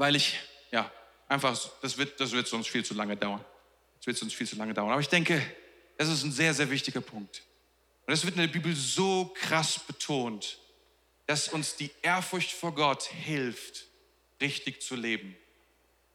weil 0.00 0.16
ich, 0.16 0.38
ja, 0.70 0.90
einfach, 1.28 1.54
das 1.82 1.98
wird, 1.98 2.18
das 2.18 2.32
wird 2.32 2.48
sonst 2.48 2.68
viel 2.68 2.82
zu 2.82 2.94
lange 2.94 3.18
dauern. 3.18 3.44
Das 3.98 4.06
wird 4.06 4.16
sonst 4.16 4.34
viel 4.34 4.48
zu 4.48 4.56
lange 4.56 4.72
dauern. 4.72 4.92
Aber 4.92 5.00
ich 5.02 5.10
denke, 5.10 5.42
das 5.98 6.08
ist 6.08 6.22
ein 6.22 6.32
sehr, 6.32 6.54
sehr 6.54 6.70
wichtiger 6.70 7.02
Punkt. 7.02 7.42
Und 8.06 8.10
das 8.10 8.24
wird 8.24 8.34
in 8.36 8.40
der 8.40 8.48
Bibel 8.48 8.74
so 8.74 9.26
krass 9.34 9.78
betont, 9.78 10.58
dass 11.26 11.48
uns 11.48 11.76
die 11.76 11.90
Ehrfurcht 12.00 12.50
vor 12.50 12.74
Gott 12.74 13.02
hilft, 13.02 13.84
richtig 14.40 14.80
zu 14.80 14.96
leben. 14.96 15.36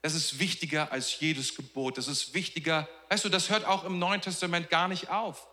Das 0.02 0.16
ist 0.16 0.40
wichtiger 0.40 0.92
als 0.92 1.20
jedes 1.20 1.54
Gebot. 1.54 2.00
Das 2.00 2.08
ist 2.08 2.34
wichtiger. 2.34 2.90
Weißt 3.10 3.24
du, 3.24 3.30
das 3.30 3.52
hört 3.52 3.66
auch 3.66 3.84
im 3.84 4.00
Neuen 4.00 4.22
Testament 4.22 4.72
gar 4.72 4.88
nicht 4.88 5.12
auf. 5.12 5.48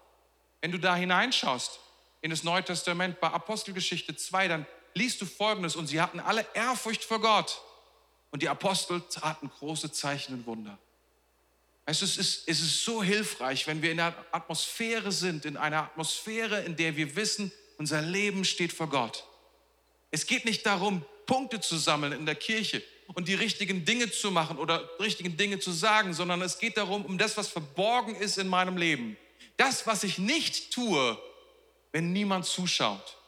Wenn 0.63 0.73
du 0.73 0.79
da 0.79 0.97
hineinschaust 0.97 1.81
in 2.23 2.31
das 2.31 2.45
Neue 2.45 2.65
Testament 2.65 3.21
bei 3.21 3.29
Apostelgeschichte 3.29 4.17
2, 4.17 4.49
dann 4.49 4.67
liest 4.95 5.21
du 5.21 5.27
Folgendes. 5.27 5.77
Und 5.77 5.87
sie 5.87 6.01
hatten 6.01 6.19
alle 6.19 6.47
Ehrfurcht 6.55 7.05
vor 7.05 7.21
Gott. 7.21 7.61
Und 8.33 8.43
die 8.43 8.49
Apostel 8.49 9.03
taten 9.03 9.49
große 9.49 9.93
Zeichen 9.93 10.35
und 10.35 10.47
Wunder. 10.47 10.77
Es 11.85 12.03
ist, 12.03 12.19
es 12.19 12.47
ist 12.47 12.85
so 12.85 13.03
hilfreich, 13.03 13.67
wenn 13.67 13.83
wir 13.83 13.93
in 13.93 14.01
einer 14.01 14.15
Atmosphäre 14.33 15.13
sind, 15.13 15.45
in 15.45 15.57
einer 15.57 15.83
Atmosphäre, 15.83 16.63
in 16.63 16.77
der 16.77 16.97
wir 16.97 17.15
wissen, 17.15 17.53
unser 17.79 18.01
Leben 18.01 18.45
steht 18.45 18.73
vor 18.73 18.89
Gott. 18.89 19.25
Es 20.11 20.27
geht 20.27 20.45
nicht 20.45 20.65
darum, 20.65 21.05
Punkte 21.27 21.61
zu 21.61 21.77
sammeln 21.77 22.13
in 22.13 22.27
der 22.27 22.35
Kirche 22.35 22.83
und 23.15 23.29
die 23.29 23.35
richtigen 23.35 23.85
Dinge 23.85 24.11
zu 24.11 24.31
machen 24.31 24.59
oder 24.59 24.89
richtigen 25.01 25.37
Dinge 25.37 25.59
zu 25.59 25.73
sagen, 25.73 26.15
sondern 26.15 26.41
es 26.43 26.59
geht 26.59 26.77
darum, 26.77 27.05
um 27.05 27.19
das, 27.19 27.37
was 27.37 27.49
verborgen 27.49 28.15
ist 28.15 28.39
in 28.39 28.49
meinem 28.49 28.77
Leben. 28.77 29.17
Das, 29.57 29.87
was 29.87 30.05
ich 30.05 30.19
nicht 30.19 30.73
tue, 30.73 31.19
wenn 31.91 32.13
niemand 32.13 32.47
zuschaut. 32.47 33.19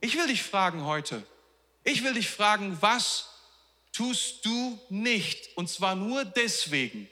Ich 0.00 0.16
will 0.16 0.26
dich 0.26 0.42
fragen 0.42 0.84
heute, 0.84 1.24
ich 1.84 2.04
will 2.04 2.14
dich 2.14 2.28
fragen, 2.28 2.76
was 2.80 3.31
tust 3.92 4.44
du 4.44 4.78
nicht? 4.88 5.56
Und 5.56 5.68
zwar 5.68 5.94
nur 5.94 6.24
deswegen. 6.24 7.08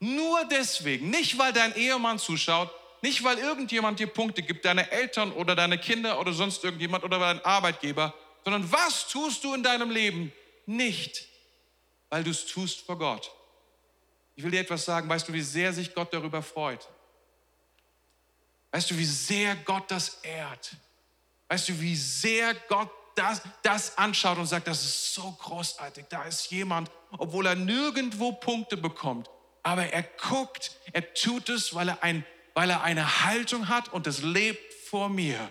Nur 0.00 0.44
deswegen. 0.46 1.10
Nicht, 1.10 1.38
weil 1.38 1.52
dein 1.52 1.74
Ehemann 1.76 2.18
zuschaut, 2.18 2.70
nicht, 3.02 3.22
weil 3.24 3.38
irgendjemand 3.38 3.98
dir 3.98 4.06
Punkte 4.06 4.42
gibt, 4.42 4.64
deine 4.64 4.90
Eltern 4.90 5.32
oder 5.32 5.54
deine 5.54 5.78
Kinder 5.78 6.18
oder 6.20 6.32
sonst 6.32 6.64
irgendjemand 6.64 7.04
oder 7.04 7.18
dein 7.18 7.44
Arbeitgeber, 7.44 8.14
sondern 8.44 8.70
was 8.70 9.08
tust 9.08 9.44
du 9.44 9.54
in 9.54 9.62
deinem 9.62 9.90
Leben 9.90 10.32
nicht, 10.66 11.26
weil 12.08 12.24
du 12.24 12.30
es 12.30 12.46
tust 12.46 12.80
vor 12.80 12.98
Gott. 12.98 13.30
Ich 14.36 14.44
will 14.44 14.50
dir 14.50 14.60
etwas 14.60 14.84
sagen, 14.84 15.08
weißt 15.08 15.28
du, 15.28 15.32
wie 15.32 15.42
sehr 15.42 15.72
sich 15.72 15.94
Gott 15.94 16.12
darüber 16.12 16.42
freut? 16.42 16.88
Weißt 18.70 18.90
du, 18.90 18.96
wie 18.96 19.04
sehr 19.04 19.56
Gott 19.56 19.90
das 19.90 20.20
ehrt? 20.22 20.72
Weißt 21.48 21.68
du, 21.68 21.80
wie 21.80 21.96
sehr 21.96 22.54
Gott 22.68 22.90
das, 23.20 23.42
das 23.62 23.98
anschaut 23.98 24.38
und 24.38 24.46
sagt, 24.46 24.66
das 24.66 24.82
ist 24.82 25.14
so 25.14 25.30
großartig. 25.32 26.06
Da 26.08 26.24
ist 26.24 26.50
jemand, 26.50 26.90
obwohl 27.18 27.46
er 27.46 27.54
nirgendwo 27.54 28.32
Punkte 28.32 28.76
bekommt, 28.76 29.28
aber 29.62 29.86
er 29.86 30.02
guckt, 30.02 30.72
er 30.92 31.12
tut 31.12 31.50
es, 31.50 31.74
weil 31.74 31.90
er, 31.90 32.02
ein, 32.02 32.24
weil 32.54 32.70
er 32.70 32.82
eine 32.82 33.24
Haltung 33.24 33.68
hat 33.68 33.92
und 33.92 34.06
es 34.06 34.22
lebt 34.22 34.72
vor 34.88 35.10
mir. 35.10 35.50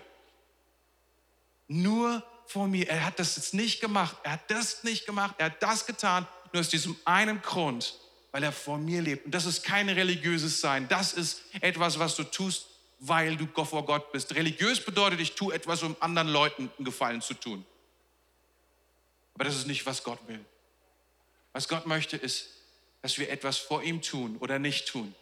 Nur 1.68 2.24
vor 2.46 2.66
mir. 2.66 2.88
Er 2.88 3.06
hat 3.06 3.20
das 3.20 3.36
jetzt 3.36 3.54
nicht 3.54 3.80
gemacht. 3.80 4.16
Er 4.24 4.32
hat 4.32 4.50
das 4.50 4.82
nicht 4.82 5.06
gemacht. 5.06 5.36
Er 5.38 5.46
hat 5.46 5.62
das 5.62 5.86
getan. 5.86 6.26
Nur 6.52 6.60
aus 6.60 6.68
diesem 6.68 6.96
einen 7.04 7.40
Grund, 7.40 7.94
weil 8.32 8.42
er 8.42 8.50
vor 8.50 8.78
mir 8.78 9.00
lebt. 9.00 9.26
Und 9.26 9.32
das 9.32 9.46
ist 9.46 9.62
kein 9.62 9.88
religiöses 9.88 10.60
Sein. 10.60 10.88
Das 10.88 11.12
ist 11.12 11.42
etwas, 11.60 12.00
was 12.00 12.16
du 12.16 12.24
tust, 12.24 12.66
weil 13.00 13.36
du 13.36 13.46
vor 13.64 13.84
Gott 13.84 14.12
bist. 14.12 14.34
Religiös 14.34 14.84
bedeutet, 14.84 15.20
ich 15.20 15.34
tue 15.34 15.52
etwas, 15.52 15.82
um 15.82 15.96
anderen 16.00 16.28
Leuten 16.28 16.70
einen 16.76 16.84
Gefallen 16.84 17.20
zu 17.20 17.34
tun. 17.34 17.64
Aber 19.34 19.44
das 19.44 19.56
ist 19.56 19.66
nicht, 19.66 19.84
was 19.86 20.04
Gott 20.04 20.20
will. 20.28 20.44
Was 21.52 21.68
Gott 21.68 21.86
möchte, 21.86 22.16
ist, 22.16 22.48
dass 23.02 23.18
wir 23.18 23.30
etwas 23.30 23.58
vor 23.58 23.82
ihm 23.82 24.02
tun 24.02 24.36
oder 24.38 24.58
nicht 24.58 24.86
tun. 24.86 25.14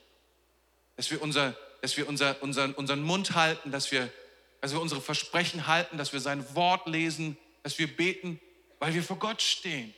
Dass 0.96 1.10
wir, 1.10 1.22
unser, 1.22 1.56
dass 1.80 1.96
wir 1.96 2.08
unser, 2.08 2.42
unseren, 2.42 2.74
unseren 2.74 3.02
Mund 3.02 3.34
halten, 3.34 3.70
dass 3.70 3.90
wir 3.92 4.12
dass 4.60 4.72
wir 4.72 4.80
unsere 4.80 5.00
Versprechen 5.00 5.66
halten, 5.66 5.98
dass 5.98 6.12
wir 6.12 6.20
sein 6.20 6.54
Wort 6.54 6.86
lesen, 6.86 7.36
dass 7.62 7.78
wir 7.78 7.94
beten, 7.94 8.40
weil 8.78 8.94
wir 8.94 9.02
vor 9.02 9.18
Gott 9.18 9.42
stehen. 9.42 9.94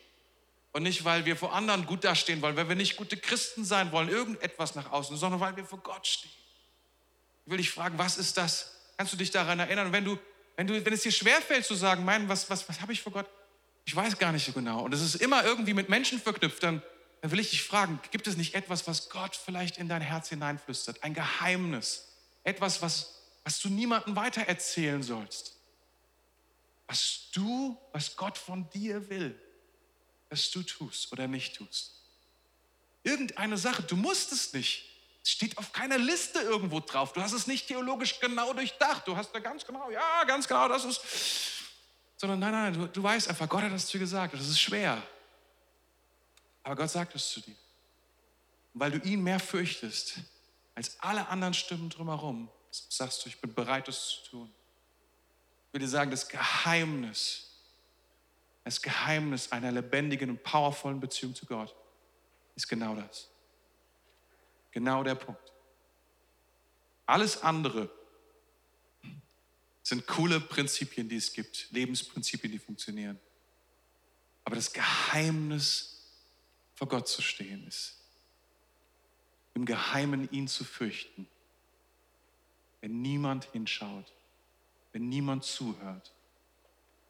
Und 0.72 0.84
nicht, 0.84 1.04
weil 1.04 1.24
wir 1.24 1.36
vor 1.36 1.54
anderen 1.54 1.86
gut 1.86 2.04
dastehen 2.04 2.42
wollen, 2.42 2.56
weil 2.56 2.68
wir 2.68 2.76
nicht 2.76 2.96
gute 2.96 3.16
Christen 3.16 3.64
sein 3.64 3.90
wollen, 3.90 4.08
irgendetwas 4.08 4.74
nach 4.74 4.92
außen, 4.92 5.16
sondern 5.16 5.40
weil 5.40 5.56
wir 5.56 5.64
vor 5.64 5.80
Gott 5.80 6.06
stehen. 6.06 6.30
Ich 7.44 7.50
will 7.50 7.58
dich 7.58 7.70
fragen, 7.70 7.98
was 7.98 8.18
ist 8.18 8.36
das? 8.36 8.74
Kannst 8.96 9.12
du 9.12 9.16
dich 9.16 9.30
daran 9.30 9.58
erinnern? 9.58 9.86
Und 9.86 9.92
wenn, 9.92 10.04
du, 10.04 10.18
wenn, 10.56 10.66
du, 10.66 10.84
wenn 10.84 10.92
es 10.92 11.02
dir 11.02 11.12
schwerfällt 11.12 11.64
zu 11.64 11.74
sagen, 11.74 12.04
mein, 12.04 12.28
was, 12.28 12.50
was, 12.50 12.68
was 12.68 12.80
habe 12.80 12.92
ich 12.92 13.02
vor 13.02 13.12
Gott? 13.12 13.26
Ich 13.86 13.96
weiß 13.96 14.18
gar 14.18 14.32
nicht 14.32 14.46
so 14.46 14.52
genau. 14.52 14.82
Und 14.82 14.92
es 14.92 15.00
ist 15.00 15.16
immer 15.16 15.44
irgendwie 15.44 15.74
mit 15.74 15.88
Menschen 15.88 16.20
verknüpft, 16.20 16.62
dann, 16.62 16.82
dann 17.22 17.30
will 17.30 17.40
ich 17.40 17.50
dich 17.50 17.62
fragen, 17.62 17.98
gibt 18.10 18.26
es 18.26 18.36
nicht 18.36 18.54
etwas, 18.54 18.86
was 18.86 19.08
Gott 19.08 19.34
vielleicht 19.36 19.78
in 19.78 19.88
dein 19.88 20.02
Herz 20.02 20.28
hineinflüstert? 20.28 21.02
Ein 21.02 21.14
Geheimnis. 21.14 22.08
Etwas, 22.44 22.82
was 22.82 23.20
was 23.44 23.60
du 23.60 23.68
niemandem 23.68 24.16
weitererzählen 24.16 25.02
sollst. 25.02 25.56
Was 26.86 27.30
du, 27.32 27.78
was 27.92 28.16
Gott 28.16 28.36
von 28.36 28.68
dir 28.70 29.08
will, 29.08 29.40
dass 30.28 30.50
du 30.50 30.62
tust 30.62 31.10
oder 31.12 31.26
nicht 31.26 31.56
tust. 31.56 32.02
Irgendeine 33.02 33.56
Sache, 33.56 33.82
du 33.82 33.96
musst 33.96 34.32
es 34.32 34.52
nicht. 34.52 34.89
Steht 35.30 35.56
auf 35.58 35.72
keiner 35.72 35.96
Liste 35.96 36.40
irgendwo 36.40 36.80
drauf. 36.80 37.12
Du 37.12 37.22
hast 37.22 37.30
es 37.30 37.46
nicht 37.46 37.68
theologisch 37.68 38.18
genau 38.18 38.52
durchdacht. 38.52 39.06
Du 39.06 39.16
hast 39.16 39.32
da 39.32 39.38
ganz 39.38 39.64
genau, 39.64 39.88
ja, 39.88 40.24
ganz 40.24 40.48
genau, 40.48 40.66
das 40.66 40.84
ist. 40.84 41.00
Sondern 42.16 42.40
nein, 42.40 42.50
nein, 42.50 42.72
du, 42.72 42.88
du 42.88 43.00
weißt 43.00 43.28
einfach, 43.28 43.48
Gott 43.48 43.62
hat 43.62 43.72
das 43.72 43.86
zu 43.86 43.92
dir 43.92 44.00
gesagt. 44.00 44.34
Das 44.34 44.48
ist 44.48 44.60
schwer. 44.60 45.00
Aber 46.64 46.74
Gott 46.74 46.90
sagt 46.90 47.14
es 47.14 47.30
zu 47.30 47.40
dir. 47.42 47.54
Und 48.74 48.80
weil 48.80 48.90
du 48.90 48.98
ihn 49.08 49.22
mehr 49.22 49.38
fürchtest 49.38 50.18
als 50.74 50.98
alle 50.98 51.28
anderen 51.28 51.54
Stimmen 51.54 51.88
drumherum, 51.90 52.50
sagst 52.72 53.24
du, 53.24 53.28
ich 53.28 53.40
bin 53.40 53.54
bereit, 53.54 53.86
das 53.86 54.08
zu 54.08 54.30
tun. 54.30 54.54
Ich 55.68 55.74
will 55.74 55.80
dir 55.80 55.88
sagen, 55.88 56.10
das 56.10 56.28
Geheimnis, 56.28 57.52
das 58.64 58.82
Geheimnis 58.82 59.52
einer 59.52 59.70
lebendigen 59.70 60.30
und 60.30 60.42
powervollen 60.42 60.98
Beziehung 60.98 61.36
zu 61.36 61.46
Gott 61.46 61.72
ist 62.56 62.68
genau 62.68 62.96
das. 62.96 63.29
Genau 64.70 65.02
der 65.02 65.14
Punkt. 65.14 65.52
Alles 67.06 67.42
andere 67.42 67.90
sind 69.82 70.06
coole 70.06 70.40
Prinzipien, 70.40 71.08
die 71.08 71.16
es 71.16 71.32
gibt, 71.32 71.68
Lebensprinzipien, 71.70 72.52
die 72.52 72.58
funktionieren. 72.58 73.18
Aber 74.44 74.54
das 74.56 74.72
Geheimnis, 74.72 76.06
vor 76.74 76.88
Gott 76.88 77.08
zu 77.08 77.22
stehen, 77.22 77.66
ist, 77.66 77.96
im 79.54 79.64
Geheimen 79.64 80.30
ihn 80.30 80.46
zu 80.46 80.64
fürchten 80.64 81.26
wenn 82.80 83.02
niemand 83.02 83.44
hinschaut, 83.52 84.12
wenn 84.92 85.08
niemand 85.08 85.44
zuhört, 85.44 86.12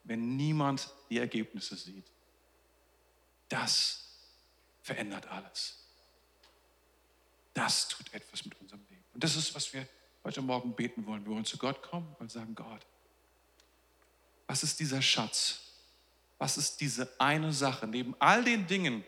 wenn 0.05 0.37
niemand 0.37 0.93
die 1.09 1.19
Ergebnisse 1.19 1.77
sieht. 1.77 2.11
Das 3.49 4.09
verändert 4.83 5.27
alles. 5.29 5.80
Das 7.55 7.89
tut 7.89 8.13
etwas 8.13 8.45
mit 8.45 8.61
unserem 8.61 8.83
Leben. 8.89 9.05
Und 9.15 9.25
das 9.25 9.37
ist, 9.37 9.55
was 9.55 9.73
wir 9.73 9.87
heute 10.25 10.43
Morgen 10.43 10.75
beten 10.75 11.07
wollen. 11.07 11.25
Wir 11.25 11.33
wollen 11.33 11.45
zu 11.45 11.59
Gott 11.59 11.83
kommen 11.83 12.15
und 12.19 12.31
sagen, 12.31 12.55
Gott, 12.55 12.87
was 14.47 14.63
ist 14.63 14.81
dieser 14.81 15.03
Schatz? 15.03 15.61
Was 16.39 16.57
ist 16.57 16.81
diese 16.81 17.21
eine 17.21 17.53
Sache 17.53 17.87
neben 17.87 18.15
all 18.19 18.45
den 18.45 18.67
Dingen, 18.67 19.05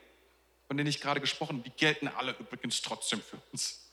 von 0.73 0.77
denen 0.79 0.89
ich 0.89 1.01
gerade 1.01 1.21
gesprochen 1.21 1.59
habe, 1.59 1.69
die 1.69 1.77
gelten 1.77 2.09
alle 2.09 2.35
übrigens 2.39 2.81
trotzdem 2.81 3.21
für 3.21 3.37
uns. 3.53 3.91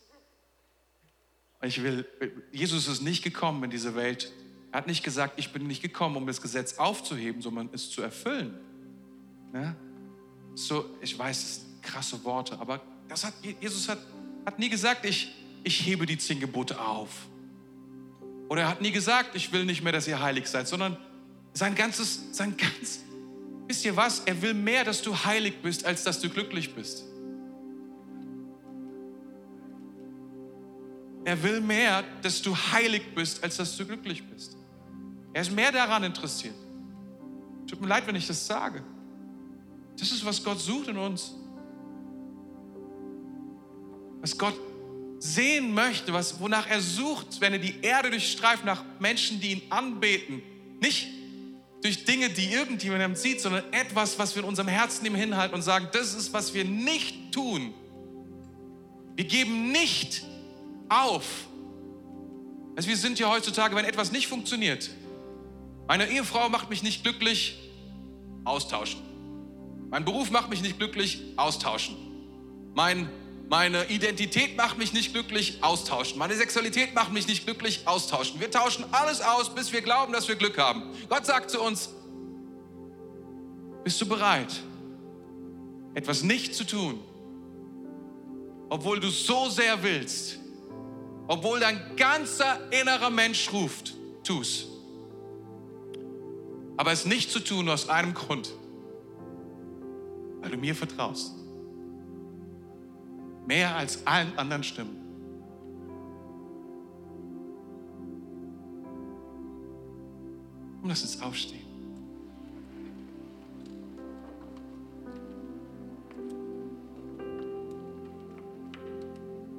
Ich 1.61 1.83
will, 1.83 2.07
Jesus 2.53 2.87
ist 2.87 3.01
nicht 3.01 3.21
gekommen 3.21 3.65
in 3.65 3.69
diese 3.69 3.95
Welt. 3.95 4.31
Er 4.71 4.77
hat 4.77 4.87
nicht 4.87 5.03
gesagt, 5.03 5.39
ich 5.39 5.51
bin 5.51 5.67
nicht 5.67 5.81
gekommen, 5.81 6.15
um 6.15 6.25
das 6.25 6.41
Gesetz 6.41 6.77
aufzuheben, 6.77 7.41
sondern 7.41 7.69
es 7.73 7.89
zu 7.89 8.01
erfüllen. 8.01 8.57
Ja? 9.53 9.75
So, 10.55 10.97
ich 11.01 11.19
weiß, 11.19 11.41
das 11.41 11.55
sind 11.55 11.83
krasse 11.83 12.23
Worte, 12.23 12.57
aber 12.59 12.81
das 13.09 13.25
hat, 13.25 13.33
Jesus 13.59 13.89
hat, 13.89 13.99
hat 14.49 14.57
nie 14.57 14.69
gesagt, 14.69 15.05
ich, 15.05 15.31
ich 15.63 15.85
hebe 15.85 16.07
die 16.07 16.17
zehn 16.17 16.39
Gebote 16.39 16.81
auf. 16.81 17.27
Oder 18.47 18.63
er 18.63 18.69
hat 18.69 18.81
nie 18.81 18.91
gesagt, 18.91 19.35
ich 19.35 19.51
will 19.51 19.63
nicht 19.63 19.83
mehr, 19.83 19.93
dass 19.93 20.07
ihr 20.07 20.19
heilig 20.19 20.47
seid, 20.47 20.67
sondern 20.67 20.97
sein 21.53 21.75
ganzes, 21.75 22.29
sein 22.31 22.57
ganz, 22.57 23.01
wisst 23.67 23.85
ihr 23.85 23.95
was? 23.95 24.21
Er 24.21 24.41
will 24.41 24.55
mehr, 24.55 24.83
dass 24.83 25.03
du 25.03 25.15
heilig 25.15 25.61
bist, 25.61 25.85
als 25.85 26.03
dass 26.03 26.19
du 26.19 26.29
glücklich 26.29 26.73
bist. 26.73 27.03
Er 31.25 31.43
will 31.43 31.61
mehr, 31.61 32.03
dass 32.23 32.41
du 32.41 32.55
heilig 32.55 33.03
bist, 33.13 33.43
als 33.43 33.57
dass 33.57 33.77
du 33.77 33.85
glücklich 33.85 34.27
bist. 34.27 34.57
Er 35.31 35.43
ist 35.43 35.51
mehr 35.51 35.71
daran 35.71 36.03
interessiert. 36.03 36.55
Tut 37.67 37.79
mir 37.81 37.87
leid, 37.87 38.07
wenn 38.07 38.15
ich 38.15 38.25
das 38.25 38.47
sage. 38.47 38.83
Das 39.99 40.11
ist, 40.11 40.25
was 40.25 40.43
Gott 40.43 40.59
sucht 40.59 40.87
in 40.87 40.97
uns. 40.97 41.35
Was 44.21 44.37
Gott 44.37 44.55
sehen 45.19 45.73
möchte, 45.73 46.13
was, 46.13 46.39
wonach 46.39 46.67
er 46.69 46.81
sucht, 46.81 47.41
wenn 47.41 47.53
er 47.53 47.59
die 47.59 47.75
Erde 47.81 48.09
durchstreift, 48.09 48.65
nach 48.65 48.83
Menschen, 48.99 49.39
die 49.39 49.51
ihn 49.51 49.61
anbeten. 49.69 50.41
Nicht, 50.81 51.07
durch 51.81 52.03
Dinge, 52.03 52.29
die 52.29 52.51
irgendjemand 52.51 53.17
sieht, 53.17 53.41
sondern 53.41 53.63
etwas, 53.71 54.19
was 54.19 54.35
wir 54.35 54.43
in 54.43 54.49
unserem 54.49 54.67
Herzen 54.67 55.05
ihm 55.05 55.15
hinhalten 55.15 55.55
und 55.55 55.61
sagen, 55.61 55.87
das 55.93 56.13
ist, 56.13 56.33
was 56.33 56.53
wir 56.53 56.65
nicht 56.65 57.31
tun. 57.31 57.73
Wir 59.15 59.25
geben 59.25 59.71
nicht 59.71 60.23
auf. 60.89 61.47
Also 62.75 62.89
wir 62.89 62.97
sind 62.97 63.19
ja 63.19 63.29
heutzutage, 63.29 63.75
wenn 63.75 63.85
etwas 63.85 64.11
nicht 64.11 64.27
funktioniert, 64.27 64.89
meine 65.87 66.07
Ehefrau 66.07 66.49
macht 66.49 66.69
mich 66.69 66.83
nicht 66.83 67.03
glücklich, 67.03 67.57
austauschen. 68.45 69.01
Mein 69.89 70.05
Beruf 70.05 70.29
macht 70.29 70.49
mich 70.49 70.61
nicht 70.61 70.77
glücklich, 70.77 71.19
austauschen. 71.35 71.95
Mein, 72.75 73.09
meine 73.49 73.89
Identität 73.89 74.55
macht 74.55 74.77
mich 74.77 74.93
nicht 74.93 75.11
glücklich, 75.11 75.57
austauschen. 75.61 76.19
Meine 76.19 76.35
Sexualität 76.35 76.93
macht 76.93 77.11
mich 77.11 77.27
nicht 77.27 77.45
glücklich, 77.45 77.81
austauschen. 77.85 78.39
Wir 78.39 78.51
tauschen 78.51 78.85
alles 78.91 79.21
aus, 79.21 79.53
bis 79.55 79.73
wir 79.73 79.81
glauben, 79.81 80.13
dass 80.13 80.27
wir 80.27 80.35
Glück 80.35 80.59
haben. 80.59 80.83
Gott 81.09 81.25
sagt 81.25 81.49
zu 81.49 81.59
uns, 81.59 81.89
bist 83.83 83.99
du 83.99 84.07
bereit, 84.07 84.53
etwas 85.95 86.21
nicht 86.21 86.53
zu 86.53 86.63
tun, 86.63 86.99
obwohl 88.69 88.99
du 88.99 89.09
so 89.09 89.49
sehr 89.49 89.81
willst, 89.81 90.37
obwohl 91.27 91.59
dein 91.59 91.95
ganzer 91.95 92.59
innerer 92.71 93.09
Mensch 93.09 93.51
ruft, 93.51 93.95
tu's. 94.23 94.67
Aber 96.77 96.91
es 96.91 97.05
nicht 97.05 97.31
zu 97.31 97.39
tun 97.39 97.67
aus 97.67 97.89
einem 97.89 98.13
Grund, 98.13 98.53
weil 100.39 100.51
du 100.51 100.57
mir 100.57 100.75
vertraust. 100.75 101.38
Mehr 103.49 103.75
als 103.75 104.05
allen 104.05 104.37
anderen 104.37 104.63
Stimmen. 104.63 104.95
Und 110.83 110.89
lass 110.89 111.01
uns 111.01 111.19
aufstehen. 111.19 111.65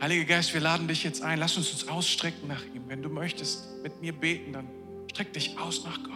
Heiliger 0.00 0.24
Geist, 0.24 0.54
wir 0.54 0.60
laden 0.60 0.86
dich 0.86 1.02
jetzt 1.02 1.22
ein. 1.22 1.40
Lass 1.40 1.56
uns 1.56 1.72
uns 1.72 1.88
ausstrecken 1.88 2.46
nach 2.46 2.64
ihm. 2.72 2.84
Wenn 2.86 3.02
du 3.02 3.08
möchtest 3.08 3.82
mit 3.82 4.00
mir 4.00 4.12
beten, 4.12 4.52
dann 4.52 4.68
streck 5.10 5.32
dich 5.32 5.58
aus 5.58 5.82
nach 5.84 6.00
Gott. 6.04 6.14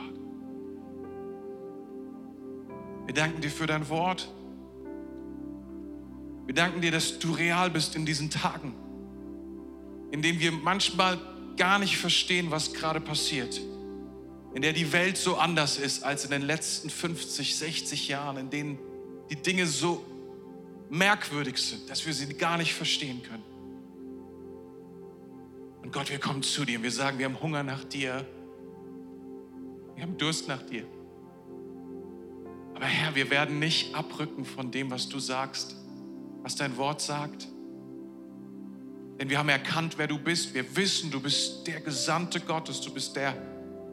Wir 3.07 3.15
danken 3.15 3.41
dir 3.41 3.51
für 3.51 3.67
dein 3.67 3.89
Wort. 3.89 4.29
Wir 6.47 6.55
danken 6.55 6.81
dir, 6.81 6.91
dass 6.91 7.19
du 7.19 7.33
real 7.33 7.71
bist 7.71 7.97
in 7.97 8.05
diesen 8.05 8.31
Tagen, 8.31 8.75
in 10.11 10.23
denen 10.23 10.41
wir 10.41 10.53
manchmal 10.53 11.19
gar 11.57 11.79
nicht 11.79 11.97
verstehen, 11.97 12.51
was 12.51 12.75
gerade 12.75 13.01
passiert, 13.01 13.61
in 14.55 14.63
der 14.63 14.73
die 14.73 14.93
Welt 14.93 15.17
so 15.17 15.37
anders 15.37 15.79
ist 15.79 16.03
als 16.03 16.25
in 16.25 16.31
den 16.31 16.43
letzten 16.43 16.91
50, 16.91 17.57
60 17.57 18.09
Jahren, 18.09 18.37
in 18.37 18.51
denen 18.51 18.79
die 19.31 19.37
Dinge 19.37 19.67
so 19.67 20.05
merkwürdig 20.91 21.57
sind, 21.59 21.89
dass 21.89 22.05
wir 22.07 22.13
sie 22.13 22.33
gar 22.35 22.59
nicht 22.59 22.75
verstehen 22.75 23.23
können. 23.23 23.43
Und 25.83 25.93
Gott, 25.93 26.11
wir 26.11 26.19
kommen 26.19 26.43
zu 26.43 26.65
dir 26.65 26.79
und 26.79 26.83
wir 26.83 26.91
sagen, 26.91 27.19
wir 27.19 27.27
haben 27.27 27.41
Hunger 27.41 27.63
nach 27.63 27.85
dir, 27.85 28.27
wir 29.95 30.03
haben 30.03 30.17
Durst 30.19 30.49
nach 30.49 30.63
dir. 30.63 30.85
Aber 32.75 32.87
Herr, 32.87 33.15
wir 33.15 33.31
werden 33.31 33.59
nicht 33.59 33.95
abrücken 33.95 34.45
von 34.45 34.71
dem, 34.71 34.91
was 34.91 35.09
du 35.09 35.19
sagst, 35.19 35.77
was 36.45 36.55
dein 36.55 36.77
Wort 36.77 37.01
sagt. 37.01 37.49
Denn 39.19 39.31
wir 39.31 39.39
haben 39.39 39.49
erkannt, 39.49 39.97
wer 39.97 40.07
du 40.07 40.19
bist. 40.19 40.55
Wir 40.55 40.77
wissen, 40.77 41.11
du 41.11 41.21
bist 41.21 41.67
der 41.67 41.81
Gesandte 41.81 42.39
Gottes. 42.41 42.83
Du 42.83 42.93
bist 42.93 43.17
der, 43.17 43.35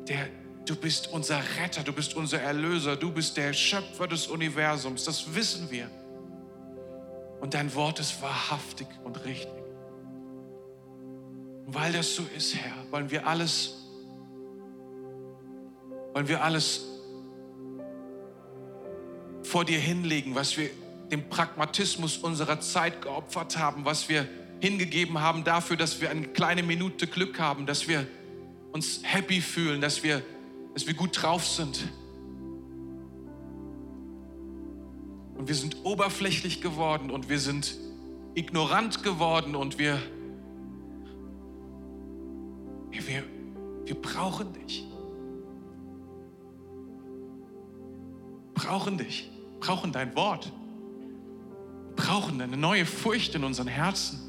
der, 0.07 0.27
du 0.65 0.75
bist 0.75 1.07
unser 1.13 1.41
Retter. 1.57 1.81
Du 1.83 1.93
bist 1.93 2.15
unser 2.15 2.41
Erlöser. 2.41 2.97
Du 2.97 3.11
bist 3.11 3.37
der 3.37 3.53
Schöpfer 3.53 4.07
des 4.07 4.27
Universums. 4.27 5.05
Das 5.05 5.33
wissen 5.33 5.71
wir. 5.71 5.89
Und 7.39 7.53
dein 7.53 7.73
Wort 7.73 7.99
ist 7.99 8.21
wahrhaftig 8.21 8.87
und 9.05 9.23
richtig. 9.23 9.49
Und 11.65 11.73
weil 11.73 11.93
das 11.93 12.15
so 12.15 12.23
ist, 12.35 12.55
Herr, 12.55 12.91
wollen 12.91 13.09
wir 13.09 13.25
alles, 13.25 13.77
wollen 16.13 16.27
wir 16.27 16.43
alles 16.43 16.85
vor 19.43 19.63
dir 19.63 19.79
hinlegen, 19.79 20.35
was 20.35 20.57
wir 20.57 20.69
dem 21.11 21.29
Pragmatismus 21.29 22.17
unserer 22.17 22.59
Zeit 22.61 23.01
geopfert 23.01 23.57
haben, 23.57 23.85
was 23.85 24.09
wir 24.09 24.27
hingegeben 24.59 25.21
haben 25.21 25.43
dafür, 25.43 25.77
dass 25.77 26.01
wir 26.01 26.09
eine 26.09 26.27
kleine 26.27 26.63
Minute 26.63 27.07
Glück 27.07 27.39
haben, 27.39 27.65
dass 27.65 27.87
wir 27.87 28.07
uns 28.71 29.01
happy 29.03 29.41
fühlen, 29.41 29.81
dass 29.81 30.03
wir, 30.03 30.21
dass 30.73 30.87
wir 30.87 30.93
gut 30.93 31.21
drauf 31.21 31.45
sind. 31.45 31.83
Und 35.35 35.47
wir 35.47 35.55
sind 35.55 35.77
oberflächlich 35.83 36.61
geworden 36.61 37.11
und 37.11 37.27
wir 37.27 37.39
sind 37.39 37.75
ignorant 38.35 39.03
geworden 39.03 39.55
und 39.55 39.77
wir, 39.77 39.99
wir, 42.91 43.23
wir 43.85 43.95
brauchen 43.95 44.53
dich. 44.53 44.85
Brauchen 48.53 48.97
dich 48.97 49.31
brauchen 49.61 49.93
dein 49.93 50.13
Wort. 50.15 50.51
Brauchen 51.95 52.41
eine 52.41 52.57
neue 52.57 52.85
Furcht 52.85 53.35
in 53.35 53.43
unseren 53.43 53.67
Herzen. 53.67 54.19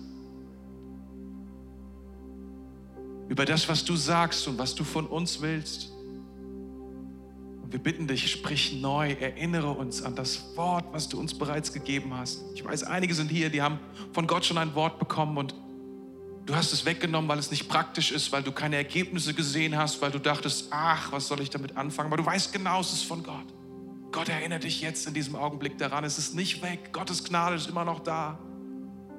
Über 3.28 3.44
das, 3.44 3.68
was 3.68 3.84
du 3.84 3.96
sagst 3.96 4.46
und 4.48 4.58
was 4.58 4.74
du 4.74 4.84
von 4.84 5.06
uns 5.06 5.40
willst. 5.40 5.90
Und 7.62 7.72
wir 7.72 7.78
bitten 7.78 8.06
dich, 8.06 8.30
sprich 8.30 8.80
neu, 8.80 9.12
erinnere 9.12 9.70
uns 9.70 10.02
an 10.02 10.14
das 10.14 10.56
Wort, 10.56 10.84
was 10.92 11.08
du 11.08 11.18
uns 11.18 11.32
bereits 11.32 11.72
gegeben 11.72 12.14
hast. 12.14 12.42
Ich 12.54 12.64
weiß, 12.64 12.84
einige 12.84 13.14
sind 13.14 13.30
hier, 13.30 13.48
die 13.48 13.62
haben 13.62 13.78
von 14.12 14.26
Gott 14.26 14.44
schon 14.44 14.58
ein 14.58 14.74
Wort 14.74 14.98
bekommen 14.98 15.38
und 15.38 15.54
du 16.44 16.54
hast 16.54 16.72
es 16.72 16.84
weggenommen, 16.84 17.28
weil 17.28 17.38
es 17.38 17.50
nicht 17.50 17.68
praktisch 17.68 18.10
ist, 18.12 18.32
weil 18.32 18.42
du 18.42 18.52
keine 18.52 18.76
Ergebnisse 18.76 19.32
gesehen 19.32 19.76
hast, 19.76 20.02
weil 20.02 20.10
du 20.10 20.18
dachtest, 20.18 20.68
ach, 20.70 21.12
was 21.12 21.28
soll 21.28 21.40
ich 21.40 21.50
damit 21.50 21.76
anfangen? 21.76 22.08
Aber 22.12 22.16
du 22.16 22.26
weißt 22.26 22.52
genau, 22.52 22.80
es 22.80 22.92
ist 22.92 23.04
von 23.04 23.22
Gott. 23.22 23.46
Gott 24.12 24.28
erinnert 24.28 24.64
dich 24.64 24.82
jetzt 24.82 25.06
in 25.06 25.14
diesem 25.14 25.34
Augenblick 25.34 25.78
daran, 25.78 26.04
es 26.04 26.18
ist 26.18 26.34
nicht 26.34 26.62
weg, 26.62 26.92
Gottes 26.92 27.24
Gnade 27.24 27.56
ist 27.56 27.68
immer 27.68 27.84
noch 27.84 28.00
da. 28.00 28.38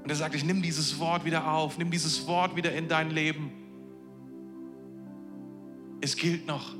Und 0.03 0.09
er 0.09 0.15
sagt, 0.15 0.35
ich 0.35 0.45
nimm 0.45 0.61
dieses 0.61 0.99
Wort 0.99 1.25
wieder 1.25 1.51
auf, 1.51 1.79
nimm 1.79 1.89
dieses 1.89 2.27
Wort 2.27 2.55
wieder 2.55 2.73
in 2.73 2.87
dein 2.87 3.09
Leben. 3.09 3.51
Es 5.99 6.15
gilt 6.15 6.45
noch. 6.45 6.75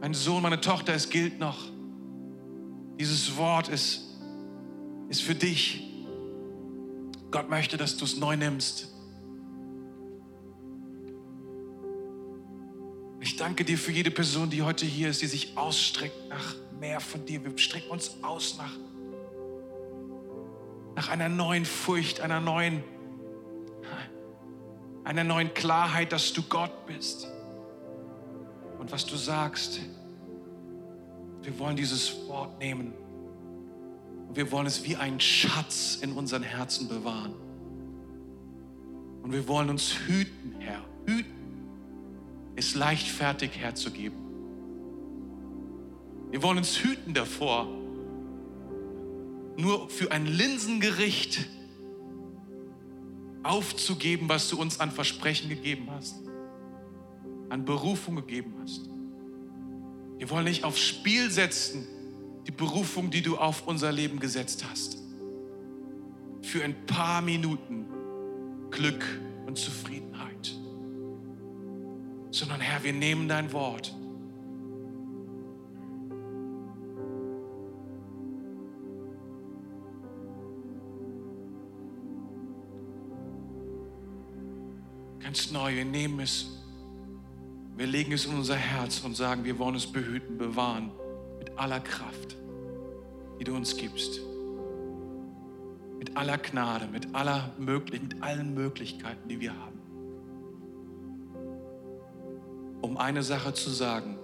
Mein 0.00 0.12
Sohn, 0.12 0.42
meine 0.42 0.60
Tochter, 0.60 0.92
es 0.92 1.08
gilt 1.08 1.38
noch. 1.38 1.58
Dieses 2.98 3.36
Wort 3.36 3.68
ist, 3.68 4.02
ist 5.08 5.22
für 5.22 5.34
dich. 5.34 5.88
Gott 7.30 7.48
möchte, 7.48 7.76
dass 7.76 7.96
du 7.96 8.04
es 8.04 8.16
neu 8.16 8.36
nimmst. 8.36 8.92
Ich 13.20 13.36
danke 13.36 13.64
dir 13.64 13.78
für 13.78 13.92
jede 13.92 14.10
Person, 14.10 14.50
die 14.50 14.62
heute 14.62 14.84
hier 14.84 15.08
ist, 15.08 15.22
die 15.22 15.26
sich 15.26 15.56
ausstreckt 15.56 16.28
nach 16.28 16.54
mehr 16.80 16.98
von 16.98 17.24
dir. 17.26 17.44
Wir 17.44 17.56
strecken 17.58 17.90
uns 17.90 18.16
aus 18.22 18.56
nach, 18.56 18.72
nach 20.96 21.08
einer 21.10 21.28
neuen 21.28 21.66
Furcht, 21.66 22.20
einer 22.20 22.40
neuen, 22.40 22.82
einer 25.04 25.22
neuen 25.24 25.52
Klarheit, 25.54 26.12
dass 26.12 26.32
du 26.32 26.42
Gott 26.42 26.86
bist 26.86 27.28
und 28.78 28.90
was 28.90 29.04
du 29.06 29.16
sagst. 29.16 29.80
Wir 31.42 31.58
wollen 31.58 31.76
dieses 31.76 32.26
Wort 32.26 32.58
nehmen 32.58 32.92
und 34.28 34.36
wir 34.36 34.50
wollen 34.50 34.66
es 34.66 34.84
wie 34.84 34.96
einen 34.96 35.20
Schatz 35.20 35.98
in 36.00 36.12
unseren 36.12 36.42
Herzen 36.42 36.88
bewahren. 36.88 37.34
Und 39.22 39.32
wir 39.32 39.46
wollen 39.48 39.68
uns 39.68 39.94
hüten, 40.06 40.56
Herr, 40.60 40.82
hüten, 41.04 41.34
es 42.56 42.74
leichtfertig 42.74 43.58
herzugeben. 43.58 44.19
Wir 46.30 46.42
wollen 46.42 46.58
uns 46.58 46.78
hüten 46.78 47.12
davor, 47.12 47.66
nur 49.56 49.90
für 49.90 50.12
ein 50.12 50.26
Linsengericht 50.26 51.46
aufzugeben, 53.42 54.28
was 54.28 54.48
du 54.48 54.60
uns 54.60 54.78
an 54.78 54.92
Versprechen 54.92 55.48
gegeben 55.48 55.88
hast, 55.90 56.16
an 57.48 57.64
Berufung 57.64 58.16
gegeben 58.16 58.54
hast. 58.62 58.88
Wir 60.18 60.30
wollen 60.30 60.44
nicht 60.44 60.64
aufs 60.64 60.80
Spiel 60.80 61.30
setzen, 61.30 61.86
die 62.46 62.52
Berufung, 62.52 63.10
die 63.10 63.22
du 63.22 63.36
auf 63.36 63.66
unser 63.66 63.90
Leben 63.90 64.20
gesetzt 64.20 64.64
hast. 64.70 64.98
Für 66.42 66.62
ein 66.62 66.86
paar 66.86 67.22
Minuten 67.22 67.86
Glück 68.70 69.04
und 69.46 69.58
Zufriedenheit. 69.58 70.54
Sondern 72.30 72.60
Herr, 72.60 72.84
wir 72.84 72.92
nehmen 72.92 73.28
dein 73.28 73.52
Wort 73.52 73.94
ganz 85.30 85.52
neu. 85.52 85.76
Wir 85.76 85.84
nehmen 85.84 86.18
es. 86.18 86.46
Wir 87.76 87.86
legen 87.86 88.10
es 88.10 88.26
in 88.26 88.34
unser 88.34 88.56
Herz 88.56 89.00
und 89.04 89.16
sagen, 89.16 89.44
wir 89.44 89.60
wollen 89.60 89.76
es 89.76 89.86
behüten, 89.86 90.36
bewahren 90.36 90.90
mit 91.38 91.56
aller 91.56 91.78
Kraft, 91.78 92.36
die 93.38 93.44
du 93.44 93.54
uns 93.54 93.76
gibst. 93.76 94.18
Mit 96.00 96.16
aller 96.16 96.36
Gnade, 96.36 96.88
mit, 96.88 97.14
aller 97.14 97.52
möglich, 97.60 98.02
mit 98.02 98.20
allen 98.20 98.54
Möglichkeiten, 98.54 99.28
die 99.28 99.38
wir 99.38 99.52
haben. 99.56 99.78
Um 102.80 102.96
eine 102.96 103.22
Sache 103.22 103.54
zu 103.54 103.70
sagen, 103.70 104.18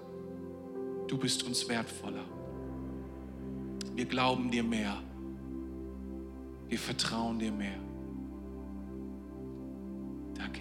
du 1.07 1.17
bist 1.17 1.45
uns 1.45 1.69
wertvoller. 1.69 2.25
Wir 3.95 4.07
glauben 4.07 4.51
dir 4.51 4.65
mehr. 4.65 4.97
Wir 6.69 6.81
vertrauen 6.81 7.39
dir 7.39 7.53
mehr. 7.53 7.79
Danke, 10.35 10.61